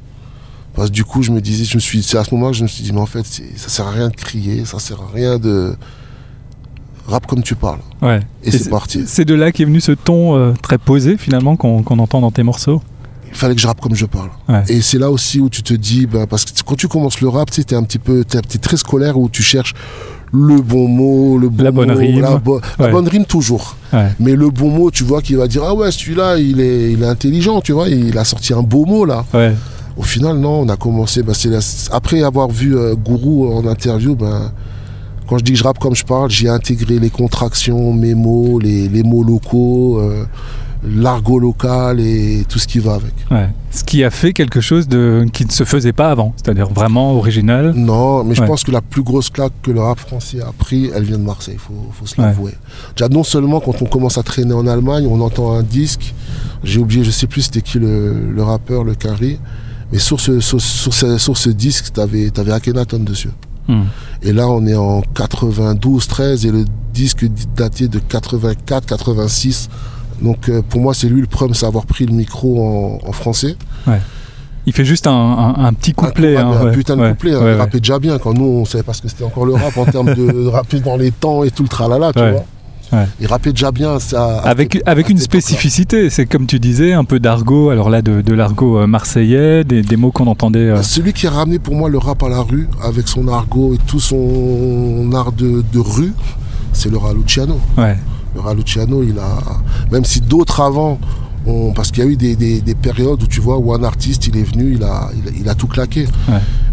Parce 0.74 0.88
que 0.88 0.94
du 0.94 1.05
coup, 1.05 1.22
je 1.22 1.30
me 1.30 1.40
disais, 1.40 1.64
je 1.64 1.76
me 1.76 1.80
suis, 1.80 2.03
c'est 2.03 2.18
à 2.18 2.24
ce 2.24 2.34
moment 2.34 2.51
que 2.51 2.57
je 2.57 2.64
me 2.64 2.68
suis 2.68 2.82
dit, 2.82 2.92
mais 2.92 3.01
en 3.01 3.07
fait, 3.07 3.24
ça 3.24 3.68
sert 3.68 3.86
à 3.86 3.92
rien 3.92 4.09
de 4.09 4.16
crier, 4.16 4.64
ça 4.64 4.80
sert 4.80 5.01
à 5.01 5.14
rien 5.14 5.38
de 5.38 5.76
rap 7.07 7.24
comme 7.28 7.44
tu 7.44 7.55
parles. 7.55 7.78
Ouais. 8.03 8.20
Et, 8.42 8.51
c'est 8.51 8.68
parti. 8.68 9.05
C'est 9.07 9.24
de 9.24 9.34
là 9.34 9.53
qu'est 9.53 9.64
venu 9.64 9.80
ce 9.80 9.92
ton 9.92 10.36
euh, 10.36 10.55
très 10.61 10.76
posé 10.76 11.16
finalement 11.16 11.57
qu'on 11.57 11.84
entend 12.01 12.20
dans 12.20 12.32
tes 12.32 12.42
morceaux? 12.42 12.82
Fallait 13.37 13.55
que 13.55 13.61
je 13.61 13.66
rappe 13.66 13.80
comme 13.80 13.95
je 13.95 14.07
parle. 14.07 14.30
Et 14.68 14.80
c'est 14.80 14.99
là 14.99 15.11
aussi 15.11 15.41
où 15.41 15.49
tu 15.49 15.62
te 15.62 15.74
dis, 15.74 16.07
bah, 16.07 16.26
parce 16.28 16.45
que 16.45 16.51
quand 16.64 16.76
tu 16.76 16.89
commences 16.89 17.20
le 17.20 17.28
rap, 17.28 17.51
tu 17.51 17.61
es 17.61 17.74
un 17.74 17.82
petit 17.82 17.99
peu, 17.99 18.20
es 18.20 18.37
un 18.37 18.41
petit 18.41 18.59
très 18.59 18.76
scolaire 18.76 19.18
où 19.18 19.28
tu 19.28 19.43
cherches 19.43 19.74
le 20.32 20.61
bon 20.61 20.89
mot, 20.89 21.39
le 21.39 21.49
bon 21.49 21.64
la 21.64 21.70
bonne 21.70 21.91
rime, 21.93 22.20
la, 22.20 22.39
bonne 22.39 23.09
rime 23.09 23.24
toujours. 23.24 23.76
Mais 24.20 24.34
le 24.34 24.51
bon 24.51 24.70
mot, 24.70 24.91
tu 24.91 25.05
vois 25.05 25.22
qu'il 25.22 25.37
va 25.37 25.47
dire 25.47 25.62
ah 25.64 25.74
ouais 25.74 25.91
celui-là 25.91 26.39
il 26.39 26.61
est, 26.61 26.93
il 26.93 27.03
est 27.03 27.07
intelligent, 27.07 27.61
tu 27.61 27.72
vois, 27.72 27.89
il 27.89 28.16
a 28.18 28.24
sorti 28.24 28.53
un 28.53 28.62
beau 28.62 28.84
mot 28.84 29.05
là. 29.05 29.24
Au 29.97 30.03
final 30.03 30.37
non, 30.37 30.61
on 30.61 30.68
a 30.68 30.76
commencé, 30.76 31.22
bah, 31.22 31.32
après 31.91 32.22
avoir 32.22 32.51
vu 32.51 32.76
euh, 32.76 32.95
Gourou 32.95 33.51
en 33.51 33.66
interview, 33.66 34.14
ben 34.14 34.53
quand 35.26 35.39
je 35.39 35.45
dis 35.45 35.53
que 35.53 35.59
je 35.59 35.64
rappe 35.64 35.78
comme 35.78 35.95
je 35.95 36.05
parle, 36.05 36.30
j'ai 36.30 36.49
intégré 36.49 36.99
les 36.99 37.11
contractions, 37.11 37.93
mes 37.93 38.14
mots, 38.14 38.61
les, 38.61 38.89
les 38.89 39.03
mots 39.03 39.24
locaux. 39.24 40.01
Euh, 40.01 40.24
l'argot 40.87 41.39
local 41.39 42.01
et 42.01 42.45
tout 42.49 42.59
ce 42.59 42.66
qui 42.66 42.78
va 42.78 42.95
avec. 42.95 43.14
Ce 43.70 43.84
qui 43.84 44.05
a 44.05 44.11
fait 44.11 44.32
quelque 44.32 44.61
chose 44.61 44.89
de, 44.89 45.26
qui 45.32 45.45
ne 45.45 45.51
se 45.51 45.64
faisait 45.64 45.93
pas 45.93 46.11
avant, 46.11 46.32
c'est-à-dire 46.37 46.68
vraiment 46.68 47.14
original. 47.14 47.72
Non, 47.74 48.24
mais 48.24 48.34
je 48.34 48.43
pense 48.43 48.64
que 48.64 48.70
la 48.70 48.80
plus 48.80 49.03
grosse 49.03 49.30
claque 49.30 49.53
que 49.62 49.70
le 49.70 49.80
rap 49.80 49.99
français 49.99 50.41
a 50.41 50.53
pris, 50.57 50.91
elle 50.95 51.05
vient 51.05 51.18
de 51.18 51.24
Marseille, 51.24 51.57
il 51.57 51.61
faut, 51.61 51.91
faut, 51.93 52.07
se 52.07 52.20
l'avouer. 52.20 52.53
Déjà, 52.97 53.09
non 53.09 53.24
seulement 53.24 53.61
quand 53.61 53.82
on 53.82 53.87
commence 53.87 54.18
à 54.18 54.22
traîner 54.22 54.55
en 54.55 54.66
Allemagne, 54.66 55.07
on 55.11 55.20
entend 55.20 55.53
un 55.53 55.62
disque, 55.62 56.14
j'ai 56.64 56.78
oublié, 56.78 57.05
je 57.05 57.11
sais 57.11 57.26
plus 57.26 57.43
c'était 57.43 57.62
qui 57.62 57.78
le, 57.78 58.30
le, 58.30 58.43
rappeur, 58.43 58.84
le 58.84 58.95
Carré, 58.95 59.39
mais 59.93 59.99
sur 59.99 60.20
ce, 60.20 60.41
sur, 60.41 60.61
ce, 60.61 61.18
sur 61.18 61.37
ce 61.37 61.51
disque, 61.51 61.93
tu 61.93 62.01
avais, 62.01 62.30
avais 62.39 62.53
Akhenaton 62.53 63.01
dessus. 63.01 63.30
Hmm. 63.68 63.84
Et 64.22 64.32
là, 64.32 64.49
on 64.49 64.64
est 64.66 64.76
en 64.76 65.03
92, 65.03 66.07
13 66.07 66.47
et 66.47 66.51
le 66.51 66.64
disque 66.95 67.26
daté 67.57 67.89
de 67.89 67.99
84, 67.99 68.87
86. 68.87 69.68
Donc 70.22 70.48
euh, 70.48 70.62
pour 70.62 70.80
moi, 70.80 70.94
c'est 70.94 71.08
lui 71.08 71.20
le 71.20 71.26
premier 71.26 71.54
à 71.62 71.66
avoir 71.66 71.86
pris 71.86 72.06
le 72.06 72.12
micro 72.12 73.00
en, 73.06 73.12
français. 73.12 73.56
Il 74.68 74.72
fait 74.72 74.84
juste 74.84 75.06
un, 75.06 75.72
petit 75.78 75.92
couplet. 75.92 76.36
Un, 76.36 76.50
hein, 76.50 76.72
putain 76.72 76.96
de 76.96 77.08
couplet. 77.10 77.34
Hein. 77.34 77.52
il 77.52 77.54
rappait 77.54 77.78
déjà 77.78 77.98
bien. 77.98 78.18
Quand 78.18 78.34
nous, 78.34 78.44
on 78.44 78.64
savait 78.64 78.82
pas 78.82 78.92
ce 78.92 79.02
que 79.02 79.08
c'était 79.08 79.24
encore 79.24 79.46
le 79.46 79.54
rap 79.54 79.76
en 79.76 79.84
termes 79.84 80.14
de, 80.14 80.46
rapper 80.48 80.80
dans 80.80 80.96
les 80.96 81.12
temps 81.12 81.44
et 81.44 81.50
tout 81.50 81.62
le 81.62 81.68
tralala, 81.68 82.12
tu 82.12 82.18
vois. 82.18 82.44
Il 83.20 83.26
rappait 83.26 83.50
déjà 83.50 83.72
bien 83.72 83.98
ça. 83.98 84.38
Avec, 84.38 84.80
avec 84.86 85.08
une 85.08 85.18
spécificité, 85.18 86.10
c'est 86.10 86.26
comme 86.26 86.46
tu 86.46 86.58
disais, 86.58 86.92
un 86.92 87.04
peu 87.04 87.20
d'argot, 87.20 87.70
alors 87.70 87.90
là 87.90 88.02
de, 88.02 88.32
l'argot 88.32 88.78
euh, 88.78 88.86
marseillais, 88.86 89.64
des, 89.64 89.96
mots 89.96 90.12
qu'on 90.12 90.26
entendait. 90.26 90.58
Euh. 90.58 90.82
Celui 90.82 91.12
qui 91.12 91.26
a 91.26 91.30
ramené 91.30 91.58
pour 91.58 91.74
moi 91.74 91.88
le 91.88 91.98
rap 91.98 92.22
à 92.22 92.28
la 92.28 92.40
rue, 92.40 92.68
avec 92.82 93.08
son 93.08 93.28
argot 93.28 93.74
et 93.74 93.78
tout 93.86 94.00
son 94.00 95.10
art 95.14 95.32
de, 95.32 95.62
rue, 95.78 96.12
c'est 96.76 96.90
le 96.90 96.98
Luciano. 97.14 97.60
Ouais. 97.76 97.96
Luciano, 98.54 99.02
il 99.02 99.18
a, 99.18 99.38
même 99.90 100.04
si 100.04 100.20
d'autres 100.20 100.60
avant, 100.60 100.98
parce 101.74 101.90
qu'il 101.90 102.04
y 102.04 102.06
a 102.06 102.10
eu 102.10 102.16
des, 102.16 102.74
périodes 102.74 103.22
où 103.22 103.26
tu 103.26 103.40
vois 103.40 103.58
où 103.58 103.72
un 103.72 103.82
artiste 103.82 104.26
il 104.26 104.36
est 104.36 104.42
venu, 104.42 104.74
il 104.74 104.82
a, 104.82 105.10
il, 105.38 105.48
a 105.48 105.54
tout 105.54 105.68
claqué. 105.68 106.06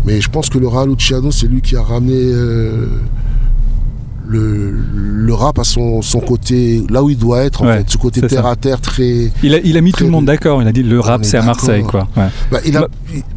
Mais 0.06 0.20
je 0.20 0.30
pense 0.30 0.50
que 0.50 0.58
le 0.58 0.68
Luciano, 0.88 1.32
c'est 1.32 1.48
lui 1.48 1.62
qui 1.62 1.76
a 1.76 1.84
ramené 1.84 2.16
euh, 2.16 2.88
le, 4.26 4.72
le 4.72 5.34
rap 5.34 5.60
a 5.60 5.64
son, 5.64 6.02
son 6.02 6.20
côté 6.22 6.84
là 6.90 7.04
où 7.04 7.10
il 7.10 7.18
doit 7.18 7.42
être 7.44 7.62
en 7.62 7.66
Ouais, 7.66 7.80
fait, 7.80 7.90
ce 7.90 7.98
côté 7.98 8.22
ça. 8.22 8.28
terre 8.28 8.46
à 8.46 8.56
terre 8.56 8.80
très. 8.80 9.32
Il 9.44 9.54
a, 9.54 9.60
il 9.60 9.76
a 9.78 9.82
mis 9.82 9.92
tout 9.92 10.06
le 10.06 10.10
monde 10.12 10.26
d'accord. 10.26 10.62
Il 10.62 10.68
a 10.68 10.72
dit 10.72 10.84
le 10.84 11.00
rap 11.00 11.22
est 11.22 11.26
c'est 11.26 11.38
à 11.38 11.42
Marseille, 11.42 11.84
quoi. 11.84 12.08
Ouais. 12.16 12.28
Bah, 12.52 12.60
Bah- 12.72 12.88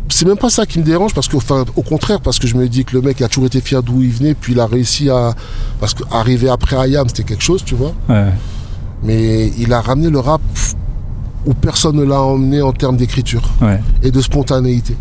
c'est 0.08 0.26
même 0.26 0.36
pas 0.38 0.48
ça 0.50 0.64
qui 0.64 0.78
me 0.78 0.84
dérange 0.84 1.12
parce 1.12 1.26
que, 1.28 1.36
enfin, 1.36 1.64
au 1.74 1.82
contraire, 1.82 2.20
parce 2.20 2.38
que 2.38 2.46
je 2.46 2.56
me 2.56 2.68
dis 2.68 2.84
que 2.84 2.94
le 2.96 3.02
mec 3.02 3.20
a 3.20 3.28
toujours 3.28 3.46
été 3.46 3.60
fier 3.60 3.82
d'où 3.82 4.00
il 4.02 4.10
venait, 4.10 4.34
puis 4.34 4.52
il 4.52 4.60
a 4.60 4.66
réussi 4.66 5.10
à, 5.10 5.34
parce 5.80 5.92
qu'arriver 5.94 6.48
après 6.48 6.76
Ayam, 6.76 7.06
c'était 7.08 7.24
quelque 7.24 7.42
chose, 7.42 7.62
tu 7.64 7.74
vois. 7.74 7.92
Ouais. 8.08 8.30
Mais 9.02 9.52
il 9.58 9.72
a 9.72 9.80
ramené 9.80 10.08
le 10.08 10.20
rap 10.20 10.40
où 11.44 11.52
personne 11.54 11.96
ne 11.96 12.04
l'a 12.04 12.20
emmené 12.22 12.62
en 12.62 12.72
termes 12.72 12.96
d'écriture 12.96 13.42
et 14.02 14.10
de 14.10 14.20
spontanéité. 14.20 14.96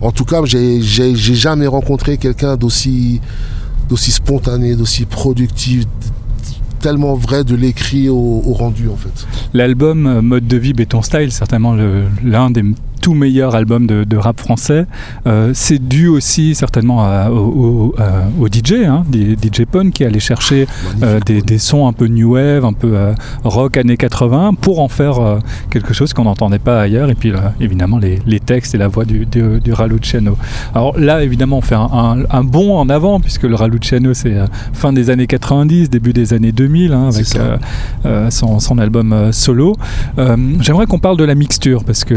En 0.00 0.10
tout 0.12 0.24
cas, 0.24 0.40
j'ai 0.44 0.80
jamais 1.14 1.66
rencontré 1.66 2.16
quelqu'un 2.16 2.56
d'aussi 2.56 3.20
d'aussi 3.88 4.10
spontané, 4.10 4.76
d'aussi 4.76 5.04
productif, 5.04 5.84
tellement 6.80 7.14
vrai 7.14 7.44
de 7.44 7.54
l'écrit 7.54 8.08
au, 8.08 8.42
au 8.44 8.52
rendu 8.52 8.88
en 8.88 8.96
fait. 8.96 9.26
L'album 9.54 10.06
euh, 10.06 10.22
Mode 10.22 10.46
de 10.46 10.56
vie 10.56 10.74
Béton 10.74 11.02
Style, 11.02 11.32
certainement 11.32 11.74
l'un 12.22 12.50
des 12.50 12.62
tout 13.04 13.12
meilleurs 13.12 13.54
albums 13.54 13.86
de, 13.86 14.04
de 14.04 14.16
rap 14.16 14.40
français, 14.40 14.86
euh, 15.26 15.50
c'est 15.52 15.78
dû 15.78 16.08
aussi 16.08 16.54
certainement 16.54 17.04
à- 17.04 17.28
au, 17.30 17.36
au- 17.36 17.94
à- 17.98 18.22
au 18.40 18.46
DJ, 18.48 18.84
hein, 18.86 19.04
DJ 19.12 19.66
Pone 19.70 19.90
qui 19.90 20.04
allait 20.06 20.20
chercher 20.20 20.66
euh, 21.02 21.20
des, 21.26 21.42
des 21.42 21.58
sons 21.58 21.86
un 21.86 21.92
peu 21.92 22.06
new 22.06 22.32
wave, 22.32 22.64
un 22.64 22.72
peu 22.72 22.92
euh, 22.96 23.12
rock 23.44 23.76
années 23.76 23.98
80 23.98 24.54
pour 24.58 24.80
en 24.80 24.88
faire 24.88 25.20
quelque 25.68 25.92
chose 25.92 26.14
qu'on 26.14 26.24
n'entendait 26.24 26.58
pas 26.58 26.80
ailleurs. 26.80 27.10
Et 27.10 27.14
puis 27.14 27.30
là, 27.30 27.52
évidemment 27.60 27.98
les, 27.98 28.20
les 28.26 28.40
textes 28.40 28.74
et 28.74 28.78
la 28.78 28.88
voix 28.88 29.04
du, 29.04 29.26
du, 29.26 29.60
du 29.60 29.72
Raluciano. 29.74 30.38
Alors 30.74 30.98
là, 30.98 31.22
évidemment, 31.22 31.58
on 31.58 31.60
fait 31.60 31.74
un, 31.74 31.90
un- 31.92 32.24
un 32.30 32.42
bond 32.42 32.78
en 32.78 32.88
avant 32.88 33.20
puisque 33.20 33.42
le 33.42 33.54
Raluciano 33.54 34.14
c'est 34.14 34.34
fin 34.72 34.94
des 34.94 35.10
années 35.10 35.26
90, 35.26 35.90
début 35.90 36.14
des 36.14 36.32
années 36.32 36.52
2000 36.52 36.94
hein, 36.94 37.10
avec 37.12 37.26
son, 38.30 38.60
son 38.60 38.78
album 38.78 39.30
solo. 39.32 39.76
J'aimerais 40.60 40.86
qu'on 40.86 40.98
parle 40.98 41.18
de 41.18 41.24
la 41.24 41.34
mixture 41.34 41.84
parce 41.84 42.04
que 42.04 42.14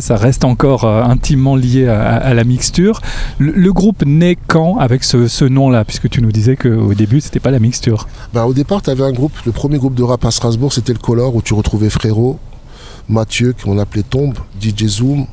ça 0.00 0.16
reste 0.16 0.44
encore 0.44 0.84
euh, 0.84 1.02
intimement 1.02 1.56
lié 1.56 1.88
à, 1.88 2.34
la 2.34 2.44
mixture. 2.44 3.00
Le, 3.38 3.72
groupe 3.72 4.04
naît 4.04 4.36
quand 4.46 4.78
avec 4.78 5.04
ce, 5.04 5.44
nom-là 5.44 5.84
puisque 5.84 6.08
tu 6.08 6.22
nous 6.22 6.32
disais 6.32 6.56
qu'au 6.56 6.94
début 6.94 7.20
c'était 7.20 7.40
pas 7.40 7.50
la 7.50 7.58
mixture? 7.58 8.06
Ben, 8.32 8.44
au 8.44 8.54
départ, 8.54 8.82
tu 8.82 8.90
avais 8.90 9.04
un 9.04 9.12
groupe, 9.12 9.32
le 9.44 9.52
premier 9.52 9.78
groupe 9.78 9.94
de 9.94 10.02
rap 10.02 10.24
à 10.24 10.30
Strasbourg, 10.30 10.72
c'était 10.72 10.92
le 10.92 10.98
Color, 10.98 11.34
où 11.34 11.42
tu 11.42 11.54
retrouvais 11.54 11.90
Frérot, 11.90 12.38
Mathieu, 13.08 13.54
qu'on 13.62 13.78
appelait 13.78 14.02
Tombe, 14.02 14.38
DJ 14.60 14.86
Zoom, 14.86 15.26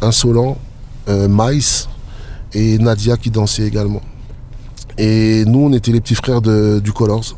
Insolent, 0.00 0.56
euh, 1.08 1.28
Mice 1.30 1.88
et 2.54 2.78
Nadia 2.78 3.16
qui 3.16 3.30
dansait 3.30 3.66
également. 3.66 4.02
Et 4.96 5.44
nous, 5.46 5.60
on 5.60 5.72
était 5.72 5.92
les 5.92 6.00
petits 6.00 6.14
frères 6.14 6.40
du 6.40 6.92
Colors. 6.92 7.36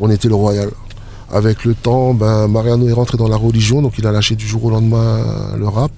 On 0.00 0.10
était 0.10 0.28
le 0.28 0.34
Royal. 0.34 0.70
Avec 1.34 1.64
le 1.64 1.74
temps, 1.74 2.14
ben, 2.14 2.46
Mariano 2.46 2.88
est 2.88 2.92
rentré 2.92 3.18
dans 3.18 3.26
la 3.26 3.36
religion, 3.36 3.82
donc 3.82 3.98
il 3.98 4.06
a 4.06 4.12
lâché 4.12 4.36
du 4.36 4.46
jour 4.46 4.64
au 4.66 4.70
lendemain 4.70 5.20
le 5.58 5.66
rap. 5.66 5.90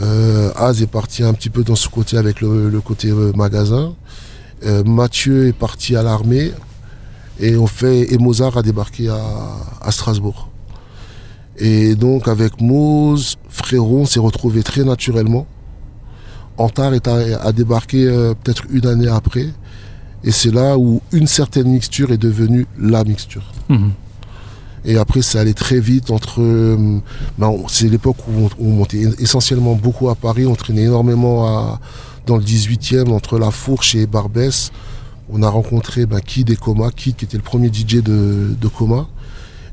Euh, 0.00 0.52
Az 0.54 0.82
est 0.82 0.86
parti 0.86 1.24
un 1.24 1.32
petit 1.32 1.50
peu 1.50 1.64
dans 1.64 1.74
ce 1.74 1.88
côté 1.88 2.16
avec 2.16 2.40
le, 2.40 2.80
côté 2.80 3.10
euh, 3.10 3.32
magasin. 3.34 3.94
Euh, 4.64 4.84
Mathieu 4.84 5.48
est 5.48 5.52
parti 5.52 5.96
à 5.96 6.02
l'armée. 6.04 6.52
Et 7.40 7.56
on 7.56 7.66
fait 7.66 8.12
et 8.12 8.18
Mozart 8.18 8.56
a 8.56 8.62
débarqué 8.62 9.08
à, 9.08 9.90
Strasbourg. 9.90 10.48
Et 11.58 11.96
donc 11.96 12.28
avec 12.28 12.60
Mose, 12.60 13.36
Frérot, 13.48 14.00
on 14.02 14.06
s'est 14.06 14.20
retrouvé 14.20 14.62
très 14.62 14.84
naturellement. 14.84 15.46
Antar 16.56 16.94
est 16.94 17.08
à- 17.08 17.42
a 17.42 17.52
débarqué 17.52 18.06
peut-être 18.42 18.62
une 18.70 18.86
année 18.86 19.08
après. 19.08 19.48
Et 20.24 20.30
c'est 20.30 20.52
là 20.52 20.78
où 20.78 21.02
une 21.12 21.26
certaine 21.26 21.68
mixture 21.68 22.12
est 22.12 22.16
devenue 22.18 22.66
la 22.78 23.02
mixture. 23.04 23.52
Mhm. 23.68 23.90
Et 24.86 24.96
après, 24.98 25.20
ça 25.20 25.40
allait 25.40 25.52
très 25.52 25.80
vite 25.80 26.10
entre. 26.12 26.40
euh, 26.40 26.98
ben, 27.38 27.52
c'est 27.68 27.88
l'époque 27.88 28.18
où 28.28 28.48
on, 28.60 28.70
montait 28.70 29.02
essentiellement 29.18 29.74
beaucoup 29.74 30.08
à 30.08 30.14
Paris. 30.14 30.46
On 30.46 30.54
traînait 30.54 30.84
énormément 30.84 31.78
dans 32.24 32.36
le 32.36 32.42
18e, 32.44 33.10
entre 33.10 33.38
La 33.38 33.50
Fourche 33.50 33.96
et 33.96 34.06
Barbès. 34.06 34.70
On 35.28 35.42
a 35.42 35.48
rencontré 35.48 36.06
ben, 36.06 36.20
Kid 36.20 36.50
et 36.50 36.56
Coma. 36.56 36.90
Kid 36.92 37.16
qui 37.16 37.24
était 37.24 37.36
le 37.36 37.42
premier 37.42 37.66
DJ 37.66 37.96
de, 37.96 38.68
Coma. 38.68 39.08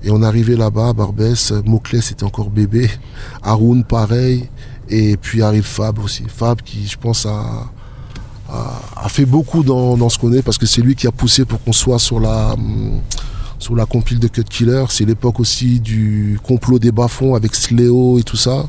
Et 0.04 0.10
on 0.10 0.24
arrivait 0.24 0.56
là-bas 0.56 0.94
Barbès. 0.94 1.54
Moclès 1.64 2.04
c'était 2.04 2.24
encore 2.24 2.50
bébé. 2.50 2.90
Haroun, 3.44 3.84
pareil. 3.84 4.50
Et 4.90 5.16
puis 5.16 5.44
arrive 5.44 5.64
Fab 5.64 6.00
aussi. 6.00 6.24
Fab 6.28 6.60
qui, 6.64 6.88
je 6.88 6.98
pense, 6.98 7.28
a, 7.28 7.70
fait 9.10 9.26
beaucoup 9.26 9.64
dans, 9.64 9.96
dans 9.96 10.10
ce 10.10 10.18
qu'on 10.18 10.34
est 10.34 10.42
parce 10.42 10.58
que 10.58 10.66
c'est 10.66 10.82
lui 10.82 10.96
qui 10.96 11.06
a 11.06 11.12
poussé 11.12 11.46
pour 11.46 11.64
qu'on 11.64 11.72
soit 11.72 12.00
sur 12.00 12.20
la. 12.20 12.54
hum, 12.54 13.00
sur 13.64 13.76
la 13.78 13.86
compile 13.86 14.20
de 14.20 14.28
Cut 14.28 14.44
Killer. 14.44 14.84
C'est 14.90 15.06
l'époque 15.06 15.40
aussi 15.40 15.80
du 15.80 16.38
complot 16.44 16.80
des 16.80 16.92
bas-fonds 16.92 17.34
avec 17.34 17.56
Sléo 17.56 18.20
et 18.20 18.24
tout 18.24 18.36
ça. 18.36 18.66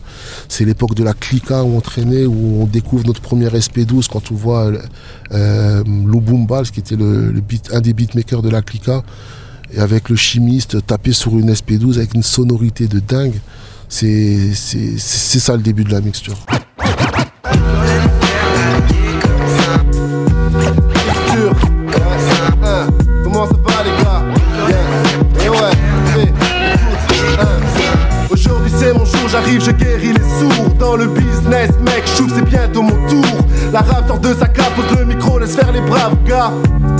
C'est 0.48 0.64
l'époque 0.64 0.94
de 0.94 1.02
la 1.02 1.14
clica 1.14 1.64
où 1.64 1.76
on 1.76 1.80
traînait, 1.80 2.26
où 2.26 2.62
on 2.62 2.66
découvre 2.66 3.04
notre 3.04 3.20
première 3.20 3.54
SP12 3.54 4.08
quand 4.08 4.30
on 4.30 4.34
voit 4.36 4.70
euh, 5.32 5.82
qui 6.72 6.80
était 6.80 6.96
un 7.72 7.80
des 7.80 7.92
beatmakers 7.92 8.42
de 8.42 8.48
la 8.48 8.62
clica, 8.62 9.02
et 9.72 9.80
avec 9.80 10.08
le 10.08 10.16
chimiste 10.16 10.86
taper 10.86 11.12
sur 11.12 11.36
une 11.36 11.50
SP12 11.52 11.96
avec 11.96 12.14
une 12.14 12.22
sonorité 12.22 12.86
de 12.86 13.00
dingue. 13.00 13.40
C'est 13.88 14.54
ça 14.54 15.56
le 15.56 15.62
début 15.62 15.82
de 15.82 15.90
la. 15.90 16.00
Mixture. 16.00 16.36
Je 29.60 29.70
guéris 29.70 30.12
les 30.12 30.38
sourds 30.38 30.74
Dans 30.78 30.96
le 30.96 31.06
business 31.06 31.70
mec, 31.80 32.04
je 32.06 32.28
c'est 32.34 32.44
bientôt 32.44 32.82
mon 32.82 33.03
tour 33.74 33.86
La 33.86 33.94
rap 33.94 34.06
sort 34.06 34.18
de 34.18 34.34
sa 34.34 34.46
cape, 34.46 34.74
pose 34.74 34.98
le 34.98 35.04
micro, 35.04 35.38
laisse 35.38 35.56
faire 35.56 35.72
les 35.72 35.80
braves 35.80 36.16
gars. 36.24 36.52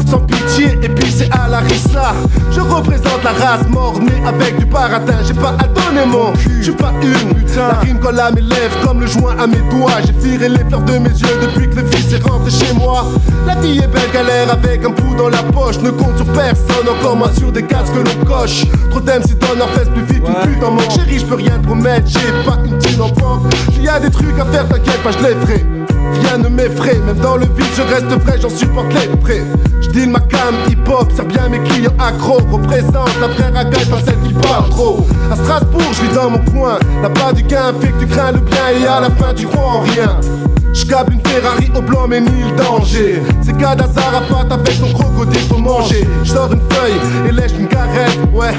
Sans 0.09 0.21
pitié, 0.21 0.79
et 0.83 0.89
puis 0.89 1.11
c'est 1.11 1.31
à 1.33 1.49
la 1.49 1.59
rissa. 1.61 2.15
Je 2.51 2.61
représente 2.61 3.23
la 3.23 3.31
race 3.31 3.69
mort-née 3.69 4.23
avec 4.27 4.59
du 4.59 4.67
baratin. 4.67 5.19
J'ai 5.27 5.35
pas 5.35 5.55
à 5.59 5.67
donner 5.69 6.07
mon 6.07 6.33
cul, 6.33 6.63
j'suis 6.63 6.73
pas 6.73 6.93
une. 7.03 7.35
La 7.57 7.79
rime 7.81 8.01
colle 8.01 8.19
à 8.19 8.33
mes 8.33 8.41
lèvres 8.41 8.81
comme 8.85 9.01
le 9.01 9.07
joint 9.07 9.37
à 9.39 9.47
mes 9.47 9.63
doigts. 9.71 10.01
J'ai 10.05 10.13
tiré 10.15 10.49
les 10.49 10.65
fleurs 10.65 10.83
de 10.83 10.99
mes 10.99 11.11
yeux 11.11 11.39
depuis 11.41 11.71
que 11.71 11.77
le 11.77 11.87
fils 11.87 12.13
est 12.13 12.29
rentré 12.29 12.51
chez 12.51 12.73
moi. 12.75 13.07
La 13.47 13.55
vie 13.57 13.79
est 13.79 13.87
belle 13.87 14.11
galère 14.13 14.51
avec 14.51 14.85
un 14.85 14.91
bout 14.91 15.15
dans 15.17 15.29
la 15.29 15.43
poche. 15.43 15.79
Ne 15.79 15.91
compte 15.91 16.17
sur 16.17 16.27
personne, 16.27 16.89
encore 16.89 17.17
moins 17.17 17.33
sur 17.39 17.53
des 17.53 17.63
cases 17.63 17.91
que 17.91 17.99
l'on 17.99 18.25
coche. 18.25 18.65
Trop 18.91 19.01
d'aimes 19.01 19.23
si 19.25 19.35
donnent 19.37 19.59
leur 19.59 19.71
fesse 19.71 19.89
plus 19.89 20.03
vite 20.03 20.25
qu'une 20.25 20.53
pute 20.53 20.65
en 20.65 20.73
manque 20.73 20.91
Chérie, 20.91 21.21
je 21.21 21.27
peux 21.27 21.37
rien 21.37 21.59
te 21.59 21.67
promettre, 21.67 22.09
j'ai 22.09 22.33
pas 22.45 22.59
une 22.65 22.79
thune 22.79 23.01
en 23.01 23.09
banque 23.11 23.53
S'il 23.73 23.85
y 23.85 23.89
a 23.89 24.01
des 24.01 24.11
trucs 24.11 24.39
à 24.39 24.45
faire, 24.47 24.69
t'inquiète 24.69 25.03
pas, 25.03 25.11
je 25.13 25.19
les 25.19 25.35
ferai 25.35 25.74
Rien 26.23 26.39
ne 26.39 26.49
m'effraie, 26.49 26.99
même 26.99 27.19
dans 27.19 27.37
le 27.37 27.47
vide 27.47 27.67
je 27.77 27.83
reste 27.83 28.07
vrai, 28.25 28.39
j'en 28.41 28.49
supporte 28.49 28.93
les 28.95 29.17
prêts. 29.17 29.43
Deal 29.95 30.11
ma 30.11 30.19
cam 30.19 30.55
hip-hop, 30.69 31.13
sert 31.13 31.25
bien 31.27 31.49
mes 31.49 31.61
clients 31.61 31.93
accros 32.01 32.41
Représente 32.51 33.21
la 33.21 33.29
vraie 33.29 33.51
racaille, 33.51 33.87
pas 33.87 34.01
celle 34.05 34.19
qui 34.27 34.33
parle 34.33 34.69
trop. 34.69 35.07
À 35.31 35.37
Strasbourg, 35.37 35.93
je 35.93 36.03
vis 36.03 36.15
dans 36.15 36.31
mon 36.31 36.39
coin 36.51 36.79
Là-bas 37.01 37.33
du 37.33 37.45
gain 37.45 37.73
fait 37.81 37.93
que 37.93 38.01
tu 38.01 38.07
crains 38.09 38.33
le 38.33 38.41
bien 38.41 38.71
et 38.77 38.87
à 38.89 39.01
la 39.01 39.11
fin 39.11 39.33
tu 39.33 39.47
crois 39.47 39.63
en 39.63 39.81
rien 39.83 40.19
je 40.75 40.85
câble 40.85 41.15
une 41.15 41.21
Ferrari 41.21 41.71
au 41.75 41.81
blanc 41.81 42.07
mais 42.09 42.21
ni 42.21 42.43
le 42.43 42.57
danger. 42.57 43.23
C'est 43.43 43.57
Kadazar 43.57 44.15
à 44.15 44.21
patte 44.23 44.53
avec 44.53 44.75
son 44.75 44.93
crocodile 44.93 45.41
faut 45.49 45.59
manger. 45.59 46.07
Je 46.25 46.31
sors 46.31 46.53
une 46.53 46.61
feuille 46.71 47.29
et 47.29 47.33
lèche 47.33 47.53
une 47.59 47.69
carrette. 47.69 48.19
Ouais, 48.33 48.53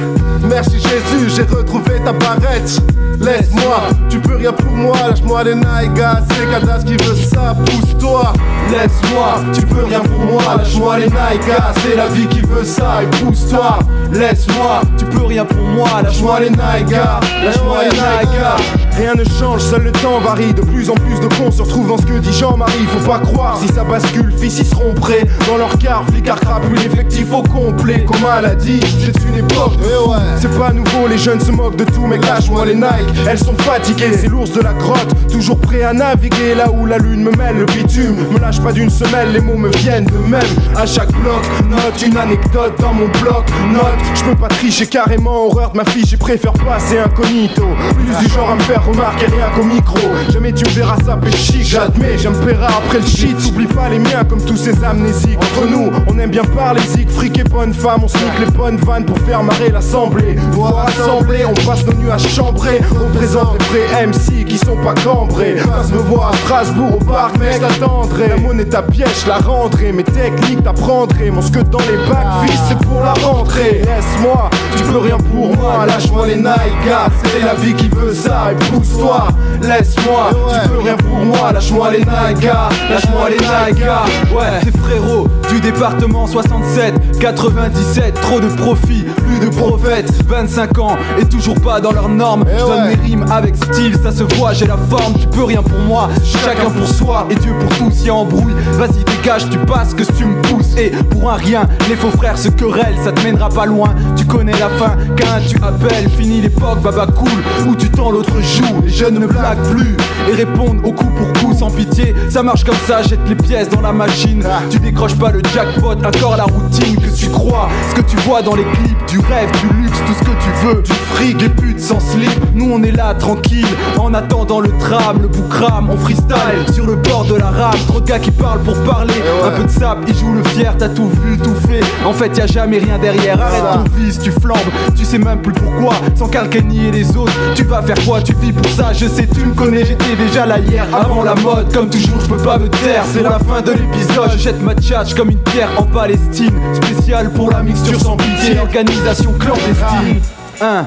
merci 0.44 0.80
Jésus, 0.80 1.30
j'ai 1.36 1.44
retrouvé 1.44 2.00
ta 2.04 2.14
barrette. 2.14 2.82
Laisse-moi, 3.20 3.90
tu 4.10 4.20
peux 4.20 4.36
rien 4.36 4.54
pour 4.54 4.72
moi. 4.72 4.96
Lâche-moi 5.10 5.44
les 5.44 5.56
naïgas, 5.56 6.24
c'est 6.30 6.52
Kadas 6.52 6.84
qui 6.84 6.96
veut 7.04 7.16
ça 7.16 7.56
Pousse-toi, 7.66 8.34
laisse-moi, 8.72 9.42
tu 9.54 9.62
peux 9.66 9.84
rien 9.84 10.00
pour 10.00 10.20
moi. 10.20 10.58
Lâche-moi 10.58 11.00
les 11.00 11.10
naïgas, 11.10 11.74
c'est 11.78 11.96
la 11.96 12.08
vie 12.08 12.28
qui 12.28 12.42
veut 12.42 12.64
ça 12.64 13.04
Et 13.04 13.08
pousse-toi, 13.18 13.80
laisse-moi, 14.12 14.82
tu 14.98 15.06
peux 15.06 15.26
rien 15.26 15.46
pour 15.46 15.62
moi. 15.62 16.02
Lâche-moi 16.04 16.40
les 16.42 16.50
naïgas, 16.50 17.20
lâche-moi 17.44 17.84
les 17.84 17.98
naïgas 17.98 18.85
Rien 18.98 19.14
ne 19.14 19.26
change, 19.26 19.62
seul 19.62 19.84
le 19.84 19.92
temps 19.92 20.20
varie. 20.20 20.54
De 20.54 20.62
plus 20.62 20.90
en 20.90 20.94
plus 20.94 21.20
de 21.20 21.28
cons 21.36 21.52
se 21.52 21.62
retrouvent 21.62 21.90
dans 21.90 21.98
ce 21.98 22.06
que 22.06 22.18
dit 22.18 22.32
Jean-Marie. 22.32 22.86
Faut 22.88 23.10
pas 23.10 23.20
croire, 23.20 23.60
si 23.60 23.68
ça 23.74 23.84
bascule, 23.84 24.34
fils 24.38 24.60
ils 24.60 24.66
seront 24.66 24.94
prêts. 24.94 25.26
Dans 25.48 25.58
leur 25.58 25.78
car, 25.78 26.06
flicard 26.12 26.40
crapule, 26.40 26.80
effectif 26.80 27.32
au 27.34 27.44
complet. 27.44 28.06
Comme 28.06 28.26
elle 28.38 28.46
a 28.46 28.56
dit, 28.56 28.80
c'est 29.00 29.28
une 29.28 29.36
époque. 29.36 29.74
Fou. 29.82 30.14
C'est 30.40 30.58
pas 30.58 30.72
nouveau, 30.72 31.08
les 31.10 31.18
jeunes 31.18 31.42
se 31.42 31.52
moquent 31.52 31.76
de 31.76 31.84
tout 31.84 32.06
Mais 32.08 32.18
lâche-moi 32.18 32.66
les 32.66 32.76
Nike, 32.76 33.28
elles 33.28 33.40
sont 33.40 33.56
fatiguées. 33.58 34.14
C'est 34.18 34.28
l'ours 34.28 34.52
de 34.52 34.62
la 34.62 34.74
grotte, 34.74 35.14
toujours 35.30 35.60
prêt 35.60 35.84
à 35.84 35.94
naviguer. 35.94 36.56
Là 36.56 36.72
où 36.72 36.86
la 36.86 36.98
lune 36.98 37.24
me 37.24 37.32
mêle 37.32 37.58
le 37.58 37.66
bitume 37.66 38.16
Me 38.32 38.40
lâche 38.40 38.62
pas 38.62 38.72
d'une 38.72 38.90
semelle, 38.90 39.34
les 39.34 39.42
mots 39.42 39.58
me 39.58 39.70
viennent 39.78 40.06
de 40.06 40.18
même. 40.30 40.42
À 40.76 40.86
chaque 40.86 41.12
bloc, 41.12 41.44
note 41.70 42.02
une 42.06 42.18
anecdote 42.18 42.74
dans 42.80 42.94
mon 42.94 43.08
bloc 43.08 43.46
Note, 43.72 44.00
je 44.14 44.24
peux 44.24 44.36
pas 44.36 44.48
tricher 44.48 44.86
carrément 44.88 45.48
Horreur 45.48 45.72
de 45.72 45.78
ma 45.78 45.86
fille, 45.86 46.06
j'ai 46.06 46.18
préfère 46.18 46.54
passer 46.54 47.00
incognito. 47.00 47.68
Plus 47.96 48.26
du 48.26 48.34
genre 48.34 48.50
à 48.50 48.56
me 48.56 48.62
faire 48.62 48.85
remarqué 48.86 49.26
rien 49.26 49.48
qu'au 49.56 49.64
micro. 49.64 49.98
Jamais 50.30 50.52
tu 50.54 50.66
me 50.66 50.70
verras 50.70 50.98
ça 51.06 51.20
chic, 51.32 51.64
j'admets, 51.64 52.18
j'aime 52.18 52.34
après 52.68 53.00
le 53.00 53.06
shit. 53.06 53.36
Oublie 53.48 53.68
pas 53.68 53.90
les 53.90 54.00
miens 54.00 54.24
comme 54.28 54.42
tous 54.42 54.58
ces 54.58 54.84
amnésiques. 54.84 55.40
Entre 55.40 55.68
nous, 55.70 55.92
on 56.08 56.20
aime 56.20 56.30
bien 56.30 56.44
parler 56.44 56.82
zig, 56.82 57.10
fric 57.10 57.38
et 57.40 57.44
bonne 57.44 57.74
femme. 57.74 58.02
On 58.04 58.08
snique 58.08 58.40
les 58.40 58.52
bonnes 58.52 58.78
vannes 58.78 59.06
pour 59.06 59.18
faire 59.20 59.44
marrer 59.44 59.70
l'assemblée. 59.70 60.36
Pour 60.54 60.68
rassembler, 60.68 61.46
on 61.46 61.54
passe 61.54 61.86
nos 61.86 61.94
nuits 61.94 62.12
à 62.12 62.18
chambrer. 62.18 62.82
On 62.92 63.16
présente 63.16 63.58
les 63.60 63.66
vrais 63.66 64.08
MC 64.08 64.46
qui 64.46 64.58
sont 64.58 64.78
pas 64.78 64.94
cambrés. 65.04 65.56
Passe 65.56 65.92
me 65.92 65.98
voir 65.98 66.32
à 66.32 66.38
Strasbourg 66.38 66.96
au 67.00 67.04
parc, 67.04 67.38
mec, 67.40 67.62
j'attendrai. 67.62 68.30
La 68.30 68.38
monnaie 68.38 68.66
ta 68.66 68.82
pièce, 68.82 69.26
la 69.28 69.38
rendrai. 69.38 69.92
Mes 69.92 70.04
techniques 70.04 70.64
t'apprendrai. 70.64 71.32
Mon 71.32 71.42
que 71.42 71.60
dans 71.60 71.80
les 71.80 71.98
bacs, 72.10 72.50
vis, 72.50 72.60
c'est 72.68 72.78
pour 72.80 73.02
la 73.02 73.14
rentrée. 73.14 73.82
Laisse-moi, 73.86 74.50
tu 74.76 74.84
peux 74.84 74.98
rien 74.98 75.18
pour 75.18 75.56
moi. 75.56 75.86
Lâche-moi 75.86 76.28
les 76.28 76.38
Nike, 76.38 76.92
c'est 77.24 77.46
la 77.46 77.54
vie 77.56 77.74
qui 77.74 77.88
veut 77.90 78.14
ça. 78.14 78.52
Et 78.52 78.56
pousse-toi, 78.76 79.28
laisse-moi, 79.62 80.30
tu 80.64 80.70
peux 80.70 80.80
rien 80.80 80.98
pour 80.98 81.18
moi. 81.26 81.52
Lâche-moi 81.52 81.92
les 81.92 82.06
Nagas, 82.06 82.70
lâche-moi 82.90 83.30
les 83.30 83.38
Nagas. 83.38 84.04
Ouais, 84.36 84.60
c'est 84.64 84.78
frérot 84.78 85.28
du 85.50 85.60
département 85.60 86.28
67, 86.28 87.20
97, 87.20 88.14
trop 88.22 88.40
de 88.40 88.48
profit, 88.48 89.04
plus 89.04 89.40
de 89.40 89.50
prophètes. 89.50 90.12
25 90.28 90.80
ans 90.80 90.98
et 91.20 91.26
toujours 91.26 91.60
pas 91.62 91.80
dans 91.80 91.92
leurs 91.92 92.10
normes. 92.10 92.46
Eh 92.48 92.60
Je 92.60 92.66
donne 92.66 92.88
mes 92.88 92.96
rimes 92.96 93.26
avec 93.32 93.56
style, 93.56 93.96
ça 94.02 94.12
se 94.12 94.24
voit, 94.36 94.54
j'ai 94.54 94.68
la 94.68 94.78
forme. 94.78 95.14
Tu 95.20 95.28
peux 95.28 95.44
rien 95.44 95.62
pour 95.62 95.80
moi, 95.80 96.10
chacun 96.24 96.70
pour 96.70 96.88
soi 96.88 97.28
et 97.30 97.36
Dieu 97.36 97.54
pour 97.60 97.78
tous. 97.78 98.06
Y'a 98.06 98.14
embrouille, 98.14 98.54
vas-y 98.74 99.04
dégage, 99.04 99.50
tu 99.50 99.58
passes 99.60 99.94
que 99.94 100.04
tu 100.04 100.26
me 100.26 100.42
pousses. 100.42 100.76
Et 100.78 100.90
pour 100.90 101.32
un 101.32 101.36
rien, 101.36 101.68
les 101.90 101.96
faux 101.96 102.12
frères 102.12 102.38
se 102.38 102.50
querellent, 102.50 102.98
ça 103.04 103.12
te 103.12 103.22
mènera 103.22 103.50
pas 103.50 103.66
loin. 103.66 103.94
Tu 104.16 104.26
connais 104.26 104.54
la 104.54 104.70
fin, 104.70 104.96
qu'un 105.16 105.40
tu 105.48 105.56
appelles, 105.64 106.10
fini 106.10 106.42
l'époque, 106.42 106.82
baba 106.82 107.08
cool, 107.08 107.30
où 107.68 107.76
tu 107.76 107.90
tends 107.90 108.12
l'autre 108.12 108.34
joue. 108.42 108.65
Les 108.84 108.92
jeunes 108.92 109.20
ne 109.20 109.28
blaguent 109.28 109.64
plus 109.72 109.96
et 110.30 110.34
répondent 110.34 110.80
au 110.84 110.92
coup 110.92 111.10
pour 111.18 111.34
coup 111.42 111.54
sans 111.54 111.70
pitié. 111.70 112.14
Ça 112.30 112.44
marche 112.44 112.64
comme 112.64 112.76
ça, 112.88 113.02
jette 113.02 113.20
les 113.28 113.36
pièces 113.36 113.70
dans 113.70 113.82
la 113.82 113.92
machine. 113.92 114.44
Tu 114.70 114.80
décroches 114.80 115.16
pas 115.16 115.32
le 115.32 115.42
jackpot, 115.54 115.94
encore 116.06 116.38
la 116.38 116.44
routine 116.46 116.96
que 116.98 117.16
tu 117.16 117.30
crois. 117.30 117.70
Ce 117.90 117.96
que 117.96 118.02
tu 118.02 118.18
vois 118.18 118.42
dans 118.42 118.56
les 118.56 118.64
clips, 118.64 119.06
du 119.08 119.20
rêve, 119.20 119.52
du 119.62 119.82
luxe, 119.82 119.98
tout 120.06 120.14
ce 120.14 120.24
que 120.24 120.36
tu 120.44 120.66
veux. 120.66 120.82
Du 120.82 120.92
fric, 120.92 121.42
les 121.42 121.50
putes 121.50 121.80
sans 121.80 122.00
slip. 122.00 122.32
Nous 122.54 122.70
on 122.72 122.84
est 122.84 122.92
là 122.92 123.14
tranquille, 123.14 123.68
en 123.98 124.14
attendant 124.14 124.60
le 124.60 124.70
tram, 124.78 125.22
le 125.22 125.28
boucram, 125.28 125.90
on 125.90 125.98
freestyle 125.98 126.74
sur 126.74 126.86
le 126.86 126.96
bord 126.96 127.26
de 127.26 127.36
la 127.36 127.50
rame. 127.50 127.80
Trop 127.88 128.00
de 128.00 128.08
gars 128.08 128.20
qui 128.20 128.32
parlent 128.32 128.62
pour 128.62 128.78
parler. 128.84 129.14
Un 129.44 129.52
peu 129.52 129.64
de 129.64 129.70
sable, 129.70 130.06
ils 130.08 130.16
jouent 130.16 130.34
le 130.34 130.44
fier, 130.44 130.76
t'as 130.78 130.90
tout 130.90 131.10
vu, 131.24 131.38
tout 131.38 131.56
fait. 131.68 131.82
En 132.06 132.14
fait, 132.14 132.36
y 132.38 132.42
a 132.42 132.48
jamais 132.48 132.78
rien 132.80 132.98
derrière. 132.98 133.42
Arrête 133.42 133.64
ton 133.74 133.98
fils, 133.98 134.20
tu 134.20 134.32
flambes, 134.32 134.58
tu 134.96 135.06
sais 135.06 135.18
même 135.18 135.42
plus 135.42 135.54
pourquoi. 135.54 135.94
Sans 136.16 136.28
calcanier 136.28 136.92
les 136.92 137.16
autres, 137.16 137.34
tu 137.56 137.64
vas 137.64 137.82
faire 137.82 138.04
quoi 138.06 138.22
Tu 138.22 138.34
vis 138.42 138.54
pour 138.56 138.72
ça, 138.72 138.94
je 138.94 139.08
sais, 139.08 139.28
tu 139.28 139.46
me 139.46 139.54
connais, 139.54 139.86
j'étais 139.86 140.16
déjà 140.16 140.46
là 140.46 140.60
hier, 140.60 140.86
avant 140.94 141.24
la 141.24 141.36
mode. 141.36 141.74
Comme 141.74 141.90
toujours, 141.90 142.20
je 142.22 142.28
peux 142.28 142.38
pas 142.38 142.58
me 142.58 142.70
taire, 142.70 143.04
c'est 143.12 143.24
la 143.24 143.40
fin 143.40 143.62
de 143.62 143.72
l'épisode. 143.72 144.32
Je 144.34 144.38
jette 144.38 144.62
ma 144.62 144.76
tchatch 144.76 145.14
comme 145.14 145.32
une 145.32 145.40
pierre 145.40 145.70
en 145.78 145.84
Palestine. 145.84 146.54
Spécial 146.74 147.32
pour 147.32 147.52
la 147.52 147.64
mixture 147.64 148.00
sans 148.00 148.18
pitié, 148.18 148.60
organisation 148.60 149.34
clandestine. 149.34 150.22
1. 150.62 150.86